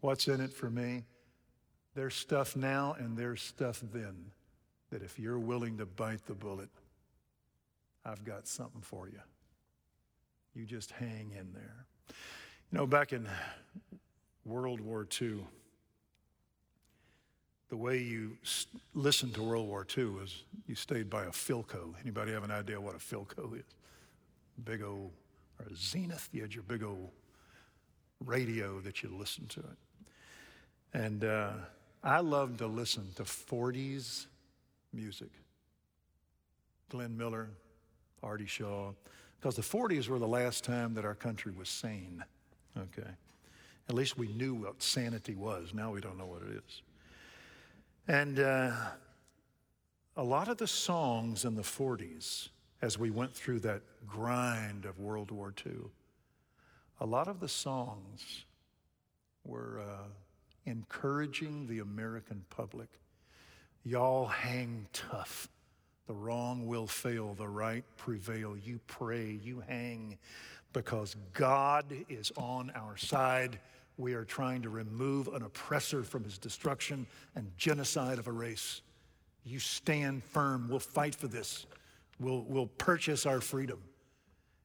What's 0.00 0.26
in 0.26 0.40
it 0.40 0.52
for 0.52 0.68
me? 0.68 1.04
There's 1.94 2.16
stuff 2.16 2.56
now 2.56 2.96
and 2.98 3.16
there's 3.16 3.40
stuff 3.40 3.80
then 3.92 4.32
that 4.90 5.04
if 5.04 5.20
you're 5.20 5.38
willing 5.38 5.78
to 5.78 5.86
bite 5.86 6.26
the 6.26 6.34
bullet, 6.34 6.68
I've 8.04 8.24
got 8.24 8.48
something 8.48 8.80
for 8.80 9.06
you. 9.06 9.20
You 10.56 10.66
just 10.66 10.90
hang 10.90 11.30
in 11.38 11.52
there. 11.52 11.86
You 12.08 12.78
know, 12.78 12.86
back 12.88 13.12
in 13.12 13.28
World 14.44 14.80
War 14.80 15.06
II, 15.20 15.44
the 17.68 17.76
way 17.76 17.98
you 17.98 18.36
listened 18.94 19.34
to 19.34 19.44
World 19.44 19.68
War 19.68 19.86
II 19.96 20.06
was 20.06 20.42
you 20.66 20.74
stayed 20.74 21.08
by 21.08 21.22
a 21.26 21.30
Philco. 21.30 21.94
Anybody 22.02 22.32
have 22.32 22.42
an 22.42 22.50
idea 22.50 22.80
what 22.80 22.96
a 22.96 22.98
Philco 22.98 23.56
is? 23.56 23.64
Big 24.64 24.82
old, 24.82 25.12
or 25.62 25.72
a 25.72 25.76
Zenith. 25.76 26.28
You 26.32 26.42
had 26.42 26.54
your 26.54 26.64
big 26.64 26.82
old 26.82 27.10
radio 28.24 28.80
that 28.80 29.02
you 29.02 29.08
listened 29.08 29.50
to 29.50 29.60
it. 29.60 29.78
And 30.94 31.24
uh, 31.24 31.52
I 32.02 32.20
loved 32.20 32.58
to 32.58 32.66
listen 32.66 33.08
to 33.16 33.22
40s 33.22 34.26
music. 34.92 35.30
Glenn 36.90 37.16
Miller, 37.16 37.48
Artie 38.22 38.46
Shaw, 38.46 38.92
because 39.40 39.56
the 39.56 39.62
40s 39.62 40.08
were 40.08 40.18
the 40.18 40.28
last 40.28 40.64
time 40.64 40.94
that 40.94 41.04
our 41.04 41.14
country 41.14 41.52
was 41.52 41.68
sane. 41.68 42.22
Okay. 42.76 43.08
At 43.88 43.94
least 43.94 44.18
we 44.18 44.28
knew 44.28 44.54
what 44.54 44.82
sanity 44.82 45.34
was. 45.34 45.72
Now 45.74 45.90
we 45.90 46.00
don't 46.00 46.18
know 46.18 46.26
what 46.26 46.42
it 46.42 46.62
is. 46.64 46.82
And 48.08 48.38
uh, 48.38 48.72
a 50.16 50.22
lot 50.22 50.48
of 50.48 50.58
the 50.58 50.66
songs 50.66 51.44
in 51.44 51.54
the 51.54 51.62
40s, 51.62 52.48
as 52.82 52.98
we 52.98 53.10
went 53.10 53.32
through 53.32 53.60
that 53.60 53.80
grind 54.06 54.84
of 54.84 54.98
World 54.98 55.30
War 55.30 55.54
II, 55.64 55.72
a 57.00 57.06
lot 57.06 57.28
of 57.28 57.40
the 57.40 57.48
songs 57.48 58.44
were 59.44 59.80
uh, 59.80 60.04
encouraging 60.66 61.66
the 61.66 61.78
American 61.78 62.44
public. 62.50 62.88
Y'all 63.84 64.26
hang 64.26 64.86
tough. 64.92 65.48
The 66.06 66.14
wrong 66.14 66.66
will 66.66 66.86
fail, 66.86 67.34
the 67.34 67.48
right 67.48 67.84
prevail. 67.96 68.56
You 68.56 68.80
pray, 68.86 69.38
you 69.42 69.62
hang, 69.66 70.18
because 70.72 71.16
God 71.32 71.86
is 72.08 72.32
on 72.36 72.70
our 72.74 72.96
side 72.96 73.58
we 73.98 74.14
are 74.14 74.24
trying 74.24 74.62
to 74.62 74.68
remove 74.68 75.28
an 75.28 75.42
oppressor 75.42 76.02
from 76.02 76.24
his 76.24 76.38
destruction 76.38 77.06
and 77.36 77.50
genocide 77.56 78.18
of 78.18 78.26
a 78.26 78.32
race. 78.32 78.82
You 79.44 79.58
stand 79.58 80.24
firm. 80.24 80.68
We'll 80.68 80.78
fight 80.78 81.14
for 81.14 81.28
this. 81.28 81.66
We'll, 82.22 82.44
we'll 82.48 82.66
purchase 82.66 83.26
our 83.26 83.40
freedom. 83.40 83.80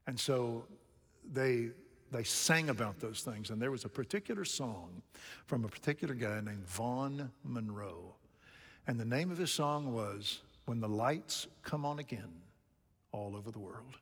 And 0.06 0.20
so 0.20 0.66
they, 1.34 1.70
they 2.12 2.24
sang 2.24 2.70
about 2.70 3.00
those 3.00 3.22
things. 3.22 3.50
And 3.50 3.62
there 3.62 3.72
was 3.72 3.84
a 3.84 3.90
particular 3.90 4.46
song 4.46 5.02
from 5.46 5.66
a 5.66 5.68
particular 5.68 6.14
guy 6.14 6.40
named 6.40 6.66
Vaughn 6.68 7.32
Monroe. 7.44 8.14
And 8.86 9.00
the 9.00 9.06
name 9.06 9.32
of 9.32 9.38
his 9.38 9.52
song 9.52 9.94
was 9.94 10.42
When 10.66 10.80
the 10.80 10.88
Lights 10.88 11.48
Come 11.64 11.84
On 11.84 12.00
Again 12.00 12.32
All 13.12 13.36
Over 13.36 13.52
the 13.52 13.60
World. 13.60 13.98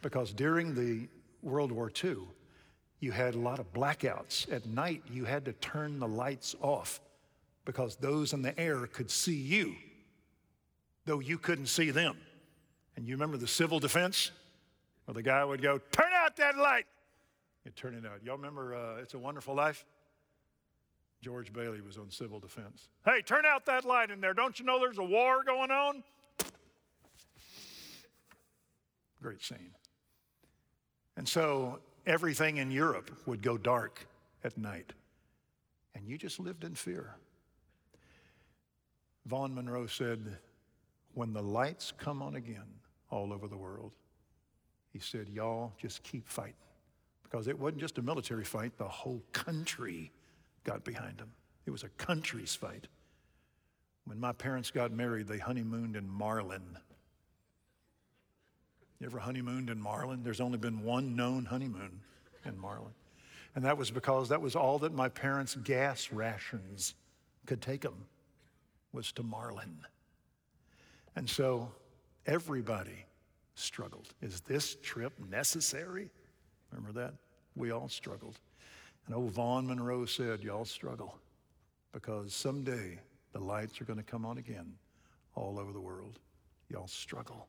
Because 0.00 0.32
during 0.32 0.74
the 0.74 1.08
World 1.42 1.70
War 1.70 1.92
II, 2.02 2.16
you 3.00 3.12
had 3.12 3.34
a 3.34 3.38
lot 3.38 3.58
of 3.58 3.72
blackouts. 3.72 4.50
At 4.52 4.66
night, 4.66 5.02
you 5.10 5.24
had 5.24 5.44
to 5.44 5.52
turn 5.54 5.98
the 5.98 6.08
lights 6.08 6.56
off 6.60 7.00
because 7.64 7.96
those 7.96 8.32
in 8.32 8.40
the 8.40 8.58
air 8.58 8.86
could 8.86 9.10
see 9.10 9.36
you, 9.36 9.76
though 11.04 11.20
you 11.20 11.36
couldn't 11.36 11.66
see 11.66 11.90
them. 11.90 12.16
And 12.98 13.06
you 13.06 13.14
remember 13.14 13.36
the 13.36 13.46
civil 13.46 13.78
defense? 13.78 14.32
Where 15.04 15.14
the 15.14 15.22
guy 15.22 15.44
would 15.44 15.62
go, 15.62 15.78
Turn 15.92 16.10
out 16.16 16.36
that 16.38 16.58
light! 16.58 16.84
You 17.64 17.70
turn 17.70 17.94
it 17.94 18.04
out. 18.04 18.24
Y'all 18.24 18.34
remember 18.34 18.74
uh, 18.74 19.00
It's 19.00 19.14
a 19.14 19.18
Wonderful 19.20 19.54
Life? 19.54 19.84
George 21.22 21.52
Bailey 21.52 21.80
was 21.80 21.96
on 21.96 22.10
civil 22.10 22.40
defense. 22.40 22.88
Hey, 23.04 23.22
turn 23.22 23.46
out 23.46 23.66
that 23.66 23.84
light 23.84 24.10
in 24.10 24.20
there. 24.20 24.34
Don't 24.34 24.58
you 24.58 24.64
know 24.64 24.80
there's 24.80 24.98
a 24.98 25.04
war 25.04 25.44
going 25.44 25.70
on? 25.70 26.02
Great 29.22 29.44
scene. 29.44 29.76
And 31.16 31.28
so 31.28 31.78
everything 32.04 32.56
in 32.56 32.72
Europe 32.72 33.12
would 33.26 33.42
go 33.42 33.56
dark 33.56 34.08
at 34.42 34.58
night. 34.58 34.92
And 35.94 36.08
you 36.08 36.18
just 36.18 36.40
lived 36.40 36.64
in 36.64 36.74
fear. 36.74 37.14
Vaughn 39.24 39.54
Monroe 39.54 39.86
said, 39.86 40.38
When 41.14 41.32
the 41.32 41.42
lights 41.44 41.92
come 41.96 42.22
on 42.22 42.34
again 42.34 42.66
all 43.10 43.32
over 43.32 43.48
the 43.48 43.56
world. 43.56 43.94
He 44.92 44.98
said, 44.98 45.28
Y'all 45.28 45.72
just 45.78 46.02
keep 46.02 46.28
fighting. 46.28 46.54
Because 47.22 47.46
it 47.46 47.58
wasn't 47.58 47.80
just 47.80 47.98
a 47.98 48.02
military 48.02 48.44
fight, 48.44 48.76
the 48.78 48.88
whole 48.88 49.22
country 49.32 50.10
got 50.64 50.84
behind 50.84 51.20
him. 51.20 51.30
It 51.66 51.70
was 51.70 51.82
a 51.82 51.88
country's 51.90 52.54
fight. 52.54 52.86
When 54.06 54.18
my 54.18 54.32
parents 54.32 54.70
got 54.70 54.90
married, 54.90 55.28
they 55.28 55.36
honeymooned 55.36 55.94
in 55.94 56.08
Marlin. 56.08 56.78
You 58.98 59.06
ever 59.06 59.18
honeymooned 59.18 59.68
in 59.68 59.80
Marlin? 59.80 60.22
There's 60.22 60.40
only 60.40 60.58
been 60.58 60.82
one 60.82 61.14
known 61.14 61.44
honeymoon 61.44 62.00
in 62.46 62.58
Marlin. 62.58 62.94
And 63.54 63.64
that 63.64 63.76
was 63.76 63.90
because 63.90 64.30
that 64.30 64.40
was 64.40 64.56
all 64.56 64.78
that 64.78 64.94
my 64.94 65.08
parents' 65.08 65.54
gas 65.56 66.10
rations 66.10 66.94
could 67.46 67.60
take 67.60 67.82
them 67.82 68.06
was 68.92 69.12
to 69.12 69.22
Marlin. 69.22 69.78
And 71.14 71.28
so 71.28 71.70
everybody 72.28 73.06
struggled. 73.54 74.08
Is 74.22 74.42
this 74.42 74.76
trip 74.82 75.12
necessary? 75.28 76.10
Remember 76.70 77.00
that? 77.00 77.14
We 77.56 77.72
all 77.72 77.88
struggled. 77.88 78.38
And 79.06 79.16
old 79.16 79.32
Vaughn 79.32 79.66
Monroe 79.66 80.04
said, 80.04 80.42
Y'all 80.42 80.66
struggle 80.66 81.18
because 81.92 82.34
someday 82.34 83.00
the 83.32 83.40
lights 83.40 83.80
are 83.80 83.84
going 83.84 83.98
to 83.98 84.04
come 84.04 84.24
on 84.24 84.38
again 84.38 84.74
all 85.34 85.58
over 85.58 85.72
the 85.72 85.80
world. 85.80 86.18
Y'all 86.68 86.86
struggle. 86.86 87.48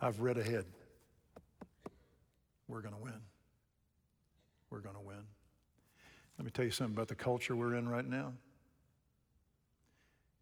I've 0.00 0.20
read 0.20 0.38
ahead. 0.38 0.64
We're 2.68 2.80
going 2.80 2.94
to 2.94 3.00
win. 3.00 3.20
We're 4.70 4.78
going 4.78 4.94
to 4.94 5.00
win. 5.00 5.24
Let 6.38 6.44
me 6.44 6.52
tell 6.52 6.64
you 6.64 6.70
something 6.70 6.94
about 6.94 7.08
the 7.08 7.16
culture 7.16 7.56
we're 7.56 7.74
in 7.74 7.88
right 7.88 8.06
now. 8.06 8.32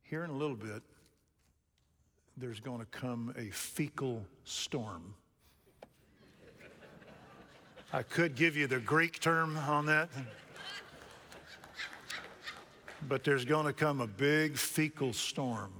Here 0.02 0.22
in 0.22 0.30
a 0.30 0.36
little 0.36 0.56
bit, 0.56 0.82
there's 2.40 2.60
going 2.60 2.78
to 2.78 2.86
come 2.86 3.34
a 3.36 3.50
fecal 3.50 4.24
storm. 4.44 5.14
I 7.92 8.02
could 8.02 8.36
give 8.36 8.56
you 8.56 8.66
the 8.66 8.78
Greek 8.78 9.18
term 9.18 9.56
on 9.56 9.86
that. 9.86 10.08
But 13.08 13.24
there's 13.24 13.44
going 13.44 13.66
to 13.66 13.72
come 13.72 14.00
a 14.00 14.06
big 14.06 14.56
fecal 14.56 15.12
storm. 15.12 15.72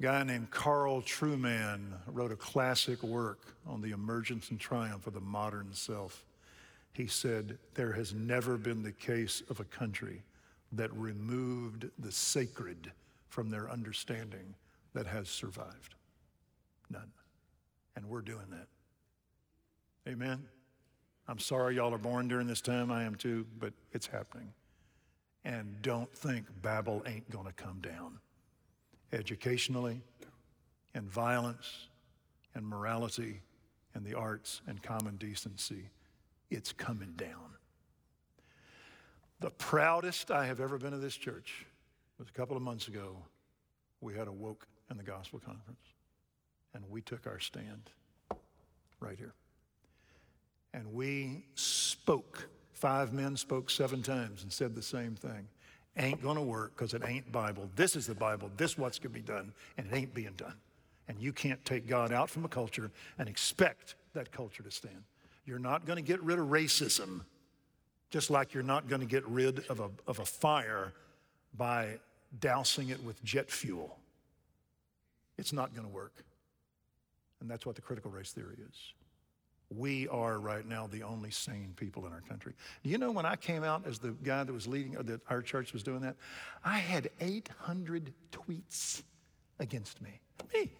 A 0.00 0.02
guy 0.02 0.22
named 0.24 0.50
Carl 0.50 1.02
Trueman 1.02 1.80
wrote 2.08 2.32
a 2.32 2.36
classic 2.36 3.02
work 3.02 3.54
on 3.66 3.80
the 3.80 3.92
emergence 3.92 4.50
and 4.50 4.58
triumph 4.58 5.06
of 5.06 5.14
the 5.14 5.20
modern 5.20 5.68
self. 5.72 6.24
He 6.92 7.06
said, 7.06 7.58
There 7.74 7.92
has 7.92 8.12
never 8.12 8.56
been 8.56 8.82
the 8.82 8.92
case 8.92 9.42
of 9.48 9.60
a 9.60 9.64
country 9.64 10.22
that 10.72 10.92
removed 10.94 11.88
the 11.98 12.10
sacred 12.10 12.90
from 13.28 13.50
their 13.50 13.70
understanding 13.70 14.54
that 14.94 15.06
has 15.06 15.28
survived. 15.28 15.94
None. 16.90 17.10
And 17.96 18.06
we're 18.08 18.22
doing 18.22 18.46
that. 18.50 18.68
Amen. 20.10 20.44
I'm 21.26 21.38
sorry 21.38 21.76
y'all 21.76 21.94
are 21.94 21.98
born 21.98 22.28
during 22.28 22.46
this 22.46 22.60
time. 22.60 22.90
I 22.90 23.04
am 23.04 23.14
too, 23.14 23.46
but 23.58 23.72
it's 23.92 24.06
happening. 24.06 24.52
And 25.44 25.80
don't 25.82 26.12
think 26.12 26.46
Babel 26.62 27.02
ain't 27.06 27.28
going 27.30 27.46
to 27.46 27.52
come 27.52 27.80
down. 27.80 28.18
Educationally, 29.12 30.00
and 30.94 31.10
violence, 31.10 31.88
and 32.54 32.66
morality, 32.66 33.40
and 33.94 34.04
the 34.04 34.14
arts, 34.14 34.60
and 34.66 34.82
common 34.82 35.16
decency, 35.16 35.90
it's 36.50 36.72
coming 36.72 37.12
down. 37.16 37.56
The 39.40 39.50
proudest 39.50 40.30
I 40.30 40.46
have 40.46 40.60
ever 40.60 40.78
been 40.78 40.94
of 40.94 41.00
this 41.00 41.16
church 41.16 41.66
was 42.18 42.28
a 42.28 42.32
couple 42.32 42.56
of 42.56 42.62
months 42.62 42.88
ago. 42.88 43.16
We 44.00 44.14
had 44.14 44.28
a 44.28 44.32
woke 44.32 44.66
in 44.90 44.96
the 44.96 45.02
gospel 45.02 45.38
conference, 45.38 45.80
and 46.74 46.84
we 46.90 47.00
took 47.00 47.26
our 47.26 47.40
stand 47.40 47.90
right 49.00 49.18
here. 49.18 49.34
And 50.72 50.92
we 50.92 51.44
spoke. 51.54 52.48
Five 52.72 53.12
men 53.12 53.36
spoke 53.36 53.70
seven 53.70 54.02
times 54.02 54.42
and 54.42 54.52
said 54.52 54.74
the 54.74 54.82
same 54.82 55.14
thing. 55.14 55.46
Ain't 55.96 56.22
gonna 56.22 56.42
work 56.42 56.72
because 56.76 56.92
it 56.92 57.02
ain't 57.06 57.30
Bible. 57.30 57.70
This 57.76 57.94
is 57.94 58.06
the 58.06 58.14
Bible. 58.14 58.50
This 58.56 58.76
what's 58.76 58.98
gonna 58.98 59.14
be 59.14 59.20
done, 59.20 59.52
and 59.78 59.86
it 59.86 59.94
ain't 59.94 60.12
being 60.12 60.32
done. 60.36 60.54
And 61.06 61.20
you 61.20 61.32
can't 61.32 61.64
take 61.64 61.86
God 61.86 62.12
out 62.12 62.28
from 62.28 62.44
a 62.44 62.48
culture 62.48 62.90
and 63.18 63.28
expect 63.28 63.94
that 64.14 64.32
culture 64.32 64.62
to 64.64 64.70
stand. 64.70 65.04
You're 65.46 65.60
not 65.60 65.86
gonna 65.86 66.02
get 66.02 66.20
rid 66.22 66.38
of 66.38 66.48
racism, 66.48 67.20
just 68.10 68.30
like 68.30 68.52
you're 68.52 68.64
not 68.64 68.88
gonna 68.88 69.04
get 69.04 69.24
rid 69.28 69.64
of 69.68 69.78
a, 69.78 69.90
of 70.08 70.18
a 70.18 70.24
fire 70.24 70.92
by 71.56 71.98
dousing 72.40 72.88
it 72.88 73.02
with 73.04 73.22
jet 73.22 73.48
fuel. 73.50 73.98
It's 75.38 75.52
not 75.52 75.74
gonna 75.74 75.88
work. 75.88 76.24
And 77.40 77.50
that's 77.50 77.66
what 77.66 77.76
the 77.76 77.82
critical 77.82 78.10
race 78.10 78.32
theory 78.32 78.56
is. 78.68 78.94
We 79.70 80.08
are 80.08 80.38
right 80.38 80.66
now 80.66 80.86
the 80.86 81.02
only 81.02 81.30
sane 81.30 81.72
people 81.76 82.06
in 82.06 82.12
our 82.12 82.20
country. 82.20 82.54
You 82.82 82.98
know, 82.98 83.10
when 83.10 83.26
I 83.26 83.36
came 83.36 83.64
out 83.64 83.86
as 83.86 83.98
the 83.98 84.10
guy 84.22 84.44
that 84.44 84.52
was 84.52 84.66
leading, 84.66 84.92
that 84.92 85.20
our 85.28 85.42
church 85.42 85.72
was 85.72 85.82
doing 85.82 86.00
that, 86.00 86.16
I 86.64 86.78
had 86.78 87.10
800 87.20 88.12
tweets 88.30 89.02
against 89.58 90.00
me. 90.00 90.20
Me. 90.52 90.70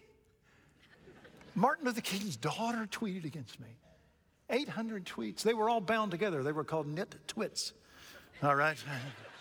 Martin 1.55 1.85
Luther 1.85 2.01
King's 2.01 2.35
daughter 2.35 2.87
tweeted 2.89 3.25
against 3.25 3.59
me. 3.59 3.77
800 4.49 5.05
tweets. 5.05 5.41
They 5.41 5.53
were 5.53 5.69
all 5.69 5.81
bound 5.81 6.11
together. 6.11 6.43
They 6.43 6.51
were 6.51 6.63
called 6.63 6.87
knit 6.87 7.15
twits. 7.27 7.73
All 8.43 8.55
right? 8.55 8.77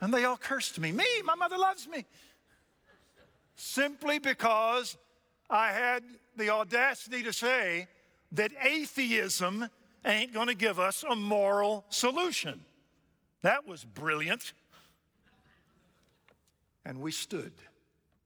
and 0.00 0.12
they 0.12 0.24
all 0.24 0.36
cursed 0.36 0.78
me. 0.78 0.92
Me, 0.92 1.04
my 1.24 1.34
mother 1.34 1.58
loves 1.58 1.88
me. 1.88 2.04
Simply 3.54 4.18
because 4.18 4.96
I 5.48 5.72
had 5.72 6.02
the 6.36 6.50
audacity 6.50 7.22
to 7.22 7.32
say 7.32 7.88
that 8.32 8.52
atheism 8.62 9.68
ain't 10.04 10.32
going 10.32 10.46
to 10.48 10.54
give 10.54 10.78
us 10.78 11.04
a 11.08 11.14
moral 11.14 11.84
solution. 11.90 12.64
That 13.42 13.66
was 13.66 13.84
brilliant. 13.84 14.52
And 16.84 17.00
we 17.00 17.12
stood. 17.12 17.52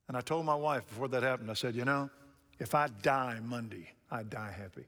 And 0.06 0.16
I 0.16 0.20
told 0.20 0.46
my 0.46 0.54
wife 0.54 0.86
before 0.88 1.08
that 1.08 1.22
happened, 1.22 1.50
I 1.50 1.54
said, 1.54 1.74
you 1.74 1.84
know, 1.84 2.10
if 2.58 2.74
I 2.74 2.88
die 3.02 3.38
Monday, 3.42 3.90
I 4.10 4.22
die 4.22 4.54
happy. 4.56 4.84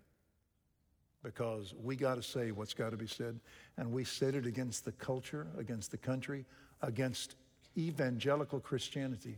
Because 1.26 1.74
we 1.82 1.96
got 1.96 2.14
to 2.14 2.22
say 2.22 2.52
what's 2.52 2.72
got 2.72 2.90
to 2.90 2.96
be 2.96 3.08
said. 3.08 3.40
And 3.78 3.90
we 3.90 4.04
said 4.04 4.36
it 4.36 4.46
against 4.46 4.84
the 4.84 4.92
culture, 4.92 5.48
against 5.58 5.90
the 5.90 5.96
country, 5.96 6.44
against 6.82 7.34
evangelical 7.76 8.60
Christianity. 8.60 9.36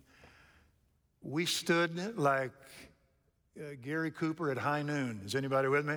We 1.23 1.47
stood 1.47 2.19
like 2.19 2.53
uh, 3.59 3.71
Gary 3.83 4.11
Cooper 4.11 4.51
at 4.51 4.59
high 4.59 4.83
noon. 4.83 5.23
Is 5.25 5.35
anybody 5.35 5.69
with 5.69 5.87
me? 5.87 5.97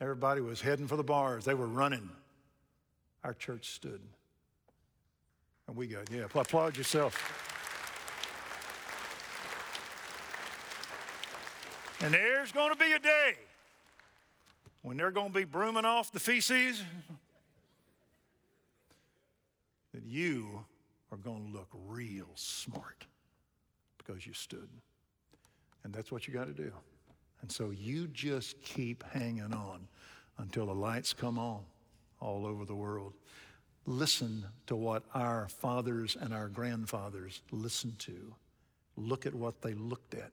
Everybody 0.00 0.40
was 0.40 0.62
heading 0.62 0.86
for 0.86 0.96
the 0.96 1.04
bars. 1.04 1.44
They 1.44 1.52
were 1.52 1.66
running. 1.66 2.08
Our 3.22 3.34
church 3.34 3.68
stood. 3.68 4.00
And 5.68 5.76
we 5.76 5.88
got, 5.88 6.10
yeah, 6.10 6.24
applaud 6.34 6.78
yourself. 6.78 7.14
And 12.00 12.14
there's 12.14 12.50
going 12.50 12.72
to 12.72 12.78
be 12.78 12.92
a 12.92 12.98
day 12.98 13.34
when 14.84 14.98
they're 14.98 15.10
going 15.10 15.32
to 15.32 15.34
be 15.34 15.44
brooming 15.44 15.86
off 15.86 16.12
the 16.12 16.20
feces 16.20 16.82
that 19.94 20.04
you 20.04 20.62
are 21.10 21.16
going 21.16 21.46
to 21.46 21.58
look 21.58 21.68
real 21.88 22.28
smart 22.34 23.06
because 23.96 24.26
you 24.26 24.34
stood. 24.34 24.68
And 25.84 25.92
that's 25.94 26.12
what 26.12 26.28
you 26.28 26.34
got 26.34 26.48
to 26.48 26.52
do. 26.52 26.70
And 27.40 27.50
so 27.50 27.70
you 27.70 28.08
just 28.08 28.60
keep 28.60 29.02
hanging 29.10 29.54
on 29.54 29.88
until 30.36 30.66
the 30.66 30.74
lights 30.74 31.14
come 31.14 31.38
on 31.38 31.62
all 32.20 32.44
over 32.44 32.66
the 32.66 32.74
world. 32.74 33.14
Listen 33.86 34.44
to 34.66 34.76
what 34.76 35.02
our 35.14 35.48
fathers 35.48 36.14
and 36.20 36.34
our 36.34 36.48
grandfathers 36.48 37.40
listened 37.50 37.98
to. 38.00 38.34
Look 38.98 39.24
at 39.24 39.34
what 39.34 39.62
they 39.62 39.72
looked 39.72 40.12
at, 40.12 40.32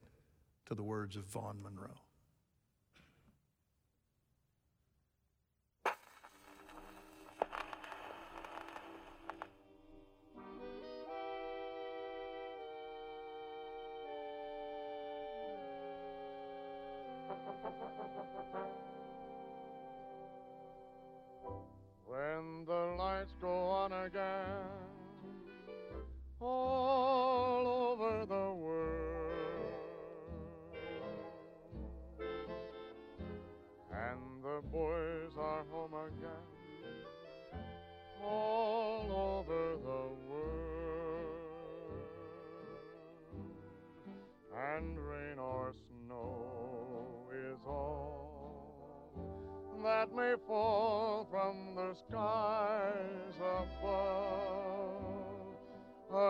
to 0.66 0.76
the 0.76 0.84
words 0.84 1.16
of 1.16 1.24
Vaughn 1.24 1.58
Monroe. 1.64 2.01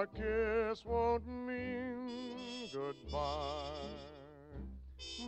A 0.02 0.08
kiss 0.08 0.84
won't 0.84 1.28
mean 1.28 2.68
goodbye, 2.74 3.70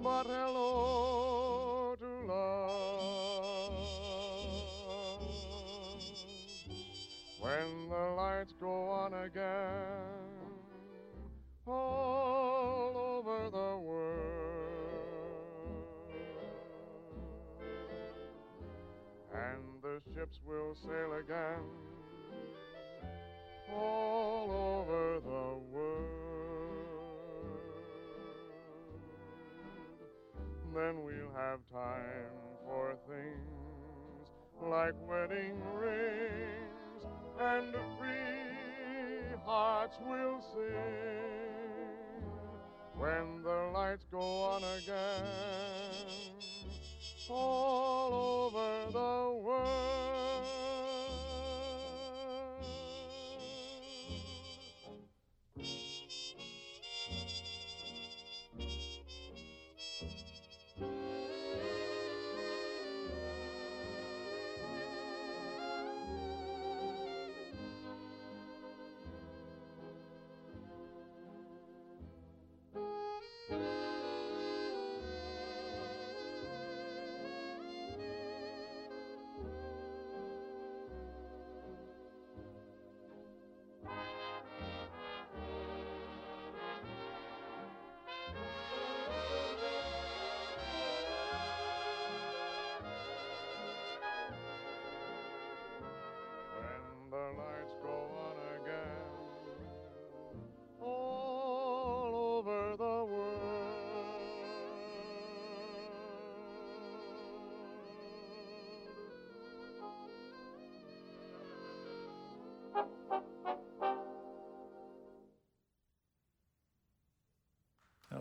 but 0.01 0.25
hello 0.25 1.95
to 1.99 2.07
love. 2.25 3.73
When 7.39 7.87
the 7.87 8.15
lights 8.17 8.53
go 8.59 8.89
on 8.89 9.13
again, 9.13 10.49
all 11.67 12.97
over 12.97 13.49
the 13.51 13.77
world, 13.77 14.25
and 19.35 19.83
the 19.83 20.01
ships 20.15 20.39
will 20.43 20.73
sail 20.73 21.13
again 21.19 21.92
all 23.73 24.51
over 24.51 25.19
the 25.19 25.57
world. 25.71 26.03
Then 30.73 31.03
we'll 31.03 31.33
have 31.35 31.59
time 31.71 32.31
for 32.65 32.95
things 33.07 34.29
like 34.61 34.93
wedding 35.07 35.61
rings 35.75 37.05
and 37.39 37.75
free 37.99 39.37
hearts 39.45 39.97
will 40.07 40.41
sing 40.53 41.43
when 42.95 43.43
the 43.43 43.71
lights 43.73 44.05
go 44.11 44.19
on 44.19 44.61
again 44.77 46.33
all 47.29 48.13
over 48.53 48.91
the 48.91 49.41
world. 49.43 50.02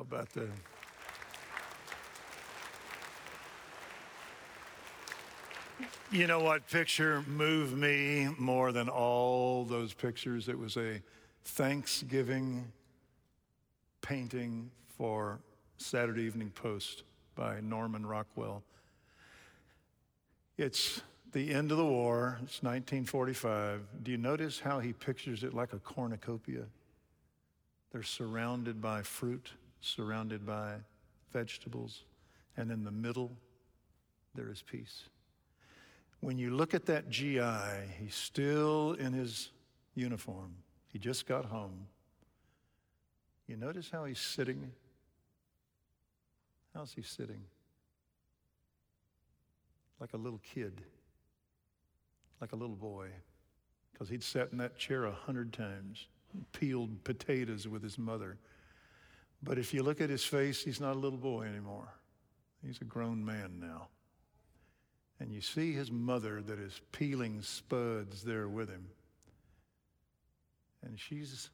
About 0.03 0.31
that? 0.35 0.49
You 6.11 6.27
know 6.27 6.41
what 6.41 6.69
picture 6.69 7.23
moved 7.23 7.75
me 7.75 8.29
more 8.39 8.71
than 8.71 8.89
all 8.89 9.65
those 9.65 9.95
pictures? 9.95 10.49
It 10.49 10.59
was 10.59 10.77
a 10.77 11.01
Thanksgiving 11.45 12.71
painting 14.03 14.71
for 14.99 15.39
Saturday 15.79 16.25
Evening 16.25 16.51
Post 16.51 17.05
by 17.35 17.61
Norman 17.61 18.05
Rockwell. 18.05 18.63
It's 20.59 21.01
the 21.33 21.51
end 21.51 21.71
of 21.71 21.79
the 21.79 21.87
war, 21.87 22.39
it's 22.43 22.63
1945. 22.63 23.81
Do 24.03 24.11
you 24.11 24.19
notice 24.19 24.61
how 24.61 24.81
he 24.81 24.93
pictures 24.93 25.43
it 25.45 25.55
like 25.55 25.73
a 25.73 25.79
cornucopia? 25.79 26.65
They're 27.91 28.03
surrounded 28.03 28.83
by 28.83 29.03
fruit, 29.03 29.53
surrounded 29.83 30.47
by 30.47 30.77
vegetables, 31.33 32.05
and 32.57 32.71
in 32.71 32.85
the 32.85 32.91
middle, 32.91 33.37
there 34.35 34.51
is 34.51 34.63
peace. 34.63 35.05
When 36.21 36.39
you 36.39 36.51
look 36.51 36.73
at 36.73 36.87
that 36.87 37.11
GI, 37.11 37.91
he's 38.01 38.15
still 38.15 38.93
in 38.93 39.13
his 39.13 39.51
uniform. 39.95 40.55
He 40.89 40.99
just 40.99 41.27
got 41.27 41.45
home. 41.45 41.87
You 43.49 43.57
notice 43.57 43.91
how 43.91 44.05
he's 44.05 44.21
sitting? 44.21 44.71
How's 46.75 46.93
he 46.93 47.03
sitting? 47.03 47.43
Like 50.01 50.15
a 50.15 50.17
little 50.17 50.41
kid, 50.55 50.81
like 52.41 52.53
a 52.53 52.57
little 52.57 52.77
boy, 52.77 53.09
because 53.93 54.09
he'd 54.09 54.23
sat 54.23 54.51
in 54.53 54.59
that 54.59 54.79
chair 54.79 55.05
a 55.05 55.13
hundred 55.13 55.53
times, 55.53 56.07
peeled 56.53 57.05
potatoes 57.05 57.69
with 57.69 57.83
his 57.83 57.99
mother. 57.99 58.39
But 59.43 59.59
if 59.59 59.75
you 59.75 59.83
look 59.83 60.01
at 60.01 60.11
his 60.11 60.25
face, 60.25 60.63
he's 60.63 60.81
not 60.81 60.95
a 60.95 60.99
little 60.99 61.19
boy 61.19 61.45
anymore. 61.45 61.93
He's 62.65 62.81
a 62.81 62.85
grown 62.85 63.25
man 63.25 63.59
now. 63.61 63.89
And 65.19 65.33
you 65.33 65.41
see 65.41 65.73
his 65.73 65.91
mother 65.91 66.41
that 66.43 66.59
is 66.59 66.81
peeling 66.93 67.43
spuds 67.43 68.23
there 68.23 68.49
with 68.49 68.69
him. 68.69 68.87
And 70.85 70.99
she's, 70.99 71.51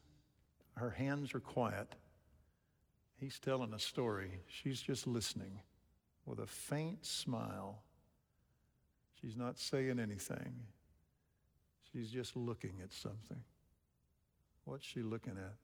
her 0.76 0.90
hands 0.90 1.34
are 1.34 1.40
quiet. 1.40 1.94
He's 3.16 3.38
telling 3.38 3.72
a 3.74 3.78
story. 3.78 4.40
She's 4.48 4.80
just 4.80 5.06
listening 5.06 5.60
with 6.24 6.38
a 6.40 6.46
faint 6.46 7.04
smile. 7.04 7.82
She's 9.20 9.36
not 9.36 9.58
saying 9.58 9.98
anything. 9.98 10.54
She's 11.92 12.10
just 12.10 12.36
looking 12.36 12.74
at 12.82 12.92
something. 12.92 13.42
What's 14.64 14.84
she 14.84 15.02
looking 15.02 15.36
at? 15.38 15.54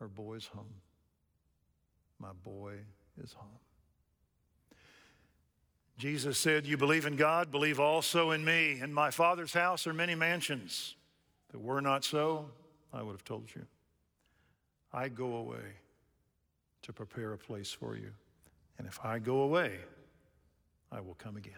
Her 0.00 0.08
boy's 0.08 0.46
home. 0.46 0.80
My 2.18 2.32
boy 2.44 2.74
is 3.22 3.32
home. 3.32 3.48
Jesus 5.96 6.38
said, 6.38 6.66
You 6.66 6.76
believe 6.76 7.06
in 7.06 7.16
God, 7.16 7.50
believe 7.50 7.78
also 7.78 8.32
in 8.32 8.44
me. 8.44 8.80
In 8.80 8.92
my 8.92 9.10
Father's 9.10 9.52
house 9.52 9.86
are 9.86 9.94
many 9.94 10.14
mansions. 10.14 10.96
If 11.48 11.54
it 11.54 11.60
were 11.60 11.80
not 11.80 12.04
so, 12.04 12.46
I 12.92 13.02
would 13.02 13.12
have 13.12 13.24
told 13.24 13.48
you. 13.54 13.64
I 14.92 15.08
go 15.08 15.36
away 15.36 15.78
to 16.82 16.92
prepare 16.92 17.32
a 17.32 17.38
place 17.38 17.72
for 17.72 17.96
you. 17.96 18.10
And 18.78 18.86
if 18.86 18.98
I 19.04 19.18
go 19.18 19.40
away, 19.40 19.78
I 20.90 21.00
will 21.00 21.14
come 21.14 21.36
again. 21.36 21.52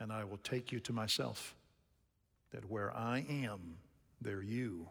And 0.00 0.12
I 0.12 0.24
will 0.24 0.38
take 0.38 0.70
you 0.70 0.80
to 0.80 0.92
myself, 0.92 1.56
that 2.52 2.68
where 2.70 2.94
I 2.96 3.24
am, 3.28 3.76
there 4.20 4.42
you 4.42 4.88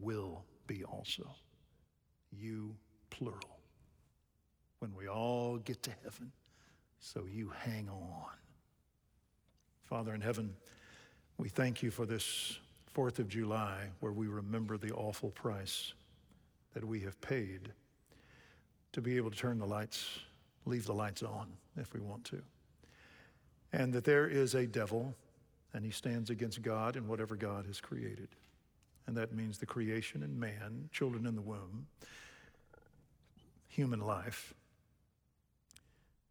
will 0.00 0.44
be 0.66 0.84
also. 0.84 1.34
You, 2.32 2.74
plural. 3.10 3.58
When 4.78 4.94
we 4.94 5.08
all 5.08 5.58
get 5.58 5.82
to 5.84 5.90
heaven. 6.02 6.32
So 7.00 7.24
you 7.30 7.52
hang 7.60 7.88
on. 7.88 8.30
Father 9.84 10.14
in 10.14 10.20
heaven, 10.20 10.54
we 11.38 11.48
thank 11.48 11.82
you 11.82 11.90
for 11.90 12.06
this 12.06 12.58
4th 12.96 13.18
of 13.18 13.28
July 13.28 13.88
where 14.00 14.12
we 14.12 14.26
remember 14.26 14.78
the 14.78 14.92
awful 14.92 15.30
price 15.30 15.92
that 16.72 16.84
we 16.84 17.00
have 17.00 17.20
paid 17.20 17.72
to 18.92 19.00
be 19.00 19.16
able 19.16 19.30
to 19.30 19.36
turn 19.36 19.58
the 19.58 19.66
lights, 19.66 20.20
leave 20.64 20.86
the 20.86 20.94
lights 20.94 21.22
on 21.22 21.48
if 21.76 21.92
we 21.92 22.00
want 22.00 22.24
to. 22.24 22.40
And 23.72 23.92
that 23.92 24.04
there 24.04 24.28
is 24.28 24.54
a 24.54 24.66
devil 24.66 25.14
and 25.72 25.84
he 25.84 25.90
stands 25.90 26.30
against 26.30 26.62
God 26.62 26.96
and 26.96 27.08
whatever 27.08 27.34
God 27.34 27.66
has 27.66 27.80
created. 27.80 28.28
And 29.06 29.16
that 29.16 29.34
means 29.34 29.58
the 29.58 29.66
creation 29.66 30.22
and 30.22 30.38
man, 30.38 30.88
children 30.92 31.26
in 31.26 31.34
the 31.36 31.42
womb, 31.42 31.86
human 33.68 34.00
life, 34.00 34.54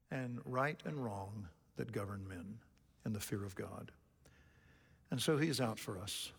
and 0.09 0.39
right 0.45 0.79
and 0.85 1.03
wrong 1.03 1.47
that 1.77 1.91
govern 1.91 2.27
men 2.27 2.59
and 3.05 3.15
the 3.15 3.19
fear 3.19 3.43
of 3.43 3.55
God. 3.55 3.91
And 5.11 5.21
so 5.21 5.37
he's 5.37 5.61
out 5.61 5.79
for 5.79 5.99
us. 5.99 6.31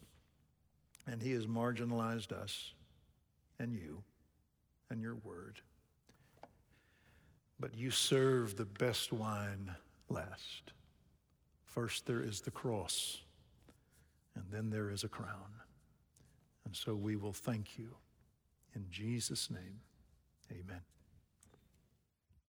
And 1.07 1.22
he 1.22 1.32
has 1.32 1.47
marginalized 1.47 2.32
us 2.32 2.72
and 3.59 3.74
you 3.74 4.03
and 4.91 5.03
your 5.03 5.16
word. 5.16 5.61
but 7.61 7.74
you 7.76 7.91
serve 7.91 8.57
the 8.57 8.64
best 8.64 9.12
wine 9.12 9.74
last. 10.09 10.72
First, 11.64 12.07
there 12.07 12.20
is 12.20 12.41
the 12.43 12.51
cross, 12.51 13.22
and 14.35 14.45
then 14.51 14.70
there 14.70 14.91
is 14.91 15.05
a 15.05 15.09
crown. 15.09 15.64
And 16.65 16.75
so 16.75 16.95
we 16.95 17.17
will 17.17 17.33
thank 17.33 17.79
you. 17.79 17.97
In 18.75 18.87
Jesus' 18.91 19.51
name, 19.51 19.81
amen. 20.51 20.81